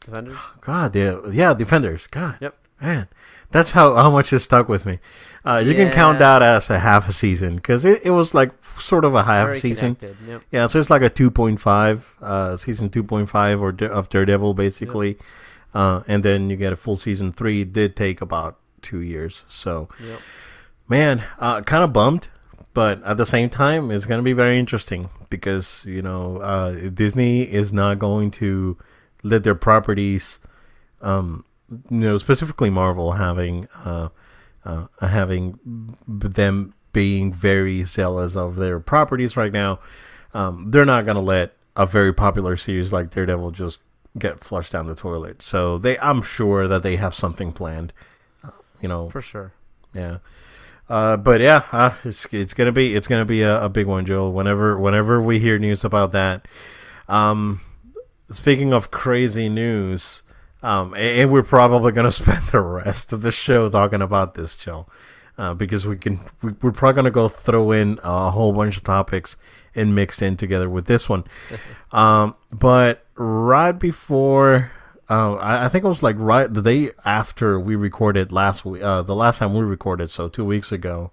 Defenders. 0.00 0.36
God, 0.60 0.92
the 0.92 1.30
yeah, 1.32 1.52
defenders. 1.54 2.06
God, 2.06 2.38
Yep. 2.40 2.54
Man, 2.80 3.08
that's 3.50 3.72
how 3.72 3.94
how 3.94 4.10
much 4.10 4.32
it 4.32 4.40
stuck 4.40 4.68
with 4.68 4.86
me. 4.86 4.98
Uh, 5.44 5.62
you 5.64 5.74
can 5.74 5.90
count 5.90 6.18
that 6.18 6.42
as 6.42 6.68
a 6.68 6.78
half 6.80 7.08
a 7.08 7.12
season 7.12 7.56
because 7.56 7.84
it, 7.84 8.04
it 8.04 8.10
was 8.10 8.34
like 8.34 8.52
sort 8.78 9.04
of 9.06 9.14
a 9.14 9.22
half 9.22 9.46
Very 9.46 9.58
season. 9.58 9.96
Yep. 10.26 10.42
Yeah, 10.50 10.66
so 10.66 10.78
it's 10.78 10.90
like 10.90 11.02
a 11.02 11.08
two 11.08 11.30
point 11.30 11.60
five, 11.60 12.14
uh, 12.20 12.56
season 12.56 12.90
two 12.90 13.02
point 13.02 13.28
five 13.28 13.60
or 13.60 13.74
of 13.86 14.08
Daredevil 14.10 14.54
basically, 14.54 15.16
uh, 15.72 16.02
and 16.06 16.22
then 16.22 16.50
you 16.50 16.56
get 16.56 16.72
a 16.72 16.76
full 16.76 16.96
season 16.98 17.32
three. 17.32 17.62
It 17.62 17.72
did 17.72 17.96
take 17.96 18.20
about 18.20 18.58
two 18.82 19.00
years, 19.00 19.44
so 19.48 19.88
Yep. 20.02 20.18
man, 20.88 21.24
uh, 21.38 21.62
kind 21.62 21.82
of 21.84 21.92
bummed, 21.92 22.28
but 22.74 23.02
at 23.04 23.16
the 23.16 23.26
same 23.26 23.48
time, 23.48 23.90
it's 23.90 24.06
gonna 24.06 24.22
be 24.22 24.34
very 24.34 24.58
interesting 24.58 25.08
because 25.30 25.82
you 25.86 26.02
know 26.02 26.36
uh, 26.38 26.72
Disney 26.90 27.42
is 27.42 27.72
not 27.72 27.98
going 27.98 28.30
to 28.32 28.76
let 29.22 29.44
their 29.44 29.54
properties, 29.54 30.38
um, 31.00 31.44
you 31.70 31.98
know, 31.98 32.18
specifically 32.18 32.70
Marvel 32.70 33.12
having 33.12 33.68
uh, 33.84 34.08
uh, 34.64 34.86
having 35.00 35.58
them 36.06 36.74
being 36.92 37.32
very 37.32 37.82
zealous 37.84 38.36
of 38.36 38.56
their 38.56 38.80
properties 38.80 39.36
right 39.36 39.52
now. 39.52 39.78
Um, 40.34 40.70
they're 40.70 40.84
not 40.84 41.06
gonna 41.06 41.20
let 41.20 41.54
a 41.76 41.86
very 41.86 42.12
popular 42.12 42.56
series 42.56 42.92
like 42.92 43.10
Daredevil 43.10 43.52
just 43.52 43.80
get 44.18 44.40
flushed 44.40 44.72
down 44.72 44.86
the 44.86 44.94
toilet. 44.94 45.40
So 45.42 45.78
they, 45.78 45.96
I'm 45.98 46.22
sure 46.22 46.66
that 46.66 46.82
they 46.82 46.96
have 46.96 47.14
something 47.14 47.52
planned. 47.52 47.92
Uh, 48.42 48.50
you 48.80 48.88
know, 48.88 49.08
For 49.08 49.20
sure. 49.20 49.52
yeah. 49.94 50.18
Uh, 50.88 51.16
but 51.16 51.40
yeah, 51.40 51.62
uh, 51.70 51.94
it's 52.04 52.26
it's 52.32 52.52
gonna 52.54 52.72
be 52.72 52.96
it's 52.96 53.06
gonna 53.06 53.24
be 53.24 53.42
a, 53.42 53.62
a 53.64 53.68
big 53.68 53.86
one, 53.86 54.04
Joel. 54.04 54.32
Whenever 54.32 54.76
whenever 54.76 55.20
we 55.20 55.38
hear 55.38 55.56
news 55.58 55.84
about 55.84 56.10
that, 56.12 56.46
um, 57.08 57.60
speaking 58.28 58.72
of 58.72 58.90
crazy 58.90 59.48
news, 59.48 60.24
um, 60.62 60.94
and, 60.94 61.30
we're 61.30 61.42
probably 61.42 61.92
gonna 61.92 62.10
spend 62.10 62.42
the 62.44 62.60
rest 62.60 63.12
of 63.12 63.22
the 63.22 63.32
show 63.32 63.68
talking 63.68 64.02
about 64.02 64.34
this, 64.34 64.56
Joel, 64.56 64.88
uh, 65.38 65.54
because 65.54 65.86
we 65.86 65.96
can 65.96 66.20
we, 66.42 66.52
we're 66.62 66.72
probably 66.72 66.96
gonna 66.96 67.10
go 67.10 67.28
throw 67.28 67.72
in 67.72 67.98
a 68.02 68.30
whole 68.30 68.52
bunch 68.52 68.76
of 68.76 68.84
topics 68.84 69.36
and 69.74 69.94
mixed 69.94 70.20
in 70.20 70.36
together 70.36 70.68
with 70.68 70.86
this 70.86 71.08
one. 71.08 71.24
um, 71.92 72.34
but 72.52 73.06
right 73.16 73.72
before 73.72 74.70
uh, 75.10 75.34
I, 75.34 75.64
I 75.64 75.68
think 75.68 75.84
it 75.84 75.88
was 75.88 76.04
like 76.04 76.16
right 76.18 76.52
the 76.52 76.62
day 76.62 76.90
after 77.04 77.58
we 77.58 77.74
recorded 77.74 78.30
last 78.30 78.64
week, 78.64 78.80
uh, 78.80 79.02
the 79.02 79.14
last 79.16 79.40
time 79.40 79.52
we 79.54 79.60
recorded, 79.60 80.08
so 80.08 80.28
two 80.28 80.44
weeks 80.44 80.70
ago. 80.70 81.10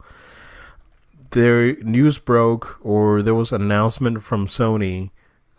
There 1.31 1.75
news 1.77 2.19
broke, 2.19 2.77
or 2.81 3.21
there 3.21 3.35
was 3.35 3.51
an 3.51 3.61
announcement 3.61 4.21
from 4.21 4.45
Sony 4.45 5.09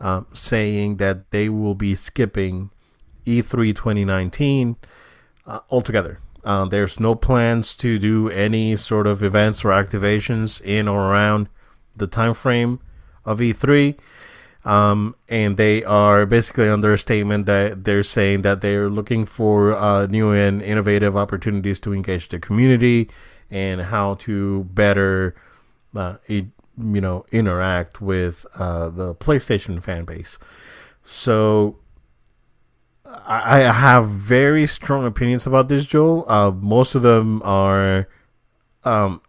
um, 0.01 0.27
saying 0.33 0.97
that 0.97 1.31
they 1.31 1.49
will 1.49 1.75
be 1.75 1.95
skipping 1.95 2.71
E3 3.29 3.75
2019 3.75 4.77
uh, 5.47 5.61
altogether. 5.71 6.19
Uh, 6.45 6.65
there's 6.65 6.99
no 6.99 7.15
plans 7.15 7.77
to 7.77 7.99
do 7.99 8.29
any 8.31 8.77
sort 8.77 9.07
of 9.07 9.23
events 9.23 9.65
or 9.65 9.69
activations 9.69 10.61
in 10.63 10.89
or 10.89 11.11
around 11.11 11.49
the 11.97 12.07
time 12.07 12.33
frame 12.33 12.81
of 13.25 13.41
E3 13.41 13.99
um, 14.69 15.15
and 15.31 15.57
they 15.57 15.83
are 15.85 16.27
basically 16.27 16.69
under 16.69 16.93
a 16.93 16.99
statement 16.99 17.47
that 17.47 17.85
they're 17.85 18.03
saying 18.03 18.43
that 18.43 18.61
they're 18.61 18.91
looking 18.91 19.25
for 19.25 19.73
uh, 19.73 20.07
new 20.07 20.33
and 20.33 20.61
innovative 20.63 21.17
opportunities 21.17 21.81
to 21.81 21.95
engage 21.95 22.29
the 22.29 22.39
community 22.39 23.09
and 23.51 23.81
how 23.81 24.15
to 24.15 24.65
better, 24.65 25.35
uh, 25.97 26.17
it, 26.27 26.47
you 26.77 27.01
know, 27.01 27.25
interact 27.33 28.03
with 28.03 28.45
uh, 28.57 28.91
the 28.91 29.15
PlayStation 29.15 29.83
fan 29.83 30.05
base. 30.05 30.39
So 31.03 31.79
I, 33.27 33.61
have 33.61 34.09
very 34.09 34.67
strong 34.67 35.07
opinions 35.07 35.47
about 35.47 35.69
this, 35.69 35.87
Joel. 35.87 36.25
Uh, 36.31 36.51
most 36.51 36.95
of 36.95 37.03
them 37.03 37.43
are 37.45 38.09
um, 38.85 39.21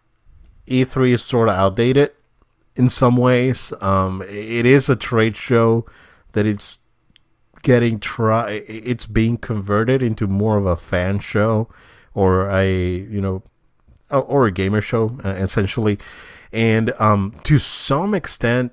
E3 0.67 1.11
is 1.11 1.23
sort 1.23 1.49
of 1.49 1.55
outdated 1.55 2.11
in 2.75 2.89
some 2.89 3.17
ways. 3.17 3.73
Um, 3.81 4.21
it 4.27 4.65
is 4.65 4.89
a 4.89 4.95
trade 4.95 5.35
show 5.37 5.85
that 6.31 6.45
it's 6.45 6.79
getting 7.63 7.99
try. 7.99 8.63
It's 8.67 9.05
being 9.05 9.37
converted 9.37 10.01
into 10.01 10.27
more 10.27 10.57
of 10.57 10.65
a 10.65 10.75
fan 10.75 11.19
show 11.19 11.69
or 12.13 12.49
a 12.49 12.71
you 12.71 13.21
know 13.21 13.43
or 14.09 14.47
a 14.47 14.51
gamer 14.51 14.81
show 14.81 15.17
uh, 15.23 15.29
essentially, 15.29 15.99
and 16.51 16.91
um, 16.99 17.33
to 17.43 17.57
some 17.57 18.13
extent 18.13 18.71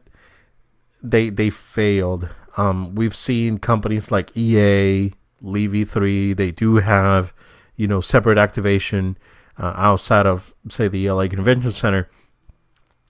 they 1.03 1.29
they 1.29 1.51
failed. 1.51 2.29
Um, 2.57 2.95
we've 2.95 3.15
seen 3.15 3.59
companies 3.59 4.11
like 4.11 4.37
EA, 4.37 5.13
leave 5.43 5.71
E3. 5.73 6.37
They 6.37 6.51
do 6.51 6.77
have 6.77 7.33
you 7.77 7.87
know 7.87 8.01
separate 8.01 8.39
activation 8.39 9.19
uh, 9.59 9.75
outside 9.77 10.27
of 10.27 10.55
say 10.69 10.89
the 10.89 11.11
LA 11.11 11.29
Convention 11.29 11.73
Center 11.73 12.09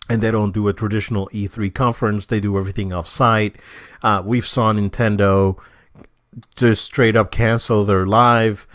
and 0.08 0.22
they 0.22 0.30
don't 0.30 0.52
do 0.52 0.68
a 0.68 0.72
traditional 0.72 1.28
E3 1.32 1.72
conference. 1.74 2.26
They 2.26 2.40
do 2.40 2.56
everything 2.56 2.92
off-site. 2.92 3.56
Uh, 4.02 4.22
we've 4.24 4.46
saw 4.46 4.72
Nintendo 4.72 5.58
just 6.54 6.84
straight 6.84 7.16
up 7.16 7.30
cancel 7.30 7.84
their 7.84 8.06
live 8.06 8.66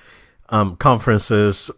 um, 0.49 0.75
conferences 0.75 1.71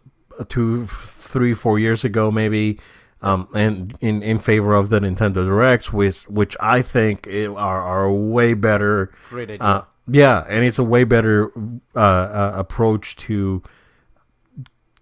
two, 0.48 0.88
three, 0.88 1.54
four 1.54 1.78
years 1.78 2.04
ago, 2.04 2.32
maybe, 2.32 2.80
um, 3.24 3.48
and 3.56 3.98
in, 4.02 4.22
in 4.22 4.38
favor 4.38 4.74
of 4.76 4.90
the 4.90 5.00
Nintendo 5.00 5.46
Directs, 5.46 5.92
which 5.92 6.28
which 6.28 6.56
I 6.60 6.82
think 6.82 7.26
are 7.28 7.82
are 7.82 8.12
way 8.12 8.54
better. 8.54 9.12
Great 9.30 9.50
idea. 9.50 9.66
Uh, 9.66 9.86
yeah, 10.08 10.46
and 10.50 10.66
it's 10.66 10.78
a 10.78 10.84
way 10.84 11.06
better 11.06 11.52
uh, 11.96 12.00
uh, 12.00 12.54
approach 12.56 13.16
to 13.16 13.64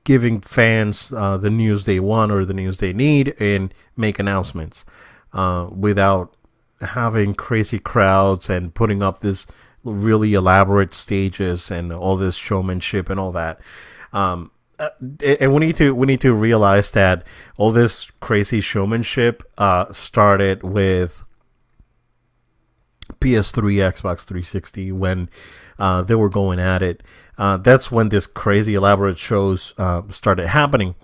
giving 0.04 0.40
fans 0.42 1.12
uh, 1.14 1.38
the 1.38 1.50
news 1.50 1.86
they 1.86 2.00
want 2.00 2.32
or 2.32 2.46
the 2.46 2.54
news 2.54 2.78
they 2.78 2.94
need 2.94 3.36
and 3.40 3.74
make 3.98 4.20
announcements 4.20 4.86
uh, 5.34 5.68
without 5.72 6.36
having 6.82 7.34
crazy 7.34 7.80
crowds 7.80 8.50
and 8.50 8.74
putting 8.74 9.04
up 9.04 9.22
this 9.22 9.46
really 9.84 10.34
elaborate 10.34 10.94
stages 10.94 11.72
and 11.72 11.92
all 11.92 12.16
this 12.16 12.36
showmanship 12.36 13.10
and 13.10 13.20
all 13.20 13.32
that. 13.32 13.60
Um, 14.14 14.52
uh, 14.82 14.90
and 15.40 15.54
we 15.54 15.60
need 15.60 15.78
to 15.78 15.94
we 15.94 16.08
need 16.08 16.22
to 16.22 16.34
realize 16.34 16.90
that 16.92 17.24
all 17.56 17.72
this 17.72 18.10
crazy 18.20 18.60
showmanship 18.60 19.44
uh, 19.60 19.94
started 19.94 20.64
with 20.64 21.24
PS3, 23.20 23.76
Xbox 23.76 24.22
360 24.22 24.92
when 24.92 25.30
uh, 25.78 26.02
they 26.02 26.16
were 26.16 26.30
going 26.30 26.60
at 26.60 26.82
it. 26.82 27.04
Uh, 27.38 27.58
that's 27.58 27.92
when 27.92 28.10
this 28.10 28.26
crazy 28.26 28.74
elaborate 28.74 29.20
shows 29.20 29.76
uh, 29.78 30.02
started 30.10 30.48
happening. 30.48 30.96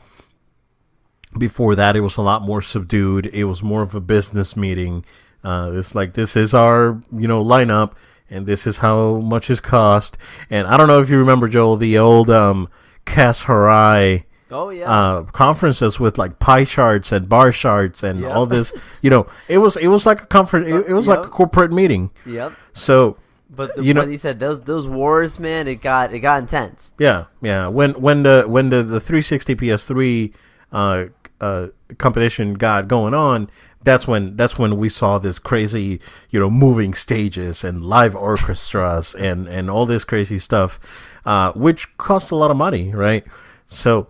Before 1.37 1.75
that, 1.75 1.95
it 1.95 2.01
was 2.01 2.17
a 2.17 2.21
lot 2.21 2.41
more 2.41 2.63
subdued. 2.63 3.27
It 3.27 3.43
was 3.43 3.61
more 3.61 3.83
of 3.83 3.93
a 3.93 3.99
business 3.99 4.55
meeting. 4.55 5.05
Uh, 5.43 5.71
it's 5.75 5.93
like 5.93 6.13
this 6.13 6.35
is 6.35 6.55
our 6.55 6.99
you 7.11 7.27
know 7.27 7.43
lineup, 7.43 7.93
and 8.27 8.47
this 8.47 8.65
is 8.65 8.79
how 8.79 9.19
much 9.19 9.51
it 9.51 9.61
cost. 9.61 10.17
And 10.49 10.65
I 10.65 10.77
don't 10.77 10.87
know 10.87 10.99
if 10.99 11.11
you 11.11 11.19
remember 11.19 11.47
Joel, 11.47 11.77
the 11.77 11.95
old 11.99 12.31
um, 12.31 12.69
Kaz 13.07 13.45
Hirai 13.45 14.23
oh 14.51 14.69
yeah. 14.69 14.89
uh, 14.91 15.23
conferences 15.23 15.99
with 15.99 16.17
like 16.17 16.39
pie 16.39 16.63
charts 16.65 17.11
and 17.11 17.27
bar 17.27 17.51
charts 17.51 18.03
and 18.03 18.19
Yep. 18.21 18.31
all 18.35 18.45
this. 18.45 18.73
You 19.01 19.09
know, 19.09 19.27
it 19.47 19.57
was 19.59 19.77
it 19.77 19.87
was 19.87 20.05
like 20.05 20.21
a 20.21 20.25
comfort. 20.25 20.67
It, 20.67 20.87
it 20.87 20.93
was 20.93 21.07
like 21.07 21.25
a 21.25 21.29
corporate 21.29 21.71
meeting. 21.71 22.11
yep. 22.25 22.51
So 22.73 23.17
But 23.49 23.75
the, 23.75 23.83
You 23.85 23.93
know- 23.93 24.05
he 24.05 24.17
said 24.17 24.39
those 24.39 24.61
those 24.61 24.87
wars, 24.87 25.39
man, 25.39 25.67
it 25.67 25.81
got 25.81 26.13
it 26.13 26.19
got 26.19 26.39
intense. 26.43 26.93
yeah, 26.99 27.25
yeah. 27.41 27.67
When 27.67 27.91
when 27.93 28.23
the 28.23 28.43
when 28.47 28.69
the 28.69 28.83
the 28.83 28.99
360 28.99 29.55
PS3 29.55 30.33
uh, 30.71 31.05
uh, 31.39 31.67
competition 31.97 32.55
got 32.55 32.87
going 32.87 33.13
on, 33.13 33.49
that's 33.83 34.07
when 34.07 34.35
that's 34.35 34.57
when 34.57 34.77
we 34.77 34.89
saw 34.89 35.17
this 35.17 35.39
crazy, 35.39 35.99
you 36.29 36.39
know, 36.39 36.49
moving 36.49 36.93
stages 36.93 37.63
and 37.63 37.83
live 37.83 38.15
orchestras 38.15 39.15
and 39.15 39.47
and 39.47 39.69
all 39.69 39.85
this 39.85 40.03
crazy 40.03 40.39
stuff, 40.39 40.79
uh, 41.25 41.51
which 41.53 41.95
cost 41.97 42.31
a 42.31 42.35
lot 42.35 42.51
of 42.51 42.57
money, 42.57 42.93
right? 42.93 43.25
So, 43.65 44.07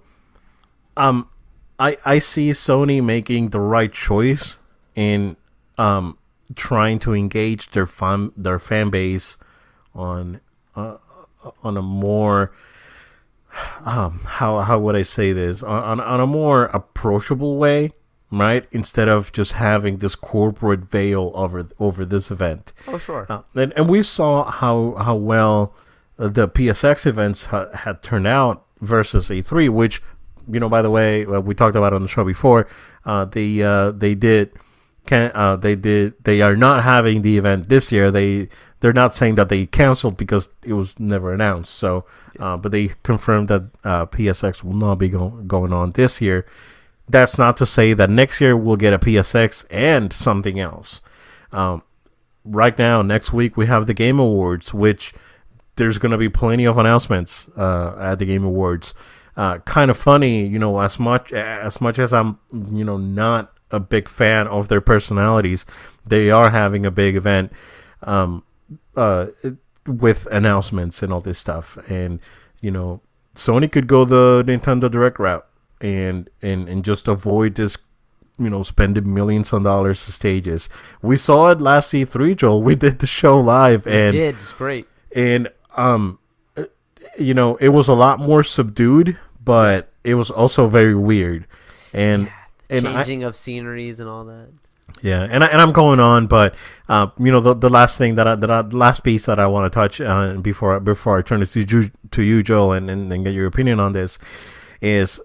um, 0.95 1.29
I 1.79 1.97
I 2.05 2.19
see 2.19 2.51
Sony 2.51 3.03
making 3.03 3.49
the 3.49 3.59
right 3.59 3.91
choice 3.91 4.57
in 4.95 5.37
um 5.77 6.17
trying 6.55 6.97
to 6.99 7.13
engage 7.13 7.71
their 7.71 7.85
fan 7.85 8.31
their 8.35 8.59
fan 8.59 8.89
base 8.89 9.37
on 9.93 10.39
uh, 10.75 10.97
on 11.63 11.77
a 11.77 11.81
more 11.81 12.51
um 13.85 14.19
how 14.25 14.59
how 14.59 14.77
would 14.79 14.95
I 14.95 15.03
say 15.03 15.33
this 15.33 15.63
on 15.63 15.83
on, 15.83 15.99
on 15.99 16.19
a 16.19 16.27
more 16.27 16.65
approachable 16.65 17.57
way 17.57 17.91
right 18.31 18.67
instead 18.71 19.07
of 19.07 19.31
just 19.31 19.53
having 19.53 19.97
this 19.97 20.15
corporate 20.15 20.81
veil 20.81 21.31
over 21.33 21.67
over 21.79 22.03
this 22.05 22.29
event 22.29 22.73
Oh 22.87 22.97
sure. 22.97 23.25
uh, 23.29 23.41
and, 23.55 23.73
and 23.77 23.87
we 23.89 24.03
saw 24.03 24.43
how 24.51 24.95
how 24.95 25.15
well 25.15 25.73
uh, 26.19 26.27
the 26.27 26.47
PSX 26.47 27.05
events 27.05 27.45
ha- 27.45 27.69
had 27.73 28.01
turned 28.03 28.27
out 28.27 28.65
versus 28.81 29.29
E3, 29.29 29.69
which 29.69 30.01
you 30.51 30.59
know 30.59 30.67
by 30.69 30.81
the 30.81 30.89
way 30.89 31.25
uh, 31.25 31.39
we 31.39 31.53
talked 31.55 31.75
about 31.75 31.93
on 31.93 32.01
the 32.01 32.07
show 32.07 32.25
before. 32.25 32.67
Uh, 33.05 33.23
they 33.25 33.61
uh, 33.61 33.91
they 33.91 34.13
did 34.15 34.51
can 35.07 35.31
uh, 35.33 35.55
they 35.55 35.75
did 35.75 36.23
they 36.23 36.41
are 36.41 36.55
not 36.55 36.83
having 36.83 37.21
the 37.21 37.37
event 37.37 37.69
this 37.69 37.91
year. 37.91 38.11
They 38.11 38.49
they're 38.79 38.93
not 38.93 39.15
saying 39.15 39.35
that 39.35 39.49
they 39.49 39.65
canceled 39.65 40.17
because 40.17 40.49
it 40.63 40.73
was 40.73 40.99
never 40.99 41.33
announced. 41.33 41.73
So, 41.73 42.05
uh, 42.39 42.57
but 42.57 42.71
they 42.71 42.91
confirmed 43.03 43.47
that 43.47 43.69
uh, 43.83 44.05
PSX 44.05 44.63
will 44.63 44.75
not 44.75 44.95
be 44.95 45.09
go- 45.09 45.41
going 45.47 45.73
on 45.73 45.93
this 45.93 46.21
year. 46.21 46.45
That's 47.09 47.37
not 47.37 47.57
to 47.57 47.65
say 47.65 47.93
that 47.93 48.09
next 48.09 48.39
year 48.39 48.55
we'll 48.55 48.75
get 48.75 48.93
a 48.93 48.99
PSX 48.99 49.65
and 49.71 50.13
something 50.13 50.59
else. 50.59 51.01
Um, 51.51 51.81
right 52.43 52.77
now, 52.77 53.01
next 53.01 53.33
week 53.33 53.57
we 53.57 53.65
have 53.65 53.87
the 53.87 53.93
Game 53.93 54.19
Awards, 54.19 54.73
which 54.73 55.13
there's 55.77 55.97
going 55.97 56.11
to 56.11 56.17
be 56.17 56.29
plenty 56.29 56.65
of 56.65 56.77
announcements 56.77 57.47
uh, 57.55 57.95
at 57.99 58.19
the 58.19 58.25
Game 58.25 58.43
Awards. 58.43 58.93
Uh, 59.35 59.59
kind 59.59 59.89
of 59.89 59.97
funny, 59.97 60.45
you 60.45 60.59
know, 60.59 60.79
as 60.79 60.99
much 60.99 61.31
as 61.31 61.79
much 61.79 61.99
as 61.99 62.11
I'm, 62.11 62.39
you 62.51 62.83
know, 62.83 62.97
not 62.97 63.56
a 63.71 63.79
big 63.79 64.09
fan 64.09 64.47
of 64.47 64.67
their 64.67 64.81
personalities, 64.81 65.65
they 66.05 66.31
are 66.31 66.49
having 66.49 66.85
a 66.85 66.91
big 66.91 67.15
event 67.15 67.51
um, 68.03 68.43
uh, 68.95 69.27
with 69.85 70.27
announcements 70.31 71.03
and 71.03 71.11
all 71.11 71.21
this 71.21 71.39
stuff. 71.39 71.77
And 71.89 72.19
you 72.61 72.71
know, 72.71 73.01
Sony 73.35 73.71
could 73.71 73.87
go 73.87 74.05
the 74.05 74.43
Nintendo 74.45 74.89
Direct 74.89 75.19
route 75.19 75.45
and 75.79 76.29
and 76.41 76.67
and 76.67 76.83
just 76.83 77.07
avoid 77.07 77.55
this 77.55 77.77
you 78.39 78.49
know, 78.49 78.61
spending 78.63 79.13
millions 79.13 79.51
on 79.51 79.63
dollars 79.63 80.05
to 80.05 80.11
stages. 80.11 80.69
We 81.01 81.17
saw 81.17 81.49
it 81.49 81.59
last 81.59 81.91
E3, 81.91 82.35
Joel. 82.35 82.61
We 82.61 82.75
did 82.75 82.99
the 82.99 83.07
show 83.07 83.39
live, 83.39 83.87
and 83.87 84.13
did 84.13 84.35
it's 84.35 84.53
great. 84.53 84.87
and 85.15 85.47
um, 85.75 86.19
uh, 86.55 86.65
you 87.17 87.33
know, 87.33 87.55
it 87.55 87.69
was 87.69 87.87
a 87.87 87.93
lot 87.93 88.19
more 88.19 88.43
subdued, 88.43 89.17
but 89.43 89.91
it 90.03 90.15
was 90.15 90.29
also 90.29 90.67
very 90.67 90.95
weird. 90.95 91.47
And 91.93 92.31
and 92.69 92.87
I, 92.87 93.03
Changing 93.03 93.23
of 93.23 93.35
sceneries 93.35 93.99
and 93.99 94.09
all 94.09 94.25
that. 94.25 94.49
yeah, 95.01 95.27
and 95.29 95.43
I, 95.43 95.47
and 95.47 95.61
I'm 95.61 95.71
going 95.71 95.99
on, 95.99 96.27
but 96.27 96.55
uh, 96.89 97.07
you 97.19 97.31
know, 97.31 97.39
the 97.39 97.53
the 97.53 97.69
last 97.69 97.97
thing 97.97 98.15
that 98.15 98.27
I, 98.27 98.35
that 98.35 98.49
I, 98.49 98.61
the 98.61 98.77
last 98.77 99.03
piece 99.03 99.25
that 99.25 99.39
I 99.39 99.47
want 99.47 99.71
to 99.71 99.75
touch 99.75 100.01
uh, 100.01 100.33
before 100.35 100.79
before 100.79 101.17
I 101.17 101.21
turn 101.21 101.41
it 101.41 101.47
to 101.49 101.61
you, 101.61 101.91
to 102.11 102.23
you, 102.23 102.43
Joel, 102.43 102.73
and, 102.73 102.89
and 102.89 103.11
and 103.11 103.23
get 103.25 103.33
your 103.33 103.47
opinion 103.47 103.79
on 103.79 103.91
this 103.93 104.19
is 104.81 105.19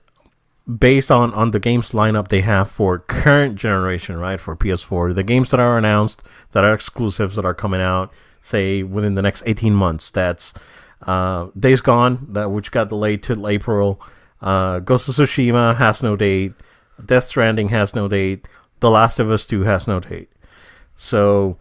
based 0.79 1.11
on 1.11 1.35
on 1.35 1.51
the 1.51 1.59
games 1.61 1.91
lineup 1.91 2.29
they 2.29 2.41
have 2.43 2.71
for 2.71 2.99
current 2.99 3.57
generation, 3.57 4.17
right? 4.19 4.39
For 4.39 4.57
PS4, 4.57 5.15
the 5.15 5.23
games 5.25 5.51
that 5.51 5.61
are 5.61 5.77
announced 5.77 6.23
that 6.53 6.65
are 6.65 6.73
exclusives 6.73 7.37
that 7.37 7.45
are 7.45 7.55
coming 7.55 7.81
out, 7.81 8.13
say 8.41 8.83
within 8.83 9.15
the 9.15 9.23
next 9.23 9.43
18 9.47 9.75
months. 9.75 10.11
That's 10.11 10.55
uh, 11.07 11.49
Days 11.59 11.81
Gone, 11.81 12.27
that 12.31 12.51
which 12.51 12.71
got 12.71 12.89
delayed 12.89 13.23
till 13.23 13.49
April. 13.49 14.01
Uh, 14.41 14.81
Ghost 14.81 15.09
of 15.09 15.15
Tsushima 15.15 15.77
has 15.77 16.03
no 16.03 16.17
date. 16.17 16.53
Death 17.05 17.25
Stranding 17.25 17.69
has 17.69 17.95
no 17.95 18.09
date. 18.09 18.47
The 18.81 18.91
Last 18.91 19.19
of 19.19 19.31
Us 19.31 19.47
2 19.47 19.63
has 19.65 19.87
no 19.87 20.01
date. 20.01 20.31
So 20.97 21.57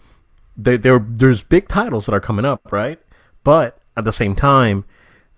they, 0.58 0.78
there 0.78 1.04
there's 1.08 1.42
big 1.44 1.68
titles 1.68 2.06
that 2.06 2.14
are 2.14 2.20
coming 2.20 2.46
up, 2.46 2.72
right? 2.72 3.00
But 3.44 3.80
at 3.98 4.06
the 4.06 4.14
same 4.14 4.36
time, 4.36 4.86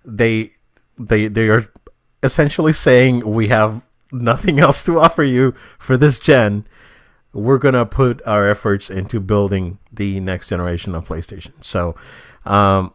they 0.04 0.50
they 0.98 1.28
they 1.28 1.48
are 1.48 1.64
essentially 2.22 2.72
saying 2.72 3.20
we 3.30 3.48
have 3.48 3.86
nothing 4.12 4.58
else 4.66 4.84
to 4.84 4.98
offer 4.98 5.22
you 5.22 5.54
for 5.78 5.96
this 5.96 6.18
gen. 6.18 6.66
We're 7.32 7.58
gonna 7.58 7.86
put 7.86 8.20
our 8.26 8.48
efforts 8.48 8.90
into 8.90 9.20
building 9.20 9.78
the 9.92 10.20
next 10.20 10.48
generation 10.48 10.94
of 10.94 11.08
PlayStation. 11.08 11.52
So, 11.62 11.94
um, 12.44 12.92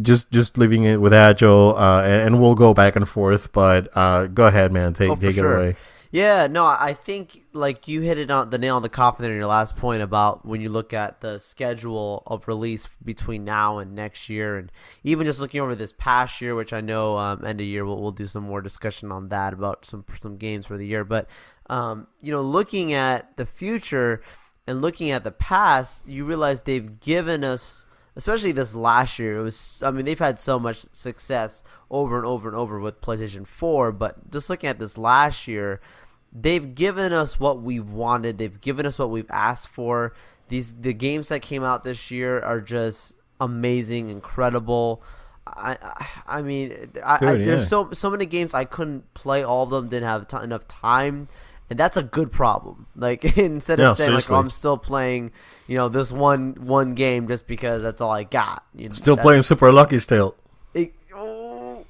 just 0.00 0.30
just 0.30 0.56
leaving 0.56 0.84
it 0.84 1.00
with 1.00 1.12
Agile, 1.12 1.76
uh, 1.76 2.02
and, 2.02 2.22
and 2.22 2.40
we'll 2.40 2.54
go 2.54 2.72
back 2.72 2.96
and 2.96 3.08
forth. 3.08 3.52
But 3.52 3.88
uh, 3.96 4.28
go 4.28 4.46
ahead, 4.46 4.72
man. 4.72 4.94
Take 4.94 5.10
Oh, 5.10 5.16
take 5.16 5.30
it 5.30 5.40
sure. 5.40 5.56
away. 5.56 5.76
Yeah, 6.12 6.46
no, 6.46 6.66
I 6.66 6.92
think 6.92 7.44
like 7.54 7.88
you 7.88 8.02
hit 8.02 8.18
it 8.18 8.30
on 8.30 8.50
the 8.50 8.58
nail 8.58 8.76
on 8.76 8.82
the 8.82 8.90
coffin 8.90 9.24
in 9.24 9.34
your 9.34 9.46
last 9.46 9.76
point 9.76 10.02
about 10.02 10.44
when 10.44 10.60
you 10.60 10.68
look 10.68 10.92
at 10.92 11.22
the 11.22 11.38
schedule 11.38 12.22
of 12.26 12.46
release 12.46 12.86
between 13.02 13.44
now 13.44 13.78
and 13.78 13.94
next 13.94 14.28
year, 14.28 14.58
and 14.58 14.70
even 15.02 15.24
just 15.26 15.40
looking 15.40 15.62
over 15.62 15.74
this 15.74 15.92
past 15.92 16.40
year, 16.42 16.54
which 16.54 16.74
I 16.74 16.82
know 16.82 17.16
um, 17.16 17.44
end 17.46 17.62
of 17.62 17.66
year 17.66 17.86
we'll, 17.86 17.98
we'll 17.98 18.12
do 18.12 18.26
some 18.26 18.44
more 18.44 18.60
discussion 18.60 19.10
on 19.10 19.30
that 19.30 19.54
about 19.54 19.86
some 19.86 20.04
some 20.20 20.36
games 20.36 20.66
for 20.66 20.76
the 20.76 20.86
year. 20.86 21.02
But 21.02 21.28
um, 21.70 22.08
you 22.20 22.30
know, 22.30 22.42
looking 22.42 22.92
at 22.92 23.38
the 23.38 23.46
future, 23.46 24.20
and 24.66 24.80
looking 24.80 25.10
at 25.10 25.24
the 25.24 25.30
past, 25.30 26.06
you 26.06 26.24
realize 26.24 26.62
they've 26.62 27.00
given 27.00 27.42
us, 27.42 27.86
especially 28.14 28.52
this 28.52 28.74
last 28.74 29.18
year. 29.18 29.38
It 29.38 29.42
was, 29.42 29.82
I 29.84 29.90
mean, 29.90 30.04
they've 30.04 30.18
had 30.18 30.38
so 30.38 30.58
much 30.58 30.86
success 30.92 31.64
over 31.90 32.16
and 32.16 32.26
over 32.26 32.48
and 32.48 32.56
over 32.56 32.78
with 32.78 33.00
PlayStation 33.00 33.46
4, 33.46 33.92
but 33.92 34.30
just 34.30 34.48
looking 34.48 34.70
at 34.70 34.78
this 34.78 34.96
last 34.96 35.48
year, 35.48 35.80
they've 36.32 36.74
given 36.74 37.12
us 37.12 37.38
what 37.38 37.60
we've 37.60 37.88
wanted. 37.88 38.38
They've 38.38 38.60
given 38.60 38.86
us 38.86 38.98
what 38.98 39.10
we've 39.10 39.30
asked 39.30 39.68
for. 39.68 40.14
These 40.48 40.74
the 40.76 40.94
games 40.94 41.28
that 41.28 41.42
came 41.42 41.62
out 41.64 41.84
this 41.84 42.10
year 42.10 42.40
are 42.40 42.60
just 42.60 43.14
amazing, 43.40 44.08
incredible. 44.08 45.02
I, 45.46 45.76
I, 45.82 46.06
I 46.38 46.42
mean, 46.42 46.90
I, 47.04 47.16
I, 47.16 47.36
Dude, 47.36 47.46
there's 47.46 47.62
yeah. 47.62 47.66
so 47.66 47.90
so 47.92 48.10
many 48.10 48.26
games 48.26 48.54
I 48.54 48.64
couldn't 48.64 49.12
play 49.14 49.42
all 49.42 49.64
of 49.64 49.70
them. 49.70 49.88
Didn't 49.88 50.08
have 50.08 50.28
t- 50.28 50.36
enough 50.36 50.68
time, 50.68 51.28
and 51.68 51.78
that's 51.78 51.96
a 51.96 52.02
good 52.02 52.30
problem. 52.32 52.86
Like 52.94 53.24
instead 53.36 53.80
of 53.80 53.96
saying 53.96 54.12
like, 54.14 54.30
oh, 54.30 54.36
I'm 54.36 54.50
still 54.50 54.76
playing, 54.76 55.32
you 55.66 55.76
know, 55.76 55.88
this 55.88 56.12
one 56.12 56.54
one 56.60 56.94
game 56.94 57.26
just 57.28 57.46
because 57.46 57.82
that's 57.82 58.00
all 58.00 58.12
I 58.12 58.24
got. 58.24 58.64
You 58.74 58.88
know, 58.88 58.94
Still 58.94 59.16
playing 59.16 59.42
Super 59.42 59.72
Lucky 59.72 59.96
it- 60.74 60.94
oh, 61.14 61.84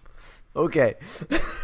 okay. 0.56 0.94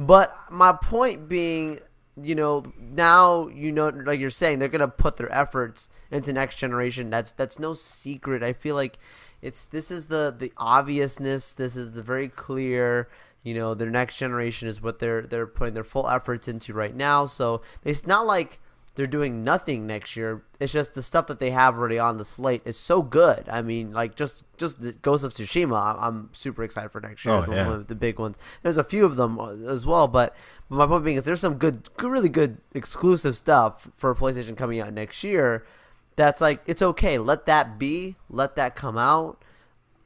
but 0.00 0.34
my 0.50 0.72
point 0.72 1.28
being, 1.28 1.78
you 2.20 2.34
know, 2.34 2.64
now 2.78 3.48
you 3.48 3.70
know, 3.70 3.90
like 3.90 4.18
you're 4.18 4.30
saying, 4.30 4.58
they're 4.58 4.68
gonna 4.70 4.88
put 4.88 5.18
their 5.18 5.32
efforts 5.32 5.90
into 6.10 6.32
next 6.32 6.56
generation. 6.56 7.10
That's 7.10 7.32
that's 7.32 7.58
no 7.58 7.74
secret. 7.74 8.42
I 8.42 8.54
feel 8.54 8.74
like 8.74 8.98
it's 9.42 9.66
this 9.66 9.90
is 9.90 10.06
the 10.06 10.34
the 10.36 10.54
obviousness. 10.56 11.52
This 11.52 11.76
is 11.76 11.92
the 11.92 12.02
very 12.02 12.28
clear. 12.28 13.08
You 13.42 13.52
know, 13.52 13.74
their 13.74 13.90
next 13.90 14.16
generation 14.16 14.68
is 14.68 14.80
what 14.80 15.00
they're 15.00 15.20
they're 15.20 15.46
putting 15.46 15.74
their 15.74 15.84
full 15.84 16.08
efforts 16.08 16.48
into 16.48 16.72
right 16.72 16.96
now. 16.96 17.26
So 17.26 17.60
it's 17.84 18.06
not 18.06 18.26
like 18.26 18.58
they're 19.00 19.06
doing 19.06 19.42
nothing 19.42 19.86
next 19.86 20.14
year. 20.14 20.42
It's 20.60 20.74
just 20.74 20.92
the 20.92 21.02
stuff 21.02 21.26
that 21.28 21.38
they 21.38 21.52
have 21.52 21.74
already 21.78 21.98
on 21.98 22.18
the 22.18 22.24
slate 22.24 22.60
is 22.66 22.76
so 22.76 23.00
good. 23.00 23.48
I 23.48 23.62
mean, 23.62 23.94
like 23.94 24.14
just 24.14 24.44
just 24.58 24.82
the 24.82 24.92
Ghost 24.92 25.24
of 25.24 25.32
Tsushima, 25.32 25.96
I'm, 25.98 26.28
super 26.34 26.62
excited 26.62 26.90
for 26.90 27.00
next 27.00 27.24
year. 27.24 27.32
Oh, 27.32 27.50
yeah. 27.50 27.72
of 27.72 27.86
the 27.86 27.94
big 27.94 28.18
ones. 28.18 28.36
There's 28.62 28.76
a 28.76 28.84
few 28.84 29.06
of 29.06 29.16
them 29.16 29.40
uh, 29.40 29.52
as 29.52 29.86
well, 29.86 30.06
but, 30.06 30.36
but 30.68 30.76
my 30.76 30.86
point 30.86 31.02
being 31.02 31.16
is 31.16 31.24
there's 31.24 31.40
some 31.40 31.54
good, 31.54 31.88
good, 31.96 32.10
really 32.10 32.28
good 32.28 32.58
exclusive 32.74 33.38
stuff 33.38 33.88
for 33.96 34.14
PlayStation 34.14 34.54
coming 34.54 34.80
out 34.80 34.92
next 34.92 35.24
year. 35.24 35.64
That's 36.16 36.42
like 36.42 36.60
it's 36.66 36.82
okay. 36.82 37.16
Let 37.16 37.46
that 37.46 37.78
be. 37.78 38.16
Let 38.28 38.54
that 38.56 38.76
come 38.76 38.98
out. 38.98 39.42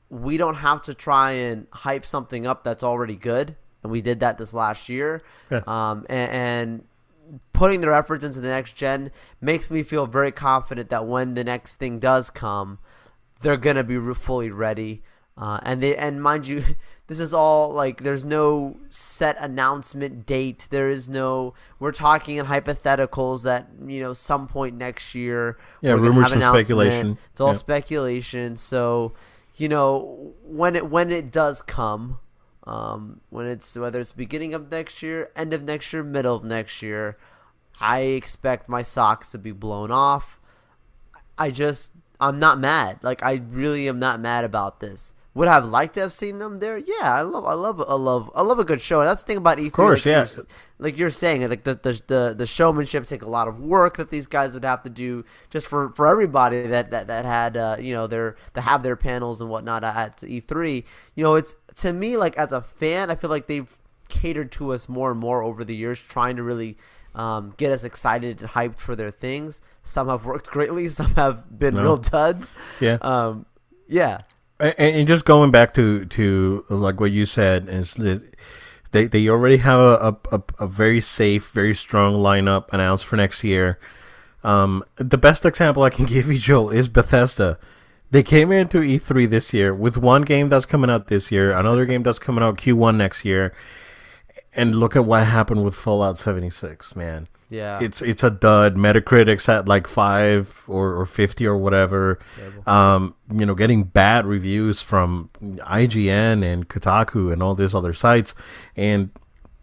We 0.08 0.36
don't 0.36 0.58
have 0.58 0.82
to 0.82 0.94
try 0.94 1.32
and 1.32 1.66
hype 1.72 2.06
something 2.06 2.46
up 2.46 2.62
that's 2.62 2.84
already 2.84 3.16
good, 3.16 3.56
and 3.82 3.90
we 3.90 4.00
did 4.00 4.20
that 4.20 4.38
this 4.38 4.54
last 4.54 4.88
year. 4.88 5.24
Yeah. 5.50 5.62
Um, 5.66 6.06
and, 6.08 6.30
and 6.30 6.84
putting 7.52 7.80
their 7.80 7.92
efforts 7.92 8.24
into 8.24 8.40
the 8.40 8.48
next 8.48 8.74
gen 8.74 9.10
makes 9.40 9.70
me 9.70 9.82
feel 9.82 10.06
very 10.06 10.32
confident 10.32 10.90
that 10.90 11.06
when 11.06 11.34
the 11.34 11.44
next 11.44 11.76
thing 11.76 11.98
does 11.98 12.30
come, 12.30 12.78
they're 13.40 13.56
gonna 13.56 13.84
be 13.84 13.98
fully 14.14 14.50
ready. 14.50 15.02
Uh, 15.36 15.58
and 15.62 15.82
they 15.82 15.96
and 15.96 16.22
mind 16.22 16.46
you, 16.46 16.62
this 17.06 17.18
is 17.20 17.34
all 17.34 17.70
like 17.70 18.02
there's 18.02 18.24
no 18.24 18.76
set 18.88 19.36
announcement 19.40 20.26
date. 20.26 20.68
There 20.70 20.88
is 20.88 21.08
no. 21.08 21.54
We're 21.78 21.92
talking 21.92 22.36
in 22.36 22.46
hypotheticals 22.46 23.42
that 23.44 23.68
you 23.84 24.00
know 24.00 24.12
some 24.12 24.46
point 24.46 24.76
next 24.76 25.14
year. 25.14 25.58
Yeah, 25.80 25.92
rumors 25.92 26.32
and 26.32 26.42
speculation. 26.42 27.18
It's 27.32 27.40
all 27.40 27.48
Yeah. 27.48 27.54
speculation. 27.58 28.56
So 28.56 29.12
you 29.56 29.68
know 29.68 30.34
when 30.44 30.76
it 30.76 30.88
when 30.88 31.10
it 31.10 31.32
does 31.32 31.62
come, 31.62 32.18
um, 32.64 33.20
when 33.30 33.46
it's 33.46 33.76
whether 33.76 34.00
it's 34.00 34.12
beginning 34.12 34.54
of 34.54 34.70
next 34.70 35.02
year, 35.02 35.30
end 35.36 35.52
of 35.52 35.62
next 35.62 35.92
year, 35.92 36.02
middle 36.02 36.36
of 36.36 36.44
next 36.44 36.82
year, 36.82 37.16
I 37.80 38.00
expect 38.00 38.68
my 38.68 38.82
socks 38.82 39.30
to 39.32 39.38
be 39.38 39.52
blown 39.52 39.90
off. 39.90 40.40
I 41.36 41.50
just 41.50 41.92
I'm 42.20 42.38
not 42.38 42.58
mad. 42.58 42.98
Like 43.02 43.22
I 43.22 43.42
really 43.48 43.88
am 43.88 43.98
not 43.98 44.20
mad 44.20 44.44
about 44.44 44.80
this. 44.80 45.12
Would 45.34 45.48
I 45.48 45.54
have 45.54 45.64
liked 45.66 45.94
to 45.94 46.00
have 46.02 46.12
seen 46.12 46.38
them 46.38 46.58
there? 46.58 46.78
Yeah, 46.78 46.94
I 47.02 47.22
love, 47.22 47.44
I 47.44 47.54
love, 47.54 47.82
I 47.88 47.94
love, 47.94 48.30
I 48.36 48.42
love 48.42 48.60
a 48.60 48.64
good 48.64 48.80
show. 48.80 49.00
And 49.00 49.08
that's 49.10 49.24
the 49.24 49.26
thing 49.26 49.36
about 49.36 49.58
E3. 49.58 49.66
Of 49.66 49.72
course, 49.72 50.06
like 50.06 50.12
yeah. 50.12 50.26
You're, 50.36 50.44
like 50.78 50.96
you're 50.96 51.10
saying, 51.10 51.48
like 51.48 51.64
the, 51.64 51.74
the 51.74 52.00
the 52.06 52.34
the 52.38 52.46
showmanship 52.46 53.04
take 53.06 53.22
a 53.22 53.28
lot 53.28 53.48
of 53.48 53.58
work 53.60 53.96
that 53.96 54.10
these 54.10 54.28
guys 54.28 54.54
would 54.54 54.64
have 54.64 54.82
to 54.84 54.90
do 54.90 55.24
just 55.50 55.66
for 55.66 55.88
for 55.90 56.06
everybody 56.06 56.66
that 56.68 56.92
that 56.92 57.08
that 57.08 57.24
had 57.24 57.56
uh, 57.56 57.76
you 57.80 57.92
know 57.92 58.06
their 58.06 58.36
to 58.54 58.60
have 58.60 58.82
their 58.84 58.94
panels 58.96 59.40
and 59.40 59.50
whatnot 59.50 59.82
at 59.82 60.18
E3. 60.18 60.84
You 61.16 61.24
know, 61.24 61.34
it's 61.34 61.56
to 61.76 61.92
me 61.92 62.16
like 62.16 62.36
as 62.38 62.52
a 62.52 62.60
fan, 62.62 63.10
I 63.10 63.16
feel 63.16 63.30
like 63.30 63.48
they've 63.48 63.74
catered 64.08 64.52
to 64.52 64.72
us 64.72 64.88
more 64.88 65.10
and 65.10 65.18
more 65.18 65.42
over 65.42 65.64
the 65.64 65.74
years, 65.74 65.98
trying 65.98 66.36
to 66.36 66.44
really 66.44 66.76
um, 67.16 67.54
get 67.56 67.72
us 67.72 67.82
excited 67.82 68.40
and 68.40 68.50
hyped 68.50 68.78
for 68.78 68.94
their 68.94 69.10
things. 69.10 69.60
Some 69.82 70.08
have 70.08 70.24
worked 70.26 70.50
greatly, 70.50 70.86
some 71.00 71.14
have 71.16 71.58
been 71.58 71.74
No. 71.74 71.82
real 71.82 71.96
duds. 71.96 72.52
Yeah. 72.78 72.98
Um, 73.00 73.46
yeah. 73.88 74.20
And, 74.60 75.06
just 75.06 75.24
going 75.24 75.50
back 75.50 75.74
to 75.74 76.04
to 76.04 76.64
like 76.68 77.00
what 77.00 77.10
you 77.10 77.26
said 77.26 77.68
is 77.68 77.94
they 78.92 79.06
they 79.06 79.28
already 79.28 79.56
have 79.58 79.80
a, 79.80 80.16
a, 80.30 80.42
a 80.60 80.66
very 80.68 81.00
safe, 81.00 81.50
very 81.50 81.74
strong 81.74 82.14
lineup 82.14 82.72
announced 82.72 83.04
for 83.04 83.16
next 83.16 83.42
year. 83.42 83.78
Um, 84.44 84.84
the 84.96 85.18
best 85.18 85.44
example 85.44 85.82
I 85.82 85.90
can 85.90 86.04
give 86.14 86.30
you, 86.30 86.38
Joel, 86.38 86.70
is 86.70 86.88
Bethesda. 86.88 87.58
They 88.10 88.22
came 88.22 88.52
into 88.52 88.78
E3 88.78 89.28
this 89.28 89.52
year 89.52 89.74
with 89.74 89.96
one 89.96 90.22
game 90.22 90.48
that's 90.48 90.66
coming 90.66 90.88
out 90.88 91.08
this 91.08 91.32
year, 91.32 91.50
another 91.50 91.84
game 91.84 92.04
that's 92.04 92.20
coming 92.20 92.44
out 92.44 92.58
Q1 92.58 92.94
next 92.94 93.24
year, 93.24 93.52
and 94.54 94.76
look 94.76 94.94
at 94.94 95.04
what 95.04 95.26
happened 95.26 95.64
with 95.64 95.74
Fallout 95.74 96.18
76, 96.18 96.94
man. 96.94 97.26
Yeah. 97.54 97.78
It's 97.80 98.02
it's 98.02 98.22
a 98.24 98.30
dud. 98.30 98.76
Metacritic's 98.76 99.48
at 99.48 99.68
like 99.68 99.86
five 99.86 100.64
or, 100.66 100.94
or 101.00 101.06
fifty 101.06 101.46
or 101.46 101.56
whatever. 101.56 102.18
Um, 102.66 103.14
you 103.32 103.46
know, 103.46 103.54
getting 103.54 103.84
bad 103.84 104.26
reviews 104.26 104.82
from 104.82 105.30
IGN 105.40 106.42
and 106.44 106.68
Kotaku 106.68 107.32
and 107.32 107.42
all 107.42 107.54
these 107.54 107.74
other 107.74 107.92
sites, 107.92 108.34
and 108.76 109.10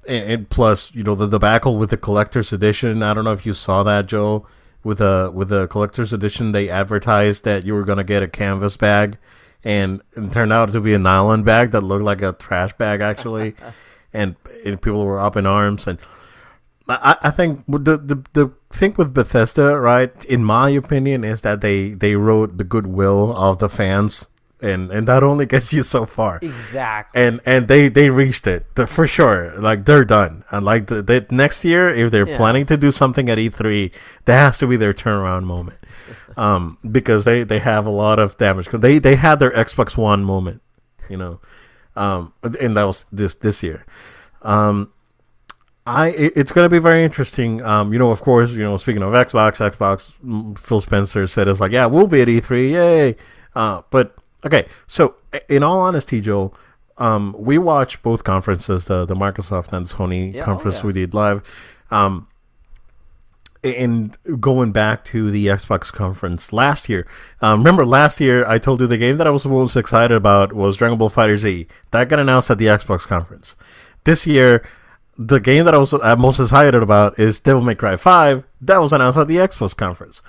and, 0.08 0.50
plus, 0.50 0.94
you 0.96 1.04
know, 1.04 1.16
the 1.16 1.28
debacle 1.28 1.78
with 1.78 1.90
the 1.92 1.98
collector's 1.98 2.52
edition. 2.52 3.04
I 3.04 3.14
don't 3.14 3.24
know 3.24 3.34
if 3.34 3.46
you 3.46 3.54
saw 3.54 3.84
that, 3.84 4.08
Joe. 4.08 4.48
With 4.84 5.00
a 5.00 5.30
with 5.32 5.50
the 5.50 5.68
collector's 5.68 6.12
edition, 6.12 6.54
they 6.54 6.68
advertised 6.68 7.44
that 7.44 7.66
you 7.66 7.76
were 7.76 7.84
gonna 7.86 8.04
get 8.04 8.24
a 8.24 8.28
canvas 8.28 8.78
bag, 8.78 9.20
and 9.64 10.02
it 10.18 10.32
turned 10.32 10.52
out 10.52 10.72
to 10.74 10.82
be 10.82 10.96
a 10.96 11.00
nylon 11.00 11.44
bag 11.44 11.70
that 11.72 11.82
looked 11.82 12.04
like 12.04 12.24
a 12.24 12.34
trash 12.34 12.74
bag 12.74 13.00
actually, 13.00 13.54
and, 14.14 14.36
and 14.66 14.82
people 14.82 15.06
were 15.06 15.20
up 15.20 15.36
in 15.36 15.46
arms 15.46 15.86
and. 15.88 16.00
I, 16.90 17.16
I 17.24 17.32
think 17.32 17.64
the, 17.68 17.98
the 17.98 18.24
the 18.34 18.52
thing 18.72 18.96
with 18.98 19.14
Bethesda, 19.14 19.80
right, 19.80 20.26
in 20.26 20.44
my 20.44 20.70
opinion, 20.70 21.24
is 21.24 21.42
that 21.42 21.62
they 21.62 21.90
they 21.92 22.16
wrote 22.16 22.58
the 22.58 22.64
goodwill 22.64 23.34
of 23.36 23.60
the 23.60 23.70
fans, 23.70 24.28
and 24.62 24.92
and 24.92 25.08
that 25.08 25.24
only 25.24 25.46
gets 25.46 25.72
you 25.74 25.84
so 25.84 26.06
far. 26.06 26.40
exactly. 26.42 27.22
And 27.22 27.40
and 27.46 27.68
they 27.68 27.88
they 27.88 28.10
reached 28.10 28.46
it 28.48 28.66
the- 28.76 28.88
for 28.88 29.08
sure. 29.08 29.54
Like 29.58 29.86
they're 29.86 30.04
done. 30.04 30.44
And 30.52 30.66
like 30.66 30.88
the, 30.88 31.02
the 31.02 31.26
next 31.32 31.64
year, 31.64 31.88
if 31.90 32.12
they're 32.12 32.28
Yeah. 32.28 32.38
planning 32.38 32.66
to 32.66 32.76
do 32.78 32.92
something 32.92 33.30
at 33.30 33.38
E3, 33.38 33.92
that 34.26 34.38
has 34.40 34.58
to 34.58 34.68
be 34.68 34.76
their 34.76 34.94
turnaround 34.94 35.44
moment, 35.46 35.80
um, 36.36 36.78
because 36.92 37.24
they 37.26 37.44
they 37.44 37.60
have 37.60 37.86
a 37.86 37.92
lot 37.92 38.20
of 38.20 38.38
damage. 38.38 38.68
They 38.70 39.00
they 39.00 39.16
had 39.16 39.40
their 39.40 39.52
Xbox 39.52 39.96
One 39.98 40.24
moment, 40.26 40.62
you 41.10 41.16
know, 41.18 41.40
um, 41.96 42.34
and 42.44 42.76
that 42.76 42.84
was 42.84 43.06
this 43.12 43.36
this 43.36 43.64
year. 43.64 43.86
Um, 44.42 44.92
I 45.86 46.10
it's 46.10 46.52
going 46.52 46.66
to 46.66 46.70
be 46.70 46.80
very 46.80 47.04
interesting. 47.04 47.62
Um, 47.64 47.92
you 47.92 48.00
know, 48.00 48.12
of 48.12 48.22
course, 48.22 48.52
you 48.54 48.64
know, 48.64 48.78
speaking 48.78 49.02
of 49.02 49.14
Xbox, 49.14 49.72
Xbox, 49.72 50.14
mm, 50.24 50.58
Phil 50.58 50.80
Spencer 50.80 51.26
said 51.26 51.48
it's 51.48 51.60
like, 51.60 51.72
yeah, 51.72 51.88
we'll 51.88 52.08
be 52.08 52.22
at 52.22 52.28
E3, 52.28 52.72
yay. 52.72 53.16
Uh, 53.56 53.82
but 53.90 54.16
okay, 54.46 54.68
so 54.86 55.16
in 55.50 55.64
all 55.64 55.80
honesty, 55.80 56.22
Joel, 56.22 56.56
um, 56.98 57.36
we 57.38 57.58
watched 57.58 58.04
both 58.04 58.24
conferences, 58.24 58.86
the 58.86 59.06
the 59.06 59.16
Microsoft 59.16 59.74
and 59.74 59.88
Sony 59.88 60.34
Yeah, 60.34 60.42
oh, 60.42 60.46
conference 60.46 60.82
yeah. 60.82 60.88
we 60.88 60.94
did 60.94 61.14
live. 61.14 61.42
Um, 61.90 62.28
and 63.64 64.18
going 64.40 64.72
back 64.72 65.06
to 65.06 65.30
the 65.30 65.48
Xbox 65.48 65.92
conference 65.92 66.52
last 66.54 66.90
year, 66.90 67.08
um, 67.42 67.60
remember 67.60 67.86
last 67.86 68.20
year 68.20 68.48
I 68.48 68.58
told 68.60 68.82
you 68.82 68.88
the 68.88 68.98
game 68.98 69.18
that 69.18 69.28
I 69.28 69.32
was 69.32 69.46
most 69.46 69.76
excited 69.76 70.16
about 70.16 70.54
was 70.54 70.78
Dragon 70.78 70.98
Ball 70.98 71.10
FighterZ. 71.10 71.68
That 71.92 72.10
got 72.10 72.20
announced 72.20 72.52
at 72.52 72.60
the 72.60 72.66
Xbox 72.66 73.08
conference. 73.08 73.56
This 74.04 74.26
year, 74.26 74.64
the 75.18 75.40
game 75.40 75.66
that 75.66 75.76
I 75.76 75.78
was 75.78 75.94
uh, 75.94 76.16
most 76.18 76.40
excited 76.40 76.82
about 76.82 77.20
is 77.20 77.40
Devil 77.40 77.64
May 77.64 77.76
Cry 77.76 77.96
5. 77.96 78.44
That 78.62 78.82
was 78.82 78.94
announced 78.94 79.18
at 79.18 79.28
the 79.28 79.38
Xbox 79.38 79.76
conference. 79.76 80.22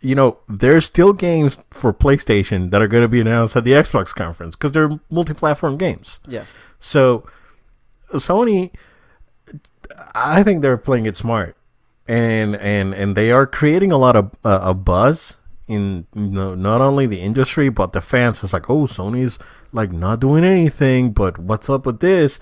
You 0.00 0.14
know, 0.14 0.38
there's 0.48 0.84
still 0.84 1.12
games 1.12 1.58
for 1.70 1.92
PlayStation 1.92 2.70
that 2.70 2.82
are 2.82 2.88
going 2.88 3.02
to 3.02 3.08
be 3.08 3.20
announced 3.20 3.56
at 3.56 3.64
the 3.64 3.72
Xbox 3.72 4.14
conference 4.14 4.56
because 4.56 4.72
they're 4.72 4.98
multi-platform 5.10 5.78
games. 5.78 6.18
yes. 6.26 6.52
So 6.78 7.24
Sony, 8.14 8.72
I 10.14 10.42
think 10.42 10.62
they're 10.62 10.76
playing 10.76 11.06
it 11.06 11.16
smart, 11.16 11.56
and 12.08 12.56
and 12.56 12.92
and 12.94 13.16
they 13.16 13.30
are 13.30 13.46
creating 13.46 13.92
a 13.92 13.98
lot 13.98 14.16
of 14.16 14.32
uh, 14.44 14.58
a 14.62 14.74
buzz 14.74 15.36
in 15.68 16.06
you 16.14 16.30
know 16.30 16.54
not 16.54 16.80
only 16.80 17.06
the 17.06 17.20
industry 17.20 17.68
but 17.68 17.92
the 17.92 18.00
fans. 18.00 18.42
It's 18.42 18.52
like, 18.52 18.68
oh, 18.68 18.86
Sony's 18.86 19.38
like 19.72 19.92
not 19.92 20.20
doing 20.20 20.44
anything, 20.44 21.12
but 21.12 21.38
what's 21.38 21.70
up 21.70 21.86
with 21.86 22.00
this? 22.00 22.40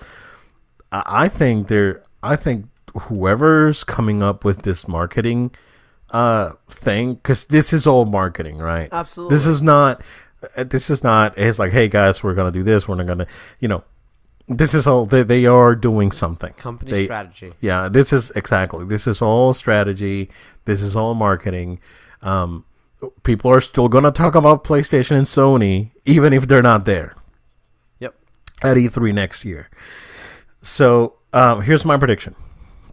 I, 0.91 1.27
think 1.29 1.67
they're. 1.67 2.03
I 2.21 2.35
think 2.35 2.65
whoever's 3.03 3.83
coming 3.83 4.21
up 4.21 4.43
with 4.43 4.63
this 4.63 4.87
marketing 4.87 5.51
uh 6.11 6.51
thing 6.69 7.13
because 7.13 7.45
this 7.45 7.71
is 7.71 7.87
all 7.87 8.05
marketing, 8.05 8.57
right? 8.57 8.89
Absolutely. 8.91 9.35
This 9.35 9.45
is 9.45 9.61
not. 9.61 10.01
uh, 10.57 10.63
This 10.65 10.89
is 10.89 11.03
not. 11.03 11.37
It's 11.37 11.57
like, 11.59 11.71
hey 11.71 11.87
guys, 11.87 12.21
we're 12.23 12.33
gonna 12.35 12.51
do 12.51 12.63
this. 12.63 12.87
We're 12.87 12.95
not 12.95 13.07
gonna, 13.07 13.27
you 13.59 13.67
know. 13.67 13.83
This 14.47 14.73
is 14.73 14.85
all. 14.85 15.05
They, 15.05 15.23
they 15.23 15.45
are 15.45 15.75
doing 15.75 16.11
something. 16.11 16.51
company 16.53 16.91
They- 16.91 17.05
strategy. 17.05 17.53
Yeah, 17.61 17.87
this 17.87 18.11
is 18.11 18.31
exactly. 18.31 18.83
This 18.85 19.07
is 19.07 19.21
all 19.21 19.53
strategy. 19.53 20.29
This 20.65 20.81
is 20.81 20.93
all 20.95 21.13
marketing. 21.15 21.79
Um, 22.21 22.65
people 23.23 23.49
are 23.51 23.61
still 23.61 23.87
gonna 23.87 24.11
talk 24.11 24.35
about 24.35 24.65
PlayStation 24.65 25.15
and 25.15 25.25
Sony, 25.25 25.91
even 26.05 26.33
if 26.33 26.47
they're 26.47 26.61
not 26.61 26.83
there 26.85 27.15
Yep. 27.99 28.15
at 28.63 28.75
E3 28.77 29.13
next 29.13 29.45
year. 29.45 29.69
So 30.61 31.15
um, 31.33 31.61
here's 31.61 31.85
my 31.85 31.97
prediction, 31.97 32.35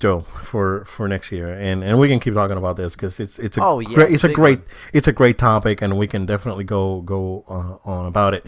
Joe, 0.01 0.21
for, 0.23 0.85
for 0.87 1.07
next 1.09 1.31
year, 1.33 1.53
and, 1.53 1.85
and 1.85 1.99
we 1.99 2.09
can 2.09 2.19
keep 2.21 2.35
talking 2.35 2.57
about 2.57 2.77
this 2.77 2.95
because 2.95 3.21
it's 3.21 3.39
it's 3.39 3.59
a 3.59 3.63
Oh, 3.63 3.81
yeah, 3.81 3.95
great 3.95 4.11
it's 4.15 4.25
a 4.25 4.33
great 4.33 4.59
one. 4.61 4.69
it's 4.93 5.09
a 5.09 5.13
great 5.13 5.39
topic, 5.39 5.83
and 5.83 5.99
we 5.99 6.07
can 6.07 6.25
definitely 6.27 6.65
go 6.65 7.03
go 7.03 7.45
uh, 7.49 7.89
on 7.89 8.07
about 8.07 8.33
it. 8.35 8.47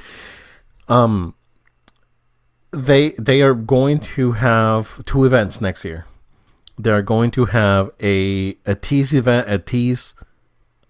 Um, 0.88 1.34
they 2.72 3.10
they 3.18 3.42
are 3.42 3.54
going 3.54 3.98
to 4.00 4.32
have 4.32 5.04
two 5.04 5.24
events 5.24 5.60
next 5.60 5.84
year. 5.84 6.06
They 6.78 6.90
are 6.90 7.02
going 7.02 7.30
to 7.32 7.44
have 7.46 7.90
a 8.00 8.56
a 8.64 8.74
tease 8.74 9.12
event, 9.12 9.50
a 9.50 9.58
tease, 9.58 10.14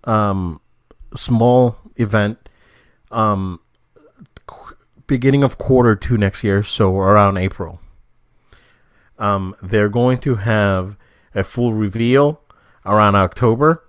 um, 0.05 0.61
small 1.17 1.77
event, 1.97 2.49
um, 3.11 3.59
qu- 4.47 4.77
beginning 5.09 5.43
of 5.43 5.59
quarter 5.59 5.97
two 5.97 6.17
next 6.17 6.45
year, 6.45 6.63
so 6.63 6.97
around 6.97 7.37
April. 7.39 7.81
Um, 9.21 9.55
they're 9.63 9.89
going 9.89 10.19
to 10.19 10.37
have 10.37 10.97
a 11.35 11.45
full 11.45 11.73
reveal 11.75 12.41
around 12.85 13.15
October, 13.15 13.85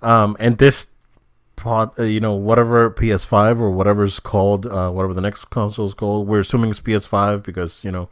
um, 0.00 0.36
and 0.40 0.58
this 0.58 0.86
pod, 1.56 1.96
uh, 1.98 2.02
you 2.04 2.18
know, 2.18 2.32
whatever 2.34 2.90
PS5 2.90 3.60
or 3.60 3.70
whatever's 3.70 4.18
called, 4.18 4.66
uh, 4.66 4.90
whatever 4.90 5.14
the 5.14 5.20
next 5.20 5.50
console 5.50 5.86
is 5.86 5.94
called, 5.94 6.26
we're 6.26 6.40
assuming 6.40 6.70
it's 6.70 6.80
PS5 6.80 7.42
because 7.42 7.84
you 7.84 7.92
know, 7.92 8.08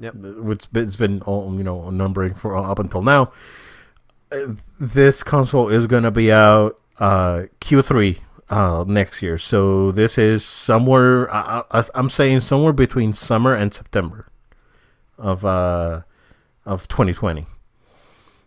Yep. 0.00 0.14
it's 0.48 0.66
been, 0.66 0.82
it's 0.84 0.96
been 0.96 1.20
all 1.22 1.54
you 1.56 1.62
know 1.62 1.90
numbering 1.90 2.34
for 2.34 2.56
uh, 2.56 2.62
up 2.62 2.78
until 2.78 3.02
now. 3.02 3.32
Uh, 4.32 4.54
this 4.78 5.22
console 5.22 5.68
is 5.68 5.86
going 5.86 6.04
to 6.04 6.10
be 6.10 6.32
out 6.32 6.80
uh, 6.98 7.44
Q3 7.60 8.18
uh, 8.48 8.84
next 8.86 9.22
year, 9.22 9.36
so 9.38 9.92
this 9.92 10.16
is 10.18 10.44
somewhere. 10.44 11.32
I, 11.32 11.64
I, 11.70 11.84
I'm 11.94 12.08
saying 12.10 12.40
somewhere 12.40 12.72
between 12.72 13.12
summer 13.12 13.54
and 13.54 13.72
September 13.74 14.26
of 15.20 15.44
uh, 15.44 16.02
of 16.64 16.88
2020. 16.88 17.46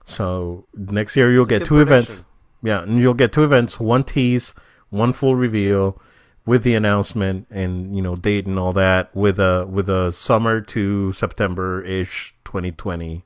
So 0.05 0.65
next 0.73 1.15
year 1.15 1.31
you'll 1.31 1.45
That's 1.45 1.59
get 1.59 1.67
two 1.67 1.79
events. 1.79 2.25
Yeah, 2.61 2.83
and 2.83 2.99
you'll 2.99 3.13
get 3.13 3.31
two 3.33 3.43
events, 3.43 3.79
one 3.79 4.03
tease, 4.03 4.53
one 4.89 5.13
full 5.13 5.35
reveal 5.35 6.01
with 6.45 6.63
the 6.63 6.75
announcement 6.75 7.47
and 7.49 7.95
you 7.95 8.01
know 8.01 8.15
date 8.15 8.45
and 8.45 8.59
all 8.59 8.73
that 8.73 9.15
with 9.15 9.39
a 9.39 9.65
with 9.69 9.89
a 9.89 10.11
summer 10.11 10.59
to 10.59 11.11
September 11.13 11.81
ish 11.83 12.35
2020 12.43 13.23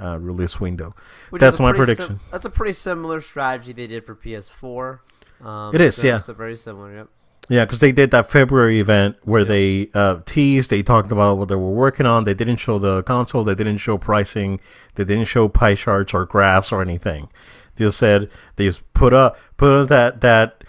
uh, 0.00 0.18
release 0.18 0.60
window. 0.60 0.94
Which 1.30 1.40
That's 1.40 1.60
my 1.60 1.72
prediction. 1.72 2.18
sim- 2.18 2.20
that's 2.30 2.44
a 2.44 2.50
pretty 2.50 2.72
similar 2.72 3.20
strategy 3.20 3.72
they 3.72 3.86
did 3.86 4.04
for 4.04 4.14
PS4. 4.14 5.00
Um, 5.44 5.74
It 5.74 5.80
is, 5.80 5.96
so 5.96 6.06
yeah. 6.06 6.16
It's 6.16 6.28
a 6.28 6.34
very 6.34 6.56
similar. 6.56 6.94
Yep. 6.94 7.08
Yeah, 7.48 7.64
because 7.64 7.80
they 7.80 7.92
did 7.92 8.10
that 8.12 8.30
February 8.30 8.80
event 8.80 9.16
where 9.22 9.44
they 9.44 9.90
uh, 9.94 10.20
teased, 10.24 10.70
they 10.70 10.82
talked 10.82 11.12
about 11.12 11.36
what 11.36 11.48
they 11.48 11.54
were 11.54 11.70
working 11.70 12.06
on. 12.06 12.24
They 12.24 12.34
didn't 12.34 12.56
show 12.56 12.78
the 12.78 13.02
console, 13.02 13.44
they 13.44 13.54
didn't 13.54 13.78
show 13.78 13.98
pricing, 13.98 14.60
they 14.94 15.04
didn't 15.04 15.26
show 15.26 15.48
pie 15.48 15.74
charts 15.74 16.14
or 16.14 16.24
graphs 16.24 16.72
or 16.72 16.80
anything. 16.80 17.28
They 17.76 17.84
just 17.84 17.98
said 17.98 18.30
they 18.56 18.66
just 18.66 18.90
put 18.94 19.12
up 19.12 19.38
put 19.56 19.70
up 19.70 19.88
that 19.88 20.20
that 20.22 20.64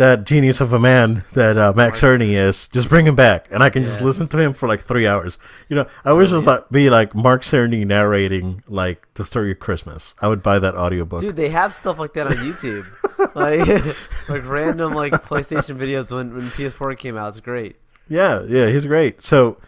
that 0.00 0.24
genius 0.24 0.62
of 0.62 0.72
a 0.72 0.78
man 0.78 1.24
that 1.34 1.58
uh, 1.58 1.74
Mark 1.76 1.92
Cerny 1.92 2.30
is. 2.30 2.68
Just 2.68 2.88
bring 2.88 3.06
him 3.06 3.14
back, 3.14 3.46
and 3.50 3.62
I 3.62 3.68
can 3.68 3.84
just 3.84 4.00
listen 4.00 4.28
to 4.28 4.38
him 4.38 4.54
for 4.54 4.66
like 4.66 4.80
three 4.80 5.06
hours. 5.06 5.38
You 5.68 5.76
know, 5.76 5.86
I 6.06 6.14
wish 6.14 6.32
it 6.32 6.36
was 6.36 6.46
like 6.46 6.62
be 6.70 6.88
like 6.88 7.14
Mark 7.14 7.42
Cerny 7.42 7.86
narrating 7.86 8.62
like 8.66 9.06
the 9.14 9.26
story 9.26 9.52
of 9.52 9.58
Christmas. 9.58 10.14
I 10.22 10.28
would 10.28 10.42
buy 10.42 10.58
that 10.58 10.74
audiobook. 10.74 11.20
Dude, 11.20 11.36
they 11.36 11.50
have 11.50 11.74
stuff 11.74 11.98
like 11.98 12.14
that 12.14 12.26
on 12.26 12.36
YouTube, 12.36 12.86
like 13.34 13.66
like 14.28 14.46
random 14.46 14.92
like 14.92 15.12
PlayStation 15.12 15.76
videos 15.76 16.12
when 16.14 16.34
when 16.34 16.50
PS4 16.50 16.96
came 16.98 17.16
out. 17.16 17.28
It's 17.28 17.40
great. 17.40 17.76
Yeah, 18.08 18.42
yeah, 18.42 18.66
he's 18.68 18.86
great. 18.86 19.22
So 19.22 19.58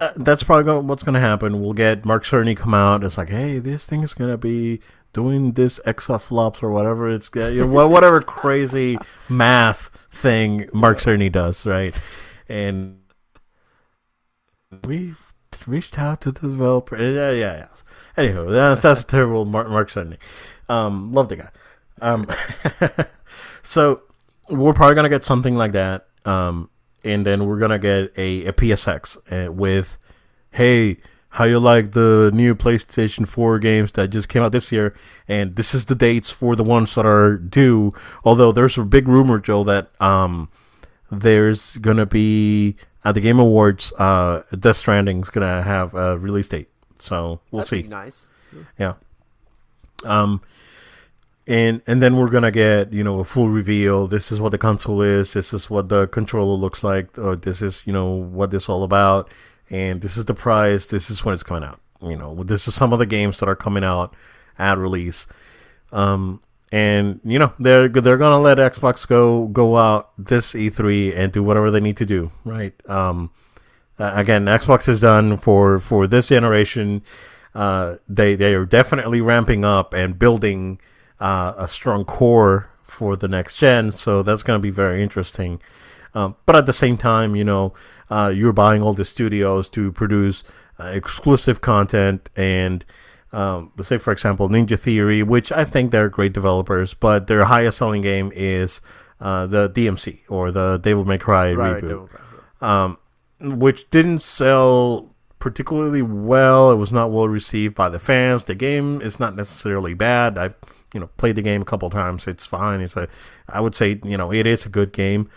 uh, 0.00 0.12
that's 0.16 0.42
probably 0.42 0.72
what's 0.80 1.02
going 1.02 1.14
to 1.14 1.20
happen. 1.20 1.60
We'll 1.60 1.72
get 1.72 2.04
Mark 2.04 2.24
Cerny 2.24 2.56
come 2.56 2.74
out. 2.74 3.04
It's 3.04 3.18
like, 3.18 3.30
hey, 3.30 3.58
this 3.58 3.86
thing 3.86 4.02
is 4.02 4.14
going 4.14 4.30
to 4.30 4.38
be 4.38 4.80
doing 5.12 5.52
this 5.52 5.78
exaflops 5.86 6.62
or 6.62 6.70
whatever 6.70 7.08
it's 7.08 7.30
you 7.34 7.66
know, 7.66 7.88
whatever 7.88 8.20
crazy 8.22 8.98
math 9.28 9.90
thing 10.10 10.68
Mark 10.72 10.98
Cerny 10.98 11.30
does, 11.30 11.64
right? 11.64 11.98
And 12.48 12.98
we've 14.84 15.32
reached 15.66 15.98
out 15.98 16.20
to 16.22 16.32
the 16.32 16.40
developer. 16.40 16.96
Yeah, 16.96 17.30
yeah, 17.30 17.56
yeah. 17.56 17.68
Anywho, 18.16 18.50
that's 18.50 18.82
that's 18.82 19.02
a 19.02 19.06
terrible, 19.06 19.44
Mark, 19.44 19.68
Mark 19.68 19.88
Cerny. 19.88 20.18
Um, 20.68 21.12
love 21.12 21.28
the 21.28 21.36
guy. 21.36 21.50
Um, 22.00 22.26
so 23.62 24.02
we're 24.48 24.72
probably 24.72 24.94
gonna 24.94 25.08
get 25.08 25.24
something 25.24 25.56
like 25.56 25.72
that. 25.72 26.06
Um, 26.24 26.70
and 27.04 27.26
then 27.26 27.46
we're 27.46 27.58
gonna 27.58 27.78
get 27.78 28.12
a, 28.16 28.46
a 28.46 28.52
PSX 28.52 29.48
uh, 29.48 29.52
with, 29.52 29.96
hey, 30.52 30.98
how 31.30 31.44
you 31.44 31.58
like 31.58 31.92
the 31.92 32.30
new 32.32 32.54
PlayStation 32.54 33.26
4 33.26 33.58
games 33.58 33.92
that 33.92 34.08
just 34.08 34.28
came 34.28 34.42
out 34.42 34.52
this 34.52 34.70
year? 34.70 34.94
And 35.26 35.56
this 35.56 35.74
is 35.74 35.86
the 35.86 35.94
dates 35.96 36.30
for 36.30 36.54
the 36.54 36.62
ones 36.64 36.94
that 36.94 37.04
are 37.04 37.36
due. 37.36 37.92
Although 38.24 38.52
there's 38.52 38.78
a 38.78 38.84
big 38.84 39.08
rumor, 39.08 39.38
Joe, 39.40 39.64
that 39.64 39.90
um, 40.00 40.48
there's 41.10 41.76
gonna 41.78 42.06
be 42.06 42.76
at 43.04 43.14
the 43.14 43.20
Game 43.20 43.38
Awards, 43.38 43.92
uh, 43.98 44.42
Death 44.58 44.76
Stranding's 44.76 45.30
gonna 45.30 45.62
have 45.62 45.94
a 45.94 46.18
release 46.18 46.48
date. 46.48 46.68
So 46.98 47.40
we'll 47.50 47.60
That'd 47.64 47.68
see. 47.68 47.82
be 47.82 47.88
nice. 47.88 48.30
Yeah. 48.78 48.94
Um, 50.04 50.40
and 51.46 51.82
and 51.86 52.02
then 52.02 52.16
we're 52.16 52.30
gonna 52.30 52.50
get 52.50 52.92
you 52.92 53.04
know 53.04 53.20
a 53.20 53.24
full 53.24 53.48
reveal. 53.48 54.06
This 54.06 54.32
is 54.32 54.40
what 54.40 54.50
the 54.50 54.58
console 54.58 55.02
is. 55.02 55.32
This 55.32 55.52
is 55.52 55.68
what 55.68 55.88
the 55.88 56.06
controller 56.08 56.56
looks 56.56 56.82
like. 56.82 57.18
Or 57.18 57.36
this 57.36 57.60
is 57.60 57.82
you 57.86 57.92
know 57.92 58.10
what 58.10 58.50
this 58.50 58.68
all 58.68 58.82
about. 58.82 59.30
And 59.70 60.00
this 60.00 60.16
is 60.16 60.24
the 60.26 60.34
price. 60.34 60.86
This 60.86 61.10
is 61.10 61.24
when 61.24 61.34
it's 61.34 61.42
coming 61.42 61.64
out. 61.64 61.80
You 62.02 62.16
know, 62.16 62.42
this 62.44 62.68
is 62.68 62.74
some 62.74 62.92
of 62.92 62.98
the 62.98 63.06
games 63.06 63.40
that 63.40 63.48
are 63.48 63.56
coming 63.56 63.84
out 63.84 64.14
at 64.58 64.78
release. 64.78 65.26
Um, 65.92 66.40
and 66.72 67.20
you 67.24 67.38
know 67.38 67.52
they're 67.58 67.88
they're 67.88 68.18
gonna 68.18 68.40
let 68.40 68.58
Xbox 68.58 69.06
go 69.06 69.46
go 69.48 69.76
out 69.76 70.10
this 70.18 70.54
E3 70.54 71.16
and 71.16 71.32
do 71.32 71.42
whatever 71.42 71.70
they 71.70 71.80
need 71.80 71.96
to 71.98 72.06
do, 72.06 72.30
right? 72.44 72.74
Um, 72.88 73.30
uh, 73.98 74.12
again, 74.16 74.46
Xbox 74.46 74.88
is 74.88 75.02
done 75.02 75.36
for 75.36 75.78
for 75.78 76.06
this 76.06 76.28
generation. 76.28 77.02
Uh, 77.54 77.96
they 78.08 78.34
they 78.34 78.54
are 78.54 78.64
definitely 78.64 79.20
ramping 79.20 79.64
up 79.64 79.94
and 79.94 80.18
building 80.18 80.80
uh, 81.24 81.54
a 81.56 81.66
strong 81.66 82.04
core 82.04 82.68
for 82.82 83.16
the 83.16 83.28
next 83.28 83.56
gen. 83.56 83.90
So 83.90 84.22
that's 84.22 84.42
going 84.42 84.58
to 84.58 84.62
be 84.62 84.70
very 84.70 85.02
interesting. 85.02 85.60
Um, 86.14 86.36
but 86.44 86.54
at 86.54 86.66
the 86.66 86.72
same 86.72 86.96
time, 86.96 87.34
you 87.34 87.44
know, 87.44 87.72
uh, 88.10 88.30
you're 88.34 88.52
buying 88.52 88.82
all 88.82 88.92
the 88.92 89.06
studios 89.06 89.68
to 89.70 89.90
produce 89.90 90.44
uh, 90.78 90.92
exclusive 90.94 91.60
content 91.60 92.30
and. 92.36 92.84
Um, 93.32 93.72
let's 93.76 93.88
say, 93.88 93.98
for 93.98 94.12
example, 94.12 94.48
Ninja 94.48 94.78
Theory, 94.78 95.20
which 95.24 95.50
I 95.50 95.64
think 95.64 95.90
they're 95.90 96.08
great 96.08 96.32
developers, 96.32 96.94
but 96.94 97.26
their 97.26 97.46
highest 97.46 97.78
selling 97.78 98.00
game 98.00 98.30
is 98.32 98.80
uh, 99.20 99.48
the 99.48 99.68
DMC 99.68 100.20
or 100.28 100.52
the 100.52 100.78
Devil 100.78 101.04
May 101.04 101.18
Cry 101.18 101.52
Right, 101.52 101.82
reboot 101.82 102.08
um, 102.64 102.98
which 103.40 103.90
didn't 103.90 104.20
sell 104.20 105.13
particularly 105.44 106.00
well. 106.00 106.70
It 106.70 106.76
was 106.76 106.90
not 106.90 107.12
well 107.12 107.28
received 107.28 107.74
by 107.74 107.90
the 107.90 107.98
fans. 107.98 108.44
The 108.44 108.54
game 108.54 109.02
is 109.02 109.20
not 109.20 109.36
necessarily 109.36 109.92
bad. 109.92 110.38
I, 110.38 110.54
you 110.94 111.00
know, 111.00 111.10
played 111.18 111.36
the 111.36 111.42
game 111.42 111.60
a 111.60 111.66
couple 111.66 111.90
times. 111.90 112.26
It's 112.26 112.46
fine. 112.46 112.80
It's 112.80 112.96
a, 112.96 113.08
I 113.46 113.60
would 113.60 113.74
say, 113.74 114.00
you 114.02 114.16
know, 114.16 114.32
it 114.32 114.46
is 114.46 114.64
a 114.64 114.70
good 114.70 114.90
game. 114.90 115.28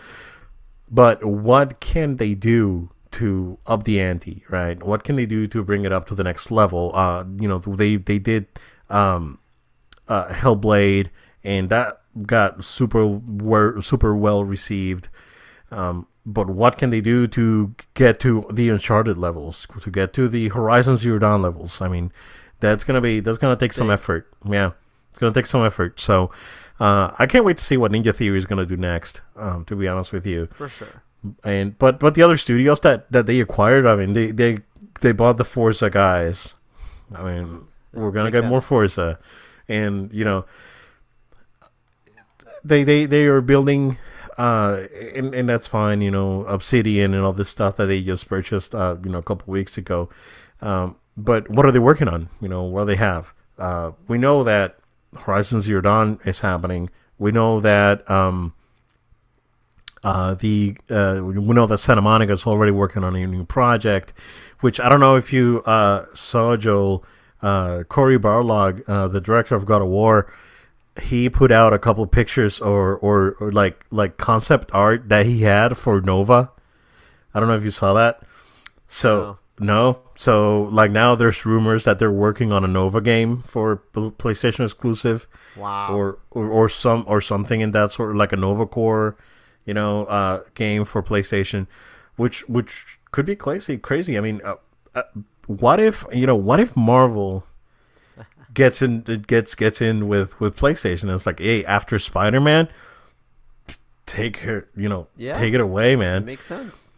But 0.90 1.26
what 1.26 1.82
can 1.82 2.16
they 2.16 2.36
do 2.36 2.90
to 3.12 3.58
up 3.68 3.84
the 3.84 4.00
ante, 4.00 4.46
right? 4.48 4.82
What 4.82 5.04
can 5.04 5.18
they 5.18 5.26
do 5.26 5.46
to 5.48 5.62
bring 5.62 5.84
it 5.84 5.92
up 5.92 6.08
to 6.08 6.16
the 6.16 6.24
next 6.24 6.52
level? 6.52 6.92
Uh, 6.94 7.26
you 7.38 7.50
know, 7.50 7.60
they 7.60 7.98
they 7.98 8.18
did 8.18 8.48
um, 8.90 9.40
uh, 10.08 10.30
Hellblade, 10.30 11.10
and 11.44 11.70
that 11.70 12.00
got 12.26 12.64
super 12.64 13.06
wer- 13.06 13.82
super 13.82 14.16
well 14.16 14.46
received. 14.46 15.10
Um, 15.70 16.08
but 16.30 16.50
what 16.50 16.78
can 16.78 16.90
they 16.90 17.00
do 17.00 17.26
to 17.28 17.74
get 17.94 18.20
to 18.20 18.44
the 18.52 18.68
Uncharted 18.68 19.18
levels, 19.18 19.66
to 19.82 19.90
get 19.90 20.12
to 20.14 20.28
the 20.28 20.50
Horizon 20.50 20.98
Zero 20.98 21.18
Dawn 21.20 21.42
levels? 21.42 21.82
I 21.82 21.88
mean, 21.88 22.12
that's 22.60 22.84
gonna 22.84 23.00
be 23.02 23.22
that's 23.22 23.38
gonna 23.38 23.56
take 23.56 23.72
some 23.72 23.90
effort. 23.90 24.28
Yeah, 24.46 24.72
it's 25.10 25.20
gonna 25.20 25.34
take 25.34 25.46
some 25.46 25.64
effort. 25.66 26.00
So, 26.02 26.30
uh, 26.82 27.12
I 27.18 27.26
can't 27.28 27.46
wait 27.46 27.58
to 27.58 27.64
see 27.64 27.78
what 27.78 27.94
Ninja 27.94 28.14
Theory 28.14 28.38
is 28.38 28.46
gonna 28.46 28.66
do 28.66 28.76
next. 28.76 29.22
Um, 29.38 29.64
to 29.66 29.76
be 29.76 29.88
honest 29.88 30.12
with 30.12 30.28
you, 30.28 30.48
For 30.54 30.68
sure. 30.68 31.02
and 31.46 31.78
but 31.80 31.98
but 32.00 32.14
the 32.14 32.24
other 32.24 32.36
studios 32.38 32.82
that 32.82 33.10
that 33.12 33.26
they 33.26 33.40
acquired, 33.40 33.86
I 33.88 33.96
mean, 33.96 34.12
they 34.14 34.32
they 34.32 34.60
they 35.00 35.14
bought 35.14 35.38
the 35.38 35.46
Forza 35.46 35.90
guys. 35.90 36.56
I 37.16 37.24
mean, 37.24 37.68
we're 37.94 38.12
gonna 38.12 38.26
Makes 38.32 38.42
get 38.42 38.50
more. 38.50 38.60
Forza, 38.60 39.18
and 39.70 40.12
you 40.12 40.26
know, 40.26 40.44
they 42.64 42.84
they 42.84 43.06
they 43.06 43.26
are 43.28 43.40
building, 43.42 43.98
uh, 44.38 44.86
and 45.16 45.34
and 45.34 45.50
that's 45.50 45.68
fine. 45.68 46.02
You 46.02 46.12
know, 46.12 46.44
Obsidian 46.46 47.14
and 47.14 47.24
all 47.24 47.34
this 47.34 47.50
stuff 47.50 47.76
that 47.78 47.88
they 47.88 48.02
just 48.02 48.28
purchased, 48.28 48.76
uh, 48.76 48.98
you 49.04 49.10
know, 49.10 49.20
a 49.20 49.24
couple 49.24 49.52
weeks 49.52 49.78
ago. 49.78 50.10
Um, 50.62 50.96
but 51.16 51.50
what 51.50 51.66
are 51.66 51.72
they 51.72 51.80
working 51.80 52.08
on? 52.08 52.30
You 52.42 52.48
know, 52.48 52.64
what 52.64 52.82
do 52.82 52.86
they 52.88 52.96
have? 52.98 53.34
Uh, 53.58 53.92
we 54.08 54.18
know 54.18 54.44
that 54.44 54.78
Horizon 55.18 55.62
Zero 55.62 55.82
Dawn 55.82 56.20
is 56.26 56.40
happening. 56.40 56.90
We 57.18 57.32
know 57.32 57.60
that 57.60 58.10
um, 58.10 58.54
uh, 60.04 60.36
the 60.36 60.78
uh, 60.90 61.22
we 61.24 61.34
know 61.36 61.66
that 61.66 61.80
Santa 61.80 62.02
Monica 62.02 62.34
is 62.34 62.46
already 62.46 62.72
working 62.72 63.04
on 63.04 63.16
a 63.16 63.26
new 63.26 63.46
project, 63.46 64.14
which 64.60 64.80
I 64.80 64.90
don't 64.90 65.00
know 65.00 65.16
if 65.16 65.34
you 65.34 65.62
uh, 65.66 66.06
saw, 66.14 66.56
Joel. 66.56 67.04
Uh, 67.40 67.84
Cory 67.84 68.18
Barlog, 68.18 68.82
uh, 68.88 69.08
the 69.08 69.22
director 69.22 69.54
of 69.54 69.64
God 69.64 69.84
of 69.84 69.90
War, 69.90 70.34
he 71.02 71.30
put 71.30 71.52
out 71.52 71.74
a 71.74 71.80
couple 71.80 72.06
pictures 72.08 72.60
or, 72.60 72.98
or, 72.98 73.36
or 73.40 73.52
like 73.52 73.86
like 73.92 74.18
concept 74.18 74.72
art 74.74 75.10
that 75.10 75.26
he 75.26 75.42
had 75.42 75.78
for 75.78 76.02
Nova. 76.02 76.52
I 77.34 77.40
don't 77.40 77.50
know 77.50 77.56
if 77.56 77.64
you 77.64 77.70
saw 77.70 77.94
that. 77.94 78.22
So 78.88 79.40
no. 79.60 80.02
So 80.16 80.64
like 80.72 80.92
now 80.92 81.16
there's 81.16 81.46
rumors 81.46 81.84
that 81.86 82.00
they're 82.00 82.12
working 82.12 82.52
on 82.52 82.64
a 82.64 82.68
Nova 82.68 83.02
game 83.02 83.42
for 83.42 83.78
PlayStation 83.94 84.64
exclusive. 84.64 85.28
Wow. 85.56 85.96
Or, 85.96 86.20
or 86.32 86.48
or 86.50 86.70
some 86.70 87.04
or 87.08 87.20
something 87.20 87.62
in 87.62 87.72
that 87.72 87.92
sort, 87.92 88.12
of 88.12 88.16
like 88.16 88.32
a 88.32 88.38
Nova 88.38 88.66
Corps, 88.66 89.18
you 89.66 89.74
know, 89.74 90.06
uh, 90.06 90.44
game 90.54 90.86
for 90.86 91.02
PlayStation, 91.02 91.68
which 92.16 92.48
which 92.48 93.00
could 93.12 93.26
be 93.26 93.36
crazy. 93.36 93.78
Crazy. 93.78 94.18
I 94.18 94.22
mean, 94.22 94.40
uh, 94.44 94.56
uh, 94.94 95.04
what 95.48 95.80
if 95.80 96.06
you 96.14 96.28
know? 96.28 96.36
What 96.36 96.60
if 96.60 96.76
Marvel 96.76 97.44
gets 98.58 98.82
in 98.82 99.04
it 99.08 99.26
gets 99.28 99.56
gets 99.56 99.80
in 99.82 100.08
with 100.10 100.38
with 100.42 100.58
PlayStation? 100.58 101.04
And 101.04 101.12
it's 101.12 101.26
like, 101.26 101.40
hey, 101.40 101.64
after 101.66 101.98
Spider 102.00 102.42
Man, 102.42 102.68
take 104.06 104.38
her, 104.38 104.68
you 104.76 104.90
know, 104.90 105.08
Yeah. 105.16 105.34
take 105.34 105.54
it 105.54 105.60
away, 105.62 105.96
man 105.96 106.26
Makes 106.26 106.46
sense. 106.46 106.92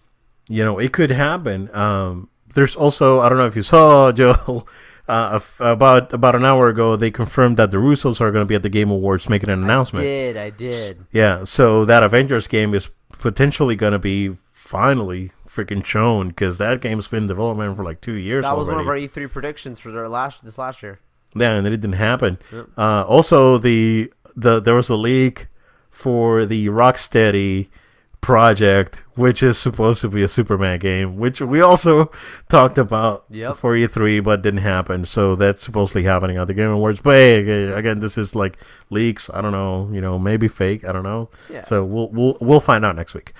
you 0.47 0.63
know, 0.63 0.79
it 0.79 0.91
could 0.93 1.11
happen. 1.11 1.69
Um, 1.75 2.29
there's 2.55 2.75
also 2.75 3.19
I 3.19 3.29
don't 3.29 3.37
know 3.37 3.45
if 3.47 3.55
you 3.55 3.61
saw 3.61 4.11
Joe. 4.19 4.65
Uh, 5.07 5.31
f- 5.41 5.59
about 5.59 6.13
about 6.13 6.35
an 6.35 6.45
hour 6.45 6.69
ago, 6.69 6.95
they 6.95 7.09
confirmed 7.09 7.57
that 7.57 7.71
the 7.71 7.77
Russos 7.77 8.21
are 8.21 8.31
going 8.31 8.43
to 8.45 8.47
be 8.47 8.53
at 8.53 8.61
the 8.61 8.69
Game 8.69 8.91
Awards 8.91 9.27
making 9.27 9.49
an 9.49 9.63
announcement. 9.63 10.03
I 10.05 10.07
Did 10.07 10.37
I 10.37 10.49
did? 10.51 11.05
Yeah, 11.11 11.45
so 11.45 11.83
that 11.85 12.03
Avengers 12.03 12.47
game 12.47 12.75
is 12.75 12.91
potentially 13.17 13.75
going 13.75 13.93
to 13.93 13.97
be 13.99 14.35
finally 14.51 15.31
freaking 15.47 15.83
shown 15.83 16.27
because 16.27 16.59
that 16.59 16.79
game's 16.79 17.07
been 17.07 17.23
in 17.23 17.27
development 17.27 17.75
for 17.75 17.83
like 17.83 18.01
two 18.01 18.13
years. 18.13 18.43
That 18.43 18.55
was 18.55 18.67
one 18.67 18.79
of 18.79 18.87
our 18.87 18.93
E3 18.93 19.31
predictions 19.31 19.79
for 19.79 19.89
their 19.91 20.07
last 20.07 20.45
this 20.45 20.59
last 20.59 20.83
year. 20.83 20.99
Yeah, 21.35 21.51
and 21.53 21.67
it 21.67 21.69
didn't 21.71 21.93
happen. 21.93 22.37
Yep. 22.51 22.67
Uh, 22.77 23.03
also, 23.07 23.57
the 23.57 24.11
the 24.35 24.59
there 24.59 24.75
was 24.75 24.89
a 24.89 24.95
leak 24.95 25.47
for 25.89 26.45
the 26.45 26.67
Rocksteady 26.67 27.67
project, 28.21 29.03
which 29.15 29.41
is 29.41 29.57
supposed 29.57 30.01
to 30.01 30.09
be 30.09 30.21
a 30.23 30.27
Superman 30.27 30.77
game, 30.79 31.17
which 31.17 31.39
we 31.41 31.61
also 31.61 32.11
talked 32.49 32.77
about 32.77 33.23
Yep. 33.29 33.55
for 33.57 33.75
E3, 33.75 34.21
but 34.23 34.41
didn't 34.41 34.59
happen. 34.61 35.05
So 35.05 35.35
that's 35.35 35.63
supposedly 35.63 36.03
happening 36.03 36.35
at 36.37 36.47
the 36.47 36.53
Game 36.53 36.69
Awards. 36.69 36.99
But 37.01 37.13
hey, 37.15 37.71
again- 37.71 37.99
this 37.99 38.17
is 38.17 38.35
like 38.35 38.57
leaks. 38.89 39.29
I 39.33 39.41
don't 39.41 39.51
know. 39.53 39.89
You 39.93 40.01
know, 40.01 40.19
maybe 40.19 40.47
fake. 40.47 40.83
I 40.83 40.91
don't 40.91 41.03
know. 41.03 41.29
Yeah. 41.49 41.61
So 41.63 41.83
we'll 41.85 42.09
we'll 42.09 42.37
we'll 42.41 42.59
find 42.59 42.83
out 42.83 42.95
next 42.95 43.13
week. 43.13 43.33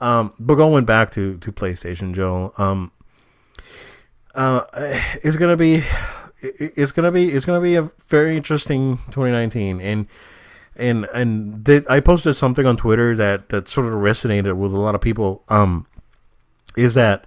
Um, 0.00 0.32
but 0.38 0.56
going 0.56 0.84
back 0.84 1.10
to 1.12 1.38
to 1.38 1.52
PlayStation, 1.52 2.12
Joel. 2.14 2.52
Um, 2.58 2.92
uh, 4.34 4.62
it's 5.22 5.36
gonna 5.38 5.56
be 5.56 5.82
it's 6.40 6.92
gonna 6.92 7.12
be 7.12 7.30
it's 7.30 7.46
gonna 7.46 7.60
be 7.60 7.76
a 7.76 7.90
very 8.08 8.36
interesting 8.36 8.96
2019 9.06 9.80
and 9.80 10.06
and 10.76 11.06
and 11.14 11.84
I 11.88 12.00
posted 12.00 12.36
something 12.36 12.66
on 12.66 12.76
Twitter 12.76 13.16
that 13.16 13.48
that 13.48 13.68
sort 13.68 13.86
of 13.86 13.94
resonated 13.94 14.56
with 14.56 14.72
a 14.72 14.78
lot 14.78 14.94
of 14.94 15.00
people 15.00 15.42
um 15.48 15.86
is 16.76 16.94
that 16.94 17.26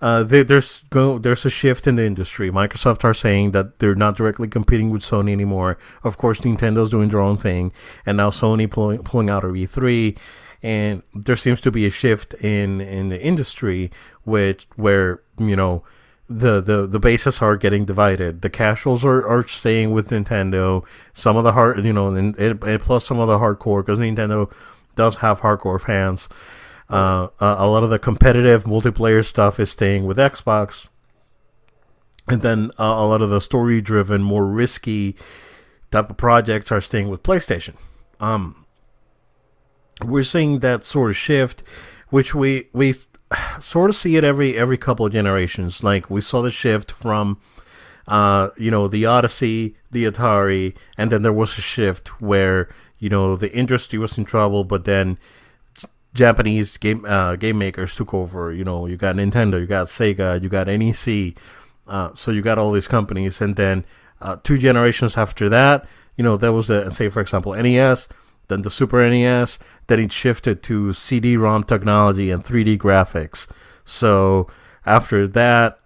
uh, 0.00 0.22
there, 0.22 0.44
there's 0.44 0.84
go 0.90 1.18
there's 1.18 1.46
a 1.46 1.50
shift 1.50 1.86
in 1.86 1.94
the 1.94 2.04
industry. 2.04 2.50
Microsoft 2.50 3.04
are 3.04 3.14
saying 3.14 3.52
that 3.52 3.78
they're 3.78 3.94
not 3.94 4.16
directly 4.18 4.48
competing 4.48 4.90
with 4.90 5.02
Sony 5.02 5.32
anymore. 5.32 5.78
Of 6.02 6.18
course, 6.18 6.40
Nintendo's 6.40 6.90
doing 6.90 7.08
their 7.08 7.20
own 7.20 7.38
thing, 7.38 7.72
and 8.04 8.18
now 8.18 8.28
Sony 8.28 8.70
pulling 8.70 9.02
pulling 9.02 9.30
out 9.30 9.44
of 9.44 9.52
E3, 9.52 10.14
and 10.62 11.02
there 11.14 11.36
seems 11.36 11.62
to 11.62 11.70
be 11.70 11.86
a 11.86 11.90
shift 11.90 12.34
in 12.34 12.82
in 12.82 13.08
the 13.08 13.18
industry, 13.22 13.90
which 14.24 14.66
where 14.76 15.22
you 15.38 15.56
know 15.56 15.84
the 16.28 16.60
the 16.60 16.86
the 16.86 16.98
bases 16.98 17.42
are 17.42 17.56
getting 17.56 17.84
divided. 17.84 18.42
The 18.42 18.50
casuals 18.50 19.04
are, 19.04 19.26
are 19.26 19.46
staying 19.46 19.90
with 19.90 20.10
Nintendo. 20.10 20.84
Some 21.12 21.36
of 21.36 21.44
the 21.44 21.52
hard, 21.52 21.84
you 21.84 21.92
know, 21.92 22.14
and, 22.14 22.36
and 22.38 22.80
plus 22.80 23.04
some 23.04 23.18
of 23.18 23.28
the 23.28 23.38
hardcore 23.38 23.84
because 23.84 23.98
Nintendo 23.98 24.50
does 24.94 25.16
have 25.16 25.40
hardcore 25.40 25.80
fans. 25.80 26.28
Uh, 26.88 27.28
a 27.40 27.66
lot 27.66 27.82
of 27.82 27.90
the 27.90 27.98
competitive 27.98 28.64
multiplayer 28.64 29.24
stuff 29.24 29.58
is 29.58 29.70
staying 29.70 30.04
with 30.04 30.18
Xbox, 30.18 30.88
and 32.28 32.42
then 32.42 32.70
uh, 32.78 32.84
a 32.84 33.06
lot 33.06 33.22
of 33.22 33.30
the 33.30 33.40
story-driven, 33.40 34.22
more 34.22 34.46
risky 34.46 35.16
type 35.90 36.10
of 36.10 36.16
projects 36.16 36.70
are 36.70 36.82
staying 36.82 37.08
with 37.08 37.22
PlayStation. 37.22 37.74
Um, 38.20 38.66
we're 40.04 40.22
seeing 40.22 40.58
that 40.58 40.84
sort 40.84 41.10
of 41.10 41.16
shift, 41.16 41.62
which 42.10 42.34
we 42.34 42.68
we 42.72 42.94
sort 43.60 43.90
of 43.90 43.96
see 43.96 44.16
it 44.16 44.24
every 44.24 44.56
every 44.56 44.78
couple 44.78 45.06
of 45.06 45.12
generations. 45.12 45.82
Like 45.82 46.10
we 46.10 46.20
saw 46.20 46.42
the 46.42 46.50
shift 46.50 46.90
from, 46.92 47.40
uh, 48.06 48.50
you 48.56 48.70
know, 48.70 48.88
the 48.88 49.06
Odyssey, 49.06 49.76
the 49.90 50.04
Atari, 50.04 50.74
and 50.96 51.10
then 51.10 51.22
there 51.22 51.32
was 51.32 51.58
a 51.58 51.62
shift 51.62 52.20
where 52.20 52.68
you 52.98 53.08
know 53.08 53.36
the 53.36 53.52
industry 53.54 53.98
was 53.98 54.16
in 54.18 54.24
trouble, 54.24 54.64
but 54.64 54.84
then 54.84 55.18
Japanese 56.14 56.76
game 56.78 57.04
uh, 57.06 57.36
game 57.36 57.58
makers 57.58 57.94
took 57.96 58.14
over. 58.14 58.52
You 58.52 58.64
know, 58.64 58.86
you 58.86 58.96
got 58.96 59.16
Nintendo, 59.16 59.60
you 59.60 59.66
got 59.66 59.88
Sega, 59.88 60.42
you 60.42 60.48
got 60.48 60.68
NEC. 60.68 61.34
Uh, 61.86 62.14
so 62.14 62.30
you 62.30 62.40
got 62.40 62.58
all 62.58 62.72
these 62.72 62.88
companies, 62.88 63.42
and 63.42 63.56
then 63.56 63.84
uh, 64.22 64.36
two 64.42 64.56
generations 64.56 65.18
after 65.18 65.50
that, 65.50 65.86
you 66.16 66.24
know, 66.24 66.36
there 66.36 66.52
was 66.52 66.68
the 66.68 66.90
say 66.90 67.08
for 67.08 67.20
example 67.20 67.52
NES, 67.52 68.08
then 68.48 68.62
the 68.62 68.70
Super 68.70 69.08
NES, 69.08 69.58
then 69.86 70.00
it 70.00 70.12
shifted 70.12 70.62
to 70.64 70.92
CD-ROM 70.92 71.64
technology 71.64 72.30
and 72.30 72.44
3D 72.44 72.78
graphics. 72.78 73.50
So 73.84 74.48
after 74.86 75.26
that, 75.28 75.78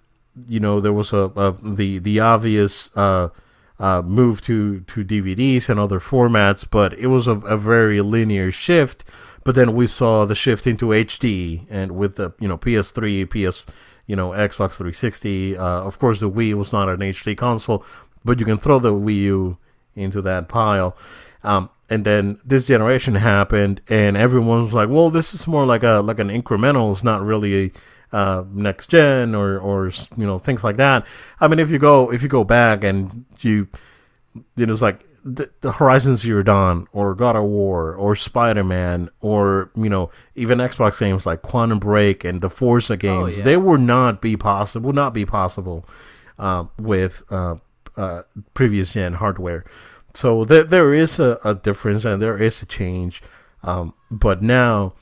you 0.46 0.61
know, 0.61 0.80
there 0.80 0.92
was 0.92 1.12
a, 1.12 1.30
a 1.36 1.56
the 1.62 1.98
the 1.98 2.20
obvious 2.20 2.90
uh, 2.96 3.30
uh, 3.78 4.02
move 4.02 4.40
to 4.42 4.80
to 4.80 5.04
DVDs 5.04 5.68
and 5.68 5.80
other 5.80 5.98
formats, 5.98 6.66
but 6.68 6.92
it 6.94 7.09
was 7.09 7.26
a, 7.26 7.38
a 7.38 7.56
very 7.56 8.00
linear 8.00 8.50
shift. 8.50 9.04
But 9.44 9.54
then 9.54 9.74
we 9.74 9.86
saw 9.86 10.24
the 10.24 10.34
shift 10.34 10.66
into 10.66 10.88
HD, 10.88 11.66
and 11.70 11.92
with 11.92 12.16
the 12.16 12.34
you 12.38 12.48
know 12.48 12.59
PS3, 12.59 13.28
PS, 13.28 13.66
you 14.06 14.16
know 14.16 14.30
Xbox 14.30 14.74
360. 14.74 15.56
Uh, 15.56 15.62
of 15.62 15.98
course, 15.98 16.20
the 16.20 16.30
Wii 16.30 16.54
was 16.54 16.72
not 16.72 16.88
an 16.88 17.00
HD 17.00 17.36
console, 17.36 17.84
but 18.24 18.38
you 18.38 18.46
can 18.46 18.59
throw 18.59 18.78
the 18.78 18.92
Wii 18.92 19.16
U 19.22 19.59
into 19.94 20.22
that 20.22 20.48
pile. 20.48 20.96
Um, 21.42 21.70
and 21.91 22.05
then 22.05 22.39
this 22.45 22.66
generation 22.66 23.14
happened, 23.16 23.80
and 23.89 24.16
everyone 24.16 24.62
was 24.62 24.74
like, 24.74 24.89
"Well, 24.89 25.11
this 25.11 25.32
is 25.32 25.47
more 25.47 25.64
like 25.64 25.82
a 25.82 26.01
like 26.01 26.18
an 26.18 26.28
incremental. 26.28 26.93
It's 26.93 27.05
not 27.05 27.22
really 27.22 27.72
uh, 28.12 28.45
next 28.53 28.91
gen 28.91 29.34
or 29.34 29.59
or 29.59 29.91
you 30.16 30.26
know 30.26 30.39
things 30.39 30.62
like 30.62 30.76
that." 30.76 31.07
I 31.41 31.49
mean, 31.49 31.59
if 31.59 31.70
you 31.70 31.78
go 31.78 32.12
if 32.12 32.22
you 32.22 32.28
go 32.28 32.45
back 32.45 32.84
and 32.84 33.24
you, 33.41 33.68
you 34.57 34.66
know, 34.66 34.72
it's 34.72 34.82
like 34.82 35.05
the, 35.24 35.51
the 35.61 35.72
Horizon 35.72 36.16
Zero 36.16 36.43
Dawn 36.43 36.86
or 36.93 37.14
God 37.14 37.36
of 37.36 37.45
War 37.45 37.95
or 37.95 38.14
Spider 38.14 38.64
Man 38.64 39.09
or 39.20 39.70
you 39.74 39.89
know 39.89 40.11
even 40.34 40.59
Xbox 40.59 40.99
games 41.01 41.26
like 41.26 41.43
Quantum 41.43 41.78
Break 41.78 42.24
and 42.24 42.41
the 42.41 42.51
Forza 42.51 42.97
games, 42.97 43.39
yeah. 43.39 43.43
they 43.43 43.57
would 43.57 43.80
not 43.80 44.20
be 44.20 44.36
possible. 44.36 44.93
Not 44.93 45.14
be 45.14 45.24
possible 45.24 45.86
uh, 46.39 46.64
with 46.78 47.22
uh, 47.30 47.57
uh, 47.97 48.22
previous 48.55 48.93
gen 48.93 49.14
hardware. 49.14 49.64
So 50.18 50.44
there 50.44 50.64
there 50.64 50.92
is 50.92 51.20
a, 51.20 51.38
a 51.44 51.54
difference 51.54 52.04
and 52.04 52.20
there 52.20 52.36
is 52.42 52.60
a 52.60 52.66
change. 52.66 53.22
Um, 53.62 53.94
but 54.10 54.42
now 54.42 54.94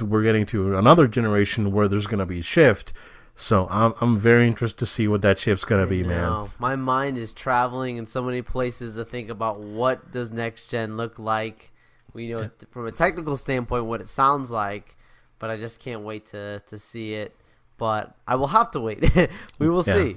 we're 0.00 0.24
getting 0.24 0.46
to 0.46 0.76
another 0.76 1.06
generation 1.06 1.70
where 1.70 1.86
there's 1.86 2.08
going 2.08 2.18
to 2.18 2.26
be 2.26 2.40
a 2.40 2.42
shift. 2.42 2.92
So 3.36 3.68
I'm 3.70 3.94
I'm 4.00 4.16
very 4.18 4.48
interested 4.48 4.80
to 4.80 4.86
see 4.86 5.06
what 5.06 5.22
that 5.22 5.38
shift's 5.38 5.64
going 5.64 5.80
to 5.80 5.86
be, 5.86 6.02
man. 6.02 6.48
My 6.58 6.74
mind 6.74 7.18
is 7.18 7.32
traveling 7.32 7.98
in 7.98 8.06
so 8.06 8.20
many 8.20 8.42
places 8.42 8.96
to 8.96 9.04
think 9.04 9.28
about 9.30 9.60
what 9.60 10.10
does 10.10 10.32
next 10.32 10.68
gen 10.68 10.96
look 10.96 11.20
like. 11.20 11.70
We 12.12 12.26
know 12.30 12.50
from 12.72 12.88
a 12.88 12.92
technical 12.92 13.36
standpoint 13.36 13.84
what 13.84 14.00
it 14.00 14.08
sounds 14.08 14.50
like, 14.50 14.96
but 15.38 15.50
I 15.50 15.56
just 15.56 15.78
can't 15.78 16.02
wait 16.02 16.26
to 16.34 16.58
to 16.66 16.78
see 16.80 17.14
it. 17.14 17.36
But 17.78 18.16
I 18.26 18.34
will 18.34 18.48
have 18.58 18.72
to 18.72 18.80
wait. 18.80 18.98
we 19.60 19.68
will 19.68 19.84
Yeah. 19.86 19.94
see. 19.94 20.16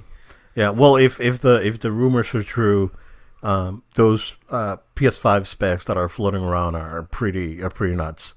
Yeah, 0.56 0.70
well, 0.70 0.96
if 0.96 1.20
if 1.20 1.38
the 1.38 1.64
if 1.64 1.78
the 1.78 1.92
rumors 1.92 2.34
are 2.34 2.42
true, 2.42 2.90
um, 3.42 3.82
those 3.94 4.36
uh, 4.50 4.78
PS5 4.96 5.46
specs 5.46 5.84
that 5.84 5.96
are 5.96 6.08
floating 6.08 6.42
around 6.42 6.74
are 6.74 7.02
pretty 7.04 7.62
are 7.62 7.70
pretty 7.70 7.94
nuts. 7.94 8.34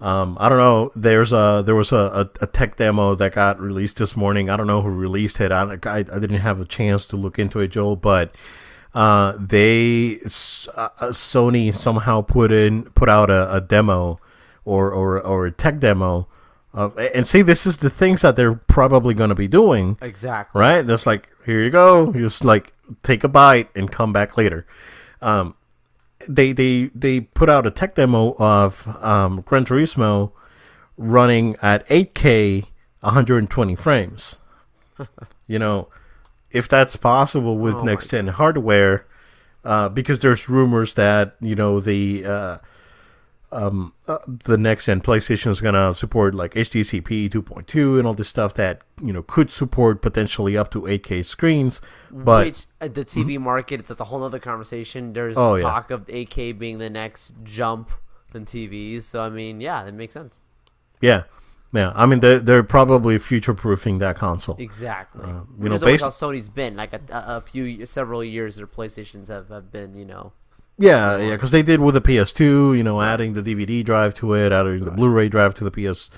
Um, 0.00 0.36
I 0.40 0.48
don't 0.48 0.58
know. 0.58 0.90
There's 0.96 1.32
a 1.32 1.62
there 1.64 1.74
was 1.76 1.92
a, 1.92 1.96
a, 1.96 2.44
a 2.44 2.46
tech 2.46 2.76
demo 2.76 3.14
that 3.14 3.32
got 3.34 3.60
released 3.60 3.98
this 3.98 4.16
morning. 4.16 4.50
I 4.50 4.56
don't 4.56 4.66
know 4.66 4.82
who 4.82 4.90
released 4.90 5.40
it. 5.40 5.52
I, 5.52 5.78
I, 5.84 5.98
I 5.98 6.02
didn't 6.02 6.40
have 6.40 6.60
a 6.60 6.64
chance 6.64 7.06
to 7.08 7.16
look 7.16 7.38
into 7.38 7.60
it, 7.60 7.68
Joel, 7.68 7.96
but 7.96 8.34
uh, 8.94 9.34
they 9.38 10.14
uh, 10.76 10.88
Sony 11.12 11.72
somehow 11.74 12.20
put 12.22 12.50
in 12.52 12.84
put 12.90 13.08
out 13.08 13.30
a, 13.30 13.54
a 13.54 13.60
demo 13.60 14.18
or, 14.64 14.90
or 14.92 15.20
or 15.20 15.46
a 15.46 15.52
tech 15.52 15.78
demo 15.78 16.26
of, 16.74 16.98
and 17.14 17.26
see 17.26 17.42
this 17.42 17.64
is 17.66 17.78
the 17.78 17.90
things 17.90 18.22
that 18.22 18.34
they're 18.34 18.54
probably 18.54 19.14
going 19.14 19.28
to 19.28 19.34
be 19.34 19.48
doing 19.48 19.98
Exactly. 20.00 20.58
right 20.58 20.82
that's 20.86 21.06
like 21.06 21.28
here 21.44 21.62
you 21.62 21.70
go. 21.70 22.12
You 22.12 22.20
just 22.20 22.44
like 22.44 22.72
take 23.02 23.24
a 23.24 23.28
bite 23.28 23.68
and 23.76 23.90
come 23.90 24.12
back 24.12 24.36
later. 24.36 24.66
Um, 25.20 25.54
they 26.28 26.52
they 26.52 26.90
they 26.94 27.20
put 27.20 27.48
out 27.48 27.66
a 27.66 27.70
tech 27.70 27.94
demo 27.94 28.34
of 28.38 28.86
um, 29.04 29.42
Gran 29.42 29.64
Turismo 29.64 30.32
running 30.96 31.56
at 31.62 31.86
8K 31.88 32.66
120 33.00 33.74
frames. 33.76 34.38
You 35.48 35.58
know 35.58 35.88
if 36.52 36.68
that's 36.68 36.96
possible 36.96 37.58
with 37.58 37.74
Oh 37.76 37.82
next 37.82 38.10
gen 38.10 38.28
hardware, 38.28 39.06
uh, 39.64 39.88
because 39.88 40.20
there's 40.20 40.48
rumors 40.48 40.94
that 40.94 41.36
you 41.40 41.54
know 41.54 41.80
the 41.80 42.24
uh, 42.24 42.58
um, 43.52 43.92
uh, 44.08 44.18
the 44.26 44.56
next 44.56 44.86
gen 44.86 45.00
PlayStation 45.00 45.50
is 45.50 45.60
gonna 45.60 45.94
support 45.94 46.34
like 46.34 46.54
HDCP 46.54 47.28
2.2 47.30 47.98
and 47.98 48.06
all 48.08 48.14
this 48.14 48.28
stuff 48.28 48.54
that 48.54 48.80
you 49.00 49.12
know 49.12 49.22
could 49.22 49.50
support 49.50 50.02
potentially 50.02 50.56
up 50.56 50.70
to 50.72 50.82
8K 50.82 51.24
screens, 51.24 51.80
but 52.10 52.46
Which 52.46 52.66
uh, 52.80 52.88
the 52.88 53.04
TV 53.04 53.38
market, 53.38 53.80
it's, 53.80 53.90
it's 53.90 54.00
a 54.00 54.04
whole 54.04 54.24
other 54.24 54.38
conversation. 54.38 55.12
There's 55.12 55.36
Oh, 55.36 55.54
yeah. 55.56 55.62
talk 55.62 55.90
of 55.90 56.06
8K 56.06 56.58
being 56.58 56.78
the 56.78 56.90
next 56.90 57.34
jump 57.44 57.90
in 58.34 58.44
TVs. 58.46 59.02
So 59.02 59.22
I 59.22 59.28
mean, 59.28 59.60
yeah, 59.60 59.84
that 59.84 59.92
makes 59.94 60.14
sense. 60.14 60.40
yeah, 61.02 61.24
yeah. 61.74 61.92
I 61.94 62.06
mean 62.06 62.20
they're 62.20 62.40
they're 62.40 62.62
probably 62.62 63.18
future 63.18 63.52
proofing 63.54 63.98
that 63.98 64.16
console. 64.16 64.56
Exactly. 64.58 65.26
you 65.26 65.46
Which 65.58 65.72
know, 65.72 65.78
based- 65.78 66.04
how 66.04 66.10
Sony's 66.10 66.48
been. 66.48 66.74
Like 66.76 66.94
a, 66.94 67.00
a, 67.10 67.36
a 67.36 67.40
few, 67.42 67.84
several 67.86 68.24
years, 68.24 68.56
their 68.56 68.66
PlayStations 68.66 69.28
have, 69.28 69.48
have 69.50 69.70
been, 69.70 69.94
you 69.94 70.06
know. 70.06 70.32
Yeah, 70.78 71.18
yeah, 71.18 71.30
because 71.36 71.50
they 71.50 71.62
did 71.62 71.80
with 71.80 71.94
the 71.94 72.00
PS2, 72.00 72.76
you 72.76 72.82
know, 72.82 73.00
adding 73.00 73.34
the 73.34 73.42
DVD 73.42 73.84
drive 73.84 74.14
to 74.14 74.34
it, 74.34 74.52
adding 74.52 74.84
the 74.84 74.90
Blu-ray 74.90 75.28
drive 75.28 75.54
to 75.56 75.68
the 75.68 75.70
PS 75.70 76.10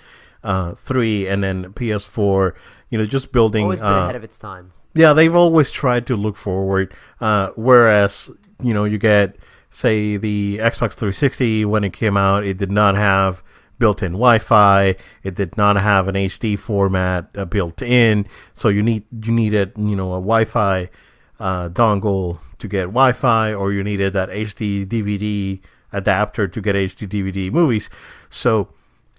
uh, 0.43 0.75
three, 0.75 1.27
and 1.27 1.43
then 1.43 1.73
PS4. 1.73 2.55
You 2.91 2.99
know, 2.99 3.07
just 3.07 3.33
building. 3.33 3.65
Always 3.65 3.81
been 3.81 3.89
uh, 3.89 4.05
ahead 4.05 4.17
of 4.17 4.25
its 4.25 4.39
time. 4.39 4.73
Yeah, 4.95 5.13
they've 5.13 5.35
always 5.35 5.73
tried 5.73 6.07
to 6.07 6.15
look 6.15 6.37
forward. 6.37 6.95
Uh, 7.21 7.51
whereas, 7.57 8.31
you 8.63 8.73
know, 8.73 8.85
you 8.85 8.99
get, 8.99 9.37
say, 9.71 10.17
the 10.17 10.59
Xbox 10.59 10.93
360 10.93 11.65
when 11.65 11.83
it 11.83 11.93
came 11.93 12.17
out, 12.17 12.45
it 12.45 12.57
did 12.57 12.71
not 12.71 12.95
have 12.95 13.43
built-in 13.79 14.13
Wi-Fi. 14.13 14.95
It 15.25 15.35
did 15.35 15.57
not 15.57 15.77
have 15.77 16.07
an 16.07 16.15
HD 16.15 16.57
format 16.57 17.29
uh, 17.35 17.45
built 17.45 17.83
in. 17.83 18.27
So 18.53 18.69
you 18.69 18.83
need 18.83 19.05
you 19.11 19.33
needed, 19.33 19.73
you 19.77 19.97
know, 19.97 20.13
a 20.13 20.21
Wi-Fi 20.21 20.89
uh, 21.45 21.69
dongle 21.69 22.39
to 22.59 22.67
get 22.67 22.85
Wi-Fi, 22.85 23.53
or 23.53 23.71
you 23.71 23.85
needed 23.85 24.15
that 24.15 24.31
HD 24.31 24.87
DVD 24.87 25.61
adapter 25.93 26.49
to 26.49 26.61
get 26.63 26.75
HD 26.75 27.07
DVD 27.07 27.53
movies. 27.53 27.91
So 28.31 28.71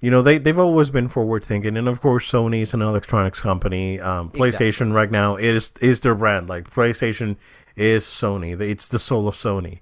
you 0.02 0.10
know 0.10 0.24
they 0.24 0.40
they've 0.40 0.58
always 0.58 0.90
been 0.90 1.08
forward 1.08 1.44
thinking, 1.44 1.78
and 1.78 1.88
of 1.88 2.02
course 2.02 2.30
Sony 2.30 2.64
is 2.64 2.74
an 2.74 2.82
electronics 2.82 3.42
company. 3.42 4.00
Um, 4.00 4.32
PlayStation 4.32 4.92
right 4.92 5.12
now 5.12 5.36
is 5.36 5.72
is 5.82 6.02
their 6.02 6.16
brand. 6.16 6.50
Like 6.50 6.72
PlayStation 6.72 7.36
is 7.76 8.06
Sony. 8.06 8.60
It's 8.60 8.88
the 8.88 8.98
soul 8.98 9.28
of 9.28 9.36
Sony. 9.36 9.80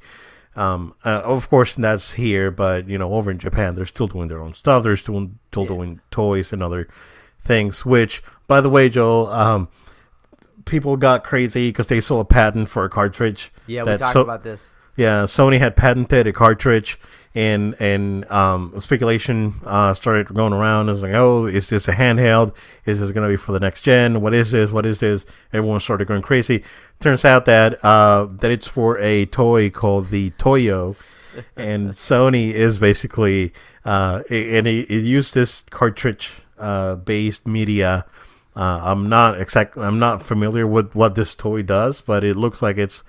Um, 0.57 0.93
uh, 1.05 1.21
of 1.23 1.49
course 1.49 1.75
that's 1.75 2.13
here, 2.13 2.51
but 2.51 2.89
you 2.89 2.97
know 2.97 3.13
over 3.13 3.31
in 3.31 3.37
Japan 3.37 3.75
they're 3.75 3.85
still 3.85 4.07
doing 4.07 4.27
their 4.27 4.41
own 4.41 4.53
stuff. 4.53 4.83
They're 4.83 4.97
still 4.97 5.31
still 5.49 5.65
doing 5.65 6.01
toys 6.11 6.51
and 6.51 6.61
other 6.61 6.89
things. 7.39 7.85
Which, 7.85 8.21
by 8.47 8.59
the 8.59 8.69
way, 8.69 8.89
Joel, 8.89 9.27
um, 9.27 9.69
people 10.65 10.97
got 10.97 11.23
crazy 11.23 11.69
because 11.69 11.87
they 11.87 11.99
saw 11.99 12.19
a 12.19 12.25
patent 12.25 12.69
for 12.69 12.85
a 12.85 12.89
cartridge. 12.89 13.51
Yeah, 13.67 13.83
we 13.83 13.97
talked 13.97 14.13
so- 14.13 14.21
about 14.21 14.43
this. 14.43 14.73
yeah, 14.95 15.23
Sony 15.23 15.59
had 15.59 15.75
patented 15.75 16.27
a 16.27 16.33
cartridge, 16.33 16.99
and 17.35 17.75
and 17.79 18.29
um, 18.31 18.79
speculation 18.79 19.53
uh, 19.65 19.93
started 19.93 20.27
going 20.33 20.53
around. 20.53 20.89
It's 20.89 21.01
like, 21.01 21.13
oh, 21.13 21.45
is 21.45 21.69
this 21.69 21.87
a 21.87 21.93
handheld? 21.93 22.53
Is 22.85 22.99
this 22.99 23.11
going 23.11 23.27
to 23.27 23.31
be 23.31 23.37
for 23.37 23.51
the 23.51 23.59
next 23.59 23.81
gen? 23.81 24.21
What 24.21 24.33
is 24.33 24.51
this? 24.51 24.71
What 24.71 24.85
is 24.85 24.99
this? 24.99 25.25
Everyone 25.51 25.79
started 25.79 26.07
going 26.07 26.21
crazy. 26.21 26.63
Turns 26.99 27.25
out 27.25 27.45
that 27.45 27.83
uh, 27.83 28.27
that 28.29 28.51
it's 28.51 28.67
for 28.67 28.99
a 28.99 29.25
toy 29.25 29.69
called 29.69 30.09
the 30.09 30.31
toio, 30.31 30.95
and 31.57 31.91
Sony 31.91 32.51
is 32.53 32.77
basically 32.77 33.51
uh, 33.85 34.23
and 34.29 34.67
it, 34.67 34.89
it 34.89 35.03
used 35.03 35.33
this 35.33 35.63
cartridge 35.69 36.33
uh, 36.59 36.95
based 36.95 37.47
media. 37.47 38.05
Uh, 38.55 38.81
I'm 38.83 39.09
not 39.09 39.39
exact. 39.41 39.77
I'm 39.77 39.97
not 39.99 40.21
familiar 40.21 40.67
with 40.67 40.93
what 40.95 41.15
this 41.15 41.35
toy 41.35 41.61
does, 41.63 42.01
but 42.01 42.23
it 42.23 42.35
looks 42.35 42.61
like 42.61 42.77
it's 42.77 43.03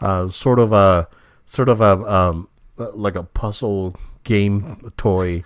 uh, 0.00 0.28
sort 0.28 0.58
of 0.58 0.72
a 0.72 1.08
sort 1.44 1.68
of 1.68 1.80
a 1.80 1.92
um, 2.10 2.48
like 2.76 3.14
a 3.14 3.22
puzzle 3.24 3.94
game 4.24 4.90
toy. 4.96 5.44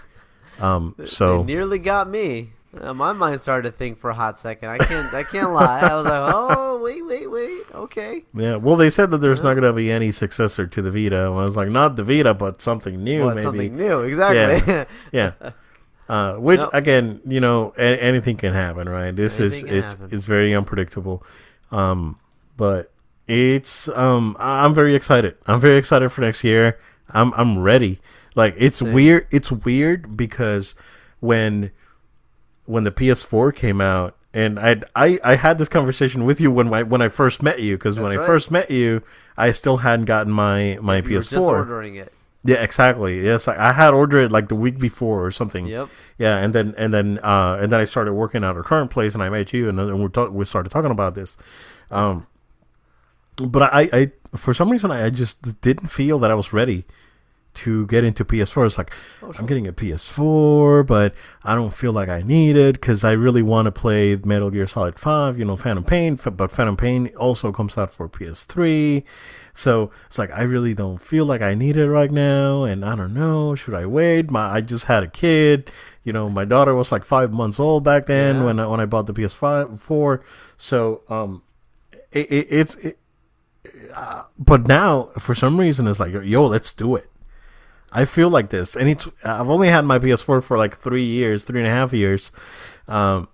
Um, 0.60 0.94
so 1.04 1.40
It 1.40 1.46
nearly 1.46 1.78
got 1.78 2.08
me. 2.08 2.52
Uh, 2.80 2.94
my 2.94 3.12
mind 3.12 3.40
started 3.40 3.68
to 3.68 3.76
think 3.76 3.98
for 3.98 4.10
a 4.10 4.14
hot 4.14 4.38
second. 4.38 4.68
I 4.68 4.78
can't. 4.78 5.12
I 5.12 5.24
can't 5.24 5.50
lie. 5.52 5.80
I 5.80 5.96
was 5.96 6.04
like, 6.04 6.32
oh 6.34 6.80
wait, 6.80 7.04
wait, 7.04 7.28
wait. 7.28 7.62
Okay. 7.74 8.24
yeah, 8.32 8.54
well, 8.56 8.76
they 8.76 8.90
said 8.90 9.10
that 9.10 9.18
there's 9.18 9.42
not 9.42 9.54
going 9.54 9.64
to 9.64 9.72
be 9.72 9.90
any 9.90 10.12
successor 10.12 10.68
to 10.68 10.80
the 10.82 10.92
Vita. 10.92 11.16
I 11.16 11.28
was 11.30 11.56
like, 11.56 11.68
not 11.70 11.96
the 11.96 12.04
Vita, 12.04 12.32
but 12.34 12.62
something 12.62 13.02
new, 13.02 13.24
What, 13.24 13.34
maybe. 13.34 13.42
something 13.42 13.76
new? 13.76 14.00
Exactly. 14.02 14.86
yeah. 15.12 15.32
Uh, 16.10 16.34
which 16.36 16.58
Nope. 16.58 16.70
again, 16.74 17.20
you 17.24 17.38
know, 17.40 17.72
a- 17.78 18.02
anything 18.02 18.36
can 18.36 18.52
happen, 18.52 18.88
right? 18.88 19.14
This 19.14 19.38
Anything 19.38 19.68
is 19.68 19.74
it's 19.84 19.92
happen. 19.94 20.08
it's 20.16 20.26
very 20.26 20.52
unpredictable, 20.52 21.22
um, 21.70 22.18
but 22.56 22.90
it's 23.28 23.86
um 23.90 24.36
I'm 24.40 24.74
very 24.74 24.96
excited. 24.96 25.36
I'm 25.46 25.60
very 25.60 25.76
excited 25.76 26.10
for 26.10 26.20
next 26.22 26.42
year. 26.42 26.80
I'm 27.10 27.32
I'm 27.34 27.60
ready. 27.60 28.00
Like 28.34 28.54
it's 28.58 28.78
Same. 28.80 28.92
weird. 28.92 29.26
It's 29.30 29.52
weird 29.52 30.16
because 30.16 30.74
when 31.20 31.70
when 32.64 32.82
the 32.84 32.90
PS4 32.90 33.54
came 33.54 33.80
out, 33.80 34.16
and 34.34 34.58
I 34.58 34.82
I 34.96 35.18
I 35.22 35.34
had 35.36 35.58
this 35.58 35.68
conversation 35.68 36.24
with 36.24 36.40
you 36.40 36.50
when 36.50 36.74
I 36.74 36.82
when 36.82 37.02
I 37.02 37.08
first 37.08 37.40
met 37.40 37.60
you 37.60 37.76
because 37.78 38.00
when 38.00 38.10
That's 38.10 38.22
I 38.24 38.26
first 38.26 38.50
met 38.50 38.68
you, 38.70 39.02
I 39.36 39.52
still 39.52 39.76
hadn't 39.78 40.06
gotten 40.06 40.32
my 40.32 40.76
my 40.82 40.96
You 40.96 41.02
PS4. 41.02 41.30
just 41.30 41.48
ordering 41.48 41.94
it. 41.96 42.12
Yeah, 42.42 42.62
exactly. 42.62 43.22
Yes, 43.22 43.46
like 43.46 43.58
I 43.58 43.72
had 43.72 43.92
ordered 43.92 44.24
it 44.24 44.32
like 44.32 44.48
the 44.48 44.54
week 44.54 44.78
before 44.78 45.24
or 45.24 45.30
something. 45.30 45.66
Yep. 45.66 45.88
Yeah, 46.18 46.38
and 46.38 46.54
then 46.54 46.74
and 46.78 46.92
then 46.92 47.18
uh, 47.22 47.58
and 47.60 47.70
then 47.70 47.80
I 47.80 47.84
started 47.84 48.14
working 48.14 48.44
at 48.44 48.56
our 48.56 48.62
current 48.62 48.90
place, 48.90 49.14
and 49.14 49.22
I 49.22 49.28
met 49.28 49.52
you, 49.52 49.68
and 49.68 49.78
then 49.78 50.02
we 50.02 50.08
talk, 50.08 50.32
we 50.32 50.44
started 50.46 50.70
talking 50.70 50.90
about 50.90 51.14
this. 51.14 51.36
Um, 51.90 52.26
but 53.36 53.62
I, 53.62 53.88
I 53.92 54.12
for 54.36 54.54
some 54.54 54.70
reason 54.70 54.90
I 54.90 55.10
just 55.10 55.60
didn't 55.60 55.88
feel 55.88 56.18
that 56.20 56.30
I 56.30 56.34
was 56.34 56.52
ready 56.52 56.84
to 57.52 57.86
get 57.88 58.04
into 58.04 58.24
PS4. 58.24 58.66
It's 58.66 58.78
like 58.78 58.92
I'm 59.38 59.46
getting 59.46 59.66
a 59.66 59.72
PS4, 59.72 60.86
but 60.86 61.14
I 61.44 61.54
don't 61.54 61.74
feel 61.74 61.92
like 61.92 62.08
I 62.08 62.22
need 62.22 62.56
it 62.56 62.74
because 62.74 63.04
I 63.04 63.12
really 63.12 63.42
want 63.42 63.66
to 63.66 63.72
play 63.72 64.16
Metal 64.16 64.50
Gear 64.50 64.66
Solid 64.66 64.98
5, 64.98 65.38
you 65.38 65.44
know, 65.44 65.56
Phantom 65.56 65.84
Pain. 65.84 66.16
But 66.16 66.50
Phantom 66.52 66.76
Pain 66.76 67.10
also 67.18 67.52
comes 67.52 67.76
out 67.76 67.90
for 67.90 68.08
PS3, 68.08 69.02
so 69.52 69.90
it's 70.06 70.18
like 70.18 70.32
I 70.32 70.42
really 70.42 70.74
don't 70.74 70.98
feel 70.98 71.24
like 71.24 71.42
I 71.42 71.54
need 71.54 71.76
it 71.76 71.88
right 71.90 72.10
now, 72.10 72.64
and 72.64 72.84
I 72.84 72.94
don't 72.94 73.12
know, 73.14 73.54
should 73.54 73.74
I 73.74 73.86
wait? 73.86 74.30
My 74.30 74.48
I 74.54 74.60
just 74.60 74.86
had 74.86 75.02
a 75.02 75.08
kid, 75.08 75.70
you 76.04 76.12
know, 76.12 76.28
my 76.30 76.44
daughter 76.44 76.74
was 76.74 76.92
like 76.92 77.04
five 77.04 77.32
months 77.32 77.58
old 77.60 77.84
back 77.84 78.06
then 78.06 78.36
Yeah. 78.36 78.44
when 78.44 78.60
I, 78.60 78.66
when 78.66 78.80
I 78.80 78.86
bought 78.86 79.06
the 79.06 79.12
PS5 79.14 79.80
4, 79.80 80.24
so 80.56 81.02
um, 81.08 81.42
it, 82.12 82.30
it, 82.30 82.46
it's. 82.50 82.76
It, 82.84 82.96
uh, 83.94 84.22
but 84.38 84.66
now, 84.66 85.04
for 85.18 85.34
some 85.34 85.60
reason, 85.60 85.86
it's 85.86 86.00
like, 86.00 86.12
yo, 86.22 86.46
let's 86.46 86.72
do 86.72 86.96
it. 86.96 87.09
I 87.92 88.04
feel 88.04 88.30
like 88.30 88.50
this, 88.50 88.76
and 88.76 88.88
it's. 88.88 89.08
I've 89.24 89.48
only 89.48 89.68
had 89.68 89.84
my 89.84 89.98
PS4 89.98 90.42
for 90.42 90.56
like 90.56 90.78
three 90.78 91.04
years, 91.04 91.44
three 91.44 91.60
and 91.60 91.66
a 91.66 91.72
half 91.72 91.92
years, 91.92 92.30
um, 92.86 93.28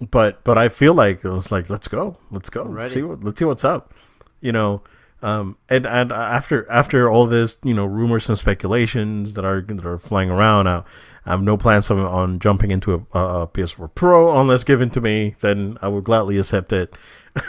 but 0.00 0.44
but 0.44 0.58
I 0.58 0.68
feel 0.68 0.94
like 0.94 1.24
it 1.24 1.30
was 1.30 1.50
like, 1.50 1.70
let's 1.70 1.88
go, 1.88 2.16
let's 2.30 2.50
go, 2.50 2.64
let's 2.64 2.92
see 2.92 3.02
what, 3.02 3.24
let's 3.24 3.38
see 3.38 3.44
what's 3.44 3.64
up, 3.64 3.94
you 4.40 4.52
know. 4.52 4.82
Um, 5.22 5.56
and 5.70 5.86
and 5.86 6.12
after 6.12 6.70
after 6.70 7.08
all 7.08 7.26
this, 7.26 7.56
you 7.62 7.72
know, 7.72 7.86
rumors 7.86 8.28
and 8.28 8.38
speculations 8.38 9.32
that 9.34 9.44
are 9.44 9.62
that 9.62 9.86
are 9.86 9.98
flying 9.98 10.28
around, 10.28 10.68
I, 10.68 10.84
I 11.24 11.30
have 11.30 11.42
no 11.42 11.56
plans 11.56 11.90
on, 11.90 11.98
on 12.00 12.38
jumping 12.40 12.70
into 12.70 12.92
a, 12.92 13.18
a 13.18 13.46
PS4 13.48 13.94
Pro 13.94 14.38
unless 14.38 14.64
given 14.64 14.90
to 14.90 15.00
me. 15.00 15.34
Then 15.40 15.78
I 15.80 15.88
would 15.88 16.04
gladly 16.04 16.36
accept 16.38 16.72
it. 16.72 16.94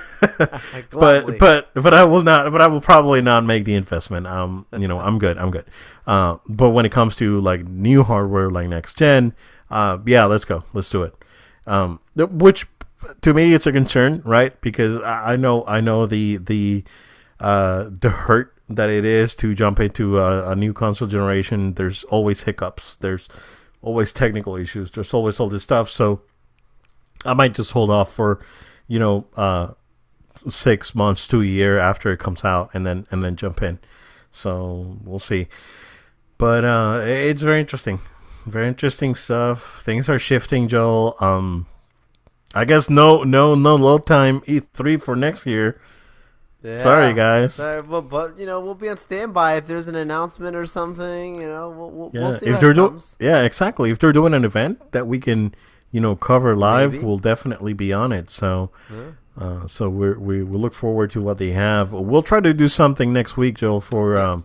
But 0.92 1.38
but 1.38 1.70
but 1.74 1.94
I 1.94 2.04
will 2.04 2.24
not. 2.24 2.52
But 2.52 2.62
I 2.62 2.68
will 2.68 2.82
probably 2.82 3.22
not 3.22 3.44
make 3.44 3.66
the 3.66 3.76
investment. 3.76 4.26
Um, 4.28 4.66
you 4.78 4.88
know, 4.88 5.00
I'm 5.00 5.20
good. 5.20 5.38
I'm 5.38 5.52
good. 5.52 5.66
Uh, 6.08 6.38
but 6.48 6.72
when 6.72 6.86
it 6.86 6.92
comes 6.92 7.16
to 7.18 7.40
like 7.42 7.66
new 7.68 8.04
hardware, 8.04 8.50
like 8.50 8.68
next 8.68 8.98
gen, 8.98 9.34
uh, 9.70 10.00
yeah, 10.06 10.26
let's 10.26 10.46
go. 10.46 10.64
Let's 10.74 10.90
do 10.90 11.04
it. 11.04 11.14
Um, 11.68 12.00
which 12.16 12.68
to 13.22 13.34
me 13.34 13.54
it's 13.54 13.68
a 13.68 13.72
concern, 13.72 14.22
right? 14.26 14.60
Because 14.62 15.02
I, 15.04 15.34
I 15.34 15.36
know 15.36 15.64
I 15.68 15.82
know 15.82 16.06
the 16.06 16.38
the 16.38 16.84
uh 17.40 17.90
the 17.90 18.10
hurt 18.10 18.56
that 18.70 18.90
it 18.90 19.06
is 19.06 19.36
to 19.36 19.54
jump 19.54 19.80
into 19.80 20.18
a, 20.18 20.52
a 20.52 20.56
new 20.56 20.74
console 20.74 21.08
generation. 21.08 21.74
There's 21.76 22.04
always 22.06 22.44
hiccups. 22.44 22.96
There's 22.96 23.30
always 23.82 24.12
technical 24.12 24.56
issues. 24.56 24.92
There's 24.92 25.14
always 25.14 25.40
all 25.40 25.50
this 25.50 25.64
stuff. 25.64 25.90
So 25.90 26.22
I 27.26 27.34
might 27.34 27.54
just 27.54 27.72
hold 27.72 27.90
off 27.90 28.12
for, 28.12 28.40
you 28.88 29.00
know, 29.00 29.26
uh, 29.36 29.74
six 30.50 30.94
months 30.94 31.28
to 31.30 31.42
a 31.42 31.46
year 31.46 31.80
after 31.80 32.12
it 32.12 32.20
comes 32.20 32.44
out, 32.44 32.70
and 32.74 32.86
then 32.86 33.08
and 33.12 33.24
then 33.24 33.36
jump 33.36 33.62
in. 33.62 33.80
So 34.32 34.98
we'll 35.04 35.20
see. 35.20 35.48
But 36.38 36.66
uh, 36.66 37.02
it's 37.04 37.42
very 37.44 37.62
interesting, 37.62 38.00
very 38.46 38.68
interesting 38.68 39.16
stuff. 39.16 39.82
Things 39.84 40.10
are 40.10 40.20
shifting, 40.20 40.68
Joel. 40.68 41.16
Um, 41.20 41.68
I 42.54 42.66
guess 42.66 42.90
no 42.90 43.24
no 43.24 43.56
no 43.56 43.76
load 43.76 44.06
time 44.06 44.42
E3 44.42 45.02
for 45.02 45.16
next 45.16 45.46
year. 45.46 45.80
Yeah. 46.64 46.78
Sorry, 46.78 47.14
guys. 47.14 47.54
Sorry, 47.56 47.84
but, 47.84 48.02
but 48.02 48.40
you 48.40 48.46
know 48.46 48.60
we'll 48.60 48.74
be 48.74 48.90
on 48.90 48.98
standby 48.98 49.58
if 49.58 49.68
there's 49.68 49.88
an 49.88 49.96
announcement 49.96 50.56
or 50.56 50.66
something. 50.66 51.40
You 51.40 51.48
know 51.48 51.70
we'll 51.70 51.92
we'll, 51.92 52.12
Yeah, 52.14 52.22
we'll 52.22 52.32
see 52.34 52.48
if 52.48 52.60
they're 52.60 52.74
doing, 52.74 53.00
yeah, 53.20 53.44
exactly. 53.44 53.92
If 53.92 54.00
they're 54.00 54.14
doing 54.14 54.34
an 54.34 54.44
event 54.44 54.92
that 54.94 55.06
we 55.06 55.20
can, 55.20 55.54
you 55.96 56.02
know, 56.02 56.16
cover 56.16 56.52
live, 56.56 56.92
Maybe. 56.92 57.06
we'll 57.06 57.24
definitely 57.32 57.74
be 57.74 57.94
on 57.94 58.12
it. 58.12 58.30
So, 58.30 58.70
Yeah. 58.92 59.12
uh, 59.44 59.68
so 59.68 59.90
we're, 59.90 60.20
we 60.20 60.44
we 60.44 60.58
look 60.58 60.74
forward 60.74 61.10
to 61.12 61.22
what 61.22 61.38
they 61.38 61.52
have. 61.52 61.94
We'll 61.94 62.22
try 62.32 62.42
to 62.42 62.54
do 62.54 62.68
something 62.68 63.14
next 63.14 63.38
week, 63.38 63.56
Joel, 63.62 63.80
for 63.82 64.18
um 64.18 64.44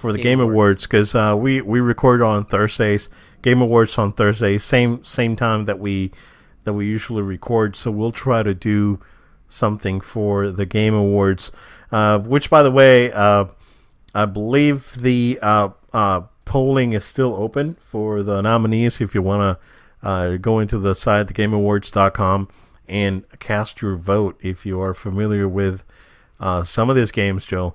for 0.00 0.12
the 0.12 0.18
Game 0.18 0.38
Game 0.38 0.40
Awards. 0.40 0.54
Awards 0.54 0.86
because 0.86 1.14
uh, 1.14 1.34
we 1.44 1.60
we 1.60 1.80
record 1.80 2.22
on 2.22 2.44
Thursdays. 2.44 3.08
Game 3.42 3.60
Awards 3.66 3.98
on 3.98 4.12
Thursdays, 4.12 4.62
same 4.62 5.02
same 5.04 5.34
time 5.36 5.64
that 5.64 5.78
we 5.80 6.12
that 6.64 6.74
we 6.78 6.86
usually 6.86 7.22
record. 7.22 7.74
So 7.74 7.90
we'll 7.90 8.12
try 8.26 8.44
to 8.44 8.54
do 8.54 9.00
something 9.48 10.00
for 10.00 10.50
the 10.52 10.66
Game 10.66 10.94
Awards. 10.94 11.50
Uh, 11.90 12.18
which, 12.20 12.48
by 12.48 12.62
the 12.62 12.70
way, 12.70 13.10
uh, 13.12 13.46
I 14.14 14.24
believe 14.26 14.94
the 15.08 15.38
uh, 15.42 15.70
uh, 15.92 16.20
polling 16.44 16.92
is 16.94 17.04
still 17.04 17.34
open 17.34 17.76
for 17.82 18.22
the 18.22 18.40
nominees. 18.40 19.00
If 19.00 19.14
you 19.14 19.22
want 19.22 19.42
to 19.42 19.52
uh, 20.02 20.36
go 20.36 20.58
into 20.58 20.78
the 20.78 20.94
site, 20.94 21.26
thegameawards.com, 21.28 22.48
and 22.88 23.24
cast 23.38 23.80
your 23.82 23.96
vote 23.96 24.38
if 24.40 24.66
you 24.66 24.80
are 24.80 24.94
familiar 24.94 25.48
with 25.48 25.84
uh, 26.40 26.64
some 26.64 26.90
of 26.90 26.96
these 26.96 27.10
games, 27.12 27.44
Joe. 27.44 27.74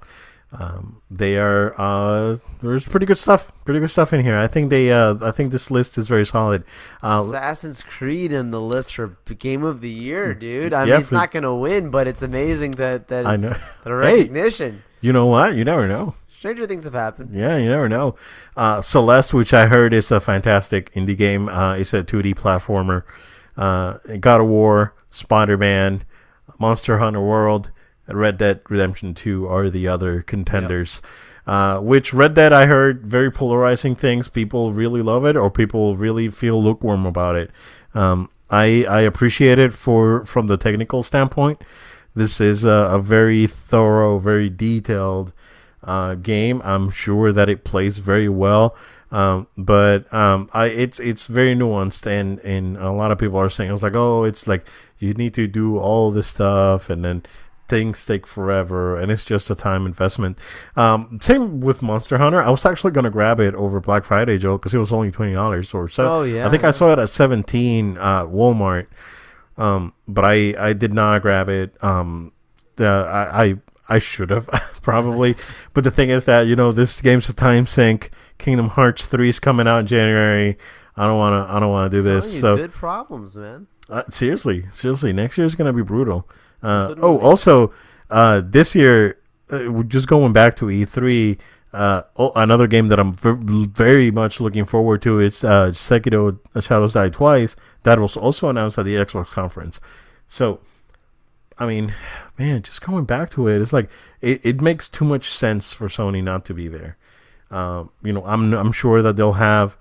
Um, 0.57 1.01
they 1.11 1.37
are 1.37 1.75
uh, 1.77 2.37
there's 2.61 2.87
pretty 2.87 3.05
good 3.05 3.17
stuff, 3.17 3.51
pretty 3.65 3.81
good 3.81 3.89
stuff 3.89 4.13
in 4.13 4.23
here. 4.23 4.37
I 4.37 4.47
think 4.47 4.69
they, 4.69 4.91
uh, 4.91 5.15
I 5.21 5.31
think 5.31 5.51
this 5.51 5.69
list 5.69 5.97
is 5.97 6.07
very 6.07 6.25
solid. 6.25 6.63
Uh, 7.03 7.21
Assassin's 7.25 7.83
Creed 7.83 8.31
in 8.31 8.51
the 8.51 8.61
list 8.61 8.95
for 8.95 9.07
Game 9.37 9.63
of 9.63 9.81
the 9.81 9.89
Year, 9.89 10.33
dude. 10.33 10.71
I 10.73 10.85
Yeah, 10.85 10.93
mean, 10.93 10.99
it's 11.01 11.09
for- 11.09 11.15
not 11.15 11.31
gonna 11.31 11.53
win, 11.55 11.89
but 11.91 12.07
it's 12.07 12.21
amazing 12.21 12.71
that 12.71 13.09
that 13.09 13.25
I 13.25 13.35
know. 13.35 13.49
that 13.83 13.91
a 13.91 13.99
Hey. 14.05 14.19
recognition. 14.19 14.83
you 15.01 15.11
know 15.11 15.25
what? 15.25 15.55
You 15.55 15.65
never 15.65 15.85
know. 15.85 16.15
Stranger 16.37 16.67
things 16.67 16.83
have 16.83 16.93
happened. 16.93 17.33
Yeah, 17.33 17.57
you 17.57 17.67
never 17.67 17.89
know. 17.89 18.13
Uh, 18.55 18.79
Celeste, 18.79 19.33
which 19.33 19.55
I 19.55 19.65
heard 19.65 19.91
is 19.91 20.11
a 20.11 20.19
fantastic 20.19 20.93
indie 20.93 21.17
game. 21.17 21.49
Uh, 21.49 21.73
it's 21.73 21.95
a 21.95 22.03
2D 22.03 22.35
platformer. 22.35 23.01
Uh, 23.57 23.97
God 24.19 24.41
of 24.41 24.47
War, 24.47 24.93
Spider 25.09 25.57
Man, 25.57 26.03
Monster 26.59 26.99
Hunter 26.99 27.21
World, 27.21 27.71
and 28.05 28.19
Red 28.19 28.37
Dead 28.37 28.61
Redemption 28.69 29.15
2 29.15 29.47
are 29.47 29.67
the 29.71 29.87
other 29.87 30.21
contenders. 30.21 31.01
Uh, 31.47 31.79
which 31.79 32.13
Red 32.13 32.35
Dead, 32.35 32.53
I 32.53 32.67
heard 32.67 33.01
very 33.07 33.31
polarizing 33.31 33.95
things. 33.95 34.29
People 34.29 34.73
really 34.73 35.01
love 35.01 35.25
it, 35.25 35.35
or 35.35 35.49
people 35.49 35.97
really 35.97 36.29
feel 36.29 36.61
lukewarm 36.61 37.07
about 37.07 37.35
it. 37.35 37.49
Um, 37.95 38.29
I 38.51 38.85
I 38.87 39.01
appreciate 39.01 39.57
it 39.57 39.73
for 39.73 40.23
from 40.23 40.45
the 40.45 40.57
technical 40.57 41.01
standpoint. 41.01 41.63
This 42.13 42.39
is 42.39 42.63
a, 42.63 42.89
a 42.91 42.99
very 42.99 43.47
thorough, 43.47 44.19
very 44.19 44.49
detailed 44.51 45.33
uh, 45.83 46.15
game. 46.15 46.61
I'm 46.63 46.89
sure 46.91 47.31
that 47.31 47.49
it 47.49 47.63
plays 47.63 47.99
very 47.99 48.29
well, 48.29 48.75
um, 49.11 49.47
but 49.57 50.11
um, 50.13 50.49
I 50.53 50.65
it's 50.65 50.99
it's 50.99 51.27
very 51.27 51.55
nuanced, 51.55 52.05
and 52.05 52.39
and 52.39 52.77
a 52.77 52.91
lot 52.91 53.11
of 53.11 53.17
people 53.17 53.37
are 53.37 53.49
saying 53.49 53.71
it's 53.71 53.83
like, 53.83 53.95
oh, 53.95 54.23
it's 54.23 54.47
like 54.47 54.67
you 54.99 55.13
need 55.13 55.33
to 55.35 55.47
do 55.47 55.77
all 55.77 56.11
this 56.11 56.27
stuff, 56.27 56.89
and 56.89 57.05
then 57.05 57.23
things 57.69 58.05
take 58.05 58.25
forever, 58.25 58.97
and 58.97 59.11
it's 59.11 59.25
just 59.25 59.49
a 59.49 59.55
time 59.55 59.85
investment. 59.85 60.39
Um, 60.75 61.19
same 61.21 61.59
with 61.59 61.81
Monster 61.81 62.17
Hunter. 62.17 62.41
I 62.41 62.49
was 62.49 62.65
actually 62.65 62.91
gonna 62.91 63.09
grab 63.09 63.39
it 63.39 63.55
over 63.55 63.79
Black 63.79 64.03
Friday, 64.03 64.37
Joe, 64.37 64.57
because 64.57 64.73
it 64.73 64.79
was 64.79 64.91
only 64.91 65.11
twenty 65.11 65.33
dollars 65.33 65.73
or 65.73 65.87
so. 65.87 66.07
Oh, 66.07 66.23
yeah, 66.23 66.47
I 66.47 66.51
think 66.51 66.63
I 66.63 66.71
saw 66.71 66.93
it 66.93 66.99
at 66.99 67.09
seventeen 67.09 67.97
uh, 67.97 68.25
Walmart. 68.25 68.87
Um, 69.57 69.93
but 70.07 70.23
I, 70.23 70.53
I 70.57 70.73
did 70.73 70.93
not 70.93 71.21
grab 71.21 71.49
it. 71.49 71.75
Um, 71.83 72.31
the, 72.75 72.85
I, 72.85 73.43
I, 73.43 73.55
I 73.89 73.99
should 73.99 74.29
have 74.29 74.47
probably. 74.91 75.35
But 75.73 75.83
the 75.83 75.91
thing 75.91 76.09
is 76.09 76.25
that 76.25 76.47
you 76.47 76.55
know 76.55 76.71
this 76.71 77.01
game's 77.01 77.29
a 77.29 77.33
time 77.33 77.67
sink. 77.67 78.09
Kingdom 78.37 78.69
Hearts 78.69 79.05
three 79.05 79.29
is 79.29 79.39
coming 79.39 79.67
out 79.67 79.79
in 79.79 79.87
January. 79.87 80.57
I 80.95 81.05
don't 81.07 81.17
want 81.17 81.33
to. 81.47 81.53
I 81.53 81.59
don't 81.59 81.71
want 81.71 81.91
to 81.91 81.97
do 81.97 82.01
this. 82.01 82.33
you, 82.33 82.39
So 82.41 82.57
good 82.57 82.71
problems, 82.71 83.35
man. 83.35 83.67
uh, 83.89 84.03
seriously, 84.09 84.65
seriously, 84.71 85.13
next 85.13 85.37
year 85.37 85.45
is 85.45 85.55
gonna 85.55 85.73
be 85.73 85.83
brutal. 85.83 86.27
Uh, 86.63 86.95
oh, 86.99 87.19
also, 87.19 87.71
uh, 88.09 88.41
this 88.43 88.75
year, 88.75 89.17
uh, 89.51 89.83
just 89.83 90.07
going 90.07 90.33
back 90.33 90.55
to 90.57 90.65
E3. 90.65 91.37
Uh, 91.73 92.01
oh, 92.15 92.31
another 92.35 92.65
game 92.65 92.87
that 92.87 92.99
I'm 92.99 93.13
v- 93.13 93.67
very 93.67 94.09
much 94.09 94.39
looking 94.39 94.65
forward 94.65 95.01
to 95.03 95.19
is 95.19 95.43
uh, 95.43 95.71
Sekiro: 95.71 96.39
Shadows 96.61 96.93
Die 96.93 97.09
Twice. 97.09 97.55
That 97.83 97.99
was 97.99 98.15
also 98.17 98.49
announced 98.49 98.79
at 98.79 98.85
the 98.85 98.95
Xbox 98.95 99.27
conference. 99.27 99.79
So, 100.27 100.59
I 101.59 101.65
mean, 101.65 101.93
man, 102.37 102.61
just 102.61 102.81
going 102.81 103.05
back 103.05 103.29
to 103.31 103.47
it, 103.47 103.61
it's 103.61 103.73
like 103.73 103.89
it, 104.21 104.45
it 104.45 104.61
makes 104.61 104.89
too 104.89 105.05
much 105.05 105.29
sense 105.29 105.73
for 105.73 105.87
Sony 105.87 106.23
not 106.23 106.45
to 106.45 106.53
be 106.53 106.67
there. 106.67 106.97
Um, 107.49 107.89
you 108.03 108.13
know, 108.13 108.23
I'm 108.25 108.53
I'm 108.53 108.71
sure 108.71 109.01
that 109.01 109.15
they'll 109.15 109.33
have 109.33 109.77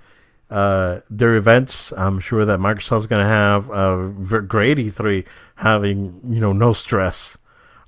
uh, 0.51 1.01
their 1.11 1.35
events. 1.35 1.93
I'm 1.93 2.21
sure 2.21 2.45
that 2.45 2.59
Microsoft's 2.59 3.07
going 3.07 3.23
to 3.23 3.29
have 3.29 3.69
a 3.71 4.09
v- 4.09 4.47
great 4.47 4.79
E3, 4.79 5.25
having 5.57 6.21
you 6.25 6.41
know 6.41 6.53
no 6.53 6.73
stress 6.73 7.37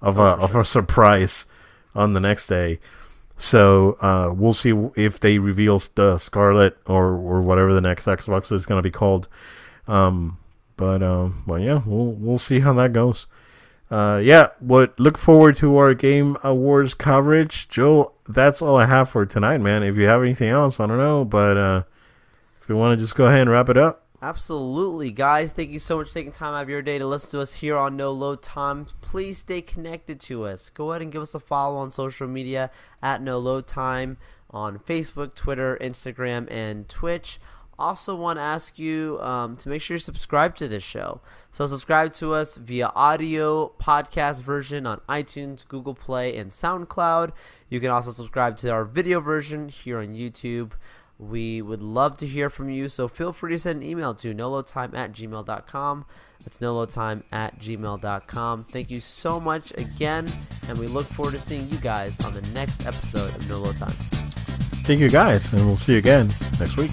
of 0.00 0.18
a 0.18 0.22
of 0.22 0.54
a 0.54 0.64
surprise 0.64 1.46
on 1.94 2.12
the 2.12 2.20
next 2.20 2.48
day. 2.48 2.80
So 3.36 3.96
uh, 4.02 4.34
we'll 4.36 4.52
see 4.52 4.72
if 4.96 5.20
they 5.20 5.38
reveal 5.38 5.80
the 5.94 6.18
Scarlett 6.18 6.76
or 6.86 7.12
or 7.12 7.40
whatever 7.40 7.72
the 7.72 7.80
next 7.80 8.06
Xbox 8.06 8.50
is 8.50 8.66
going 8.66 8.78
to 8.78 8.86
be 8.86 8.90
called. 8.90 9.28
Um, 9.86 10.38
but 10.76 11.02
um, 11.02 11.44
well, 11.46 11.60
yeah, 11.60 11.80
we'll 11.86 12.12
we'll 12.12 12.38
see 12.38 12.60
how 12.60 12.72
that 12.74 12.92
goes. 12.92 13.26
Uh, 13.90 14.20
yeah, 14.22 14.48
but 14.60 14.98
look 15.00 15.16
forward 15.16 15.56
to 15.56 15.76
our 15.78 15.94
game 15.94 16.36
awards 16.44 16.94
coverage, 16.94 17.68
Joe. 17.68 18.12
That's 18.28 18.60
all 18.60 18.76
I 18.76 18.84
have 18.86 19.08
for 19.08 19.24
tonight, 19.24 19.58
man. 19.58 19.82
If 19.82 19.96
you 19.96 20.06
have 20.06 20.22
anything 20.22 20.50
else, 20.50 20.78
I 20.78 20.86
don't 20.86 20.98
know, 20.98 21.24
but 21.24 21.56
uh, 21.56 21.82
if 22.60 22.68
you 22.68 22.76
want 22.76 22.98
to 22.98 23.02
just 23.02 23.16
go 23.16 23.26
ahead 23.26 23.42
and 23.42 23.50
wrap 23.50 23.68
it 23.68 23.78
up. 23.78 24.04
Absolutely, 24.20 25.12
guys. 25.12 25.52
Thank 25.52 25.70
you 25.70 25.78
so 25.78 25.96
much 25.96 26.08
for 26.08 26.14
taking 26.14 26.32
time 26.32 26.52
out 26.52 26.64
of 26.64 26.68
your 26.68 26.82
day 26.82 26.98
to 26.98 27.06
listen 27.06 27.30
to 27.30 27.40
us 27.40 27.54
here 27.54 27.76
on 27.76 27.96
No 27.96 28.10
Load 28.10 28.42
Time. 28.42 28.86
Please 29.00 29.38
stay 29.38 29.62
connected 29.62 30.18
to 30.22 30.44
us. 30.44 30.70
Go 30.70 30.90
ahead 30.90 31.02
and 31.02 31.12
give 31.12 31.22
us 31.22 31.36
a 31.36 31.40
follow 31.40 31.76
on 31.76 31.92
social 31.92 32.26
media 32.26 32.70
at 33.00 33.22
No 33.22 33.38
Load 33.38 33.68
Time 33.68 34.18
on 34.50 34.80
Facebook, 34.80 35.34
Twitter, 35.34 35.78
Instagram, 35.80 36.50
and 36.50 36.88
Twitch. 36.88 37.38
Also, 37.78 38.14
want 38.16 38.38
to 38.38 38.42
ask 38.42 38.78
you 38.78 39.20
um, 39.20 39.54
to 39.56 39.68
make 39.68 39.80
sure 39.80 39.94
you 39.94 40.00
subscribe 40.00 40.54
to 40.56 40.66
this 40.66 40.82
show. 40.82 41.20
So, 41.52 41.66
subscribe 41.66 42.12
to 42.14 42.34
us 42.34 42.56
via 42.56 42.90
audio 42.96 43.72
podcast 43.80 44.42
version 44.42 44.86
on 44.86 45.00
iTunes, 45.08 45.66
Google 45.66 45.94
Play, 45.94 46.36
and 46.36 46.50
SoundCloud. 46.50 47.32
You 47.68 47.78
can 47.80 47.90
also 47.90 48.10
subscribe 48.10 48.56
to 48.58 48.70
our 48.70 48.84
video 48.84 49.20
version 49.20 49.68
here 49.68 49.98
on 49.98 50.08
YouTube. 50.08 50.72
We 51.18 51.60
would 51.60 51.82
love 51.82 52.16
to 52.18 52.26
hear 52.26 52.48
from 52.48 52.70
you, 52.70 52.86
so 52.88 53.08
feel 53.08 53.32
free 53.32 53.52
to 53.52 53.58
send 53.58 53.82
an 53.82 53.88
email 53.88 54.14
to 54.14 54.32
nolotime 54.32 54.96
at 54.96 55.12
gmail.com. 55.12 56.04
That's 56.40 56.58
nolotime 56.58 57.24
at 57.32 57.58
gmail.com. 57.58 58.64
Thank 58.64 58.90
you 58.90 59.00
so 59.00 59.40
much 59.40 59.72
again, 59.76 60.26
and 60.68 60.78
we 60.78 60.86
look 60.86 61.06
forward 61.06 61.32
to 61.32 61.40
seeing 61.40 61.68
you 61.68 61.78
guys 61.78 62.24
on 62.24 62.34
the 62.34 62.48
next 62.54 62.86
episode 62.86 63.34
of 63.34 63.48
No 63.48 63.58
Load 63.58 63.76
Time. 63.76 63.90
Thank 63.90 65.00
you 65.00 65.10
guys, 65.10 65.52
and 65.52 65.66
we'll 65.66 65.76
see 65.76 65.92
you 65.92 65.98
again 65.98 66.28
next 66.60 66.76
week. 66.76 66.90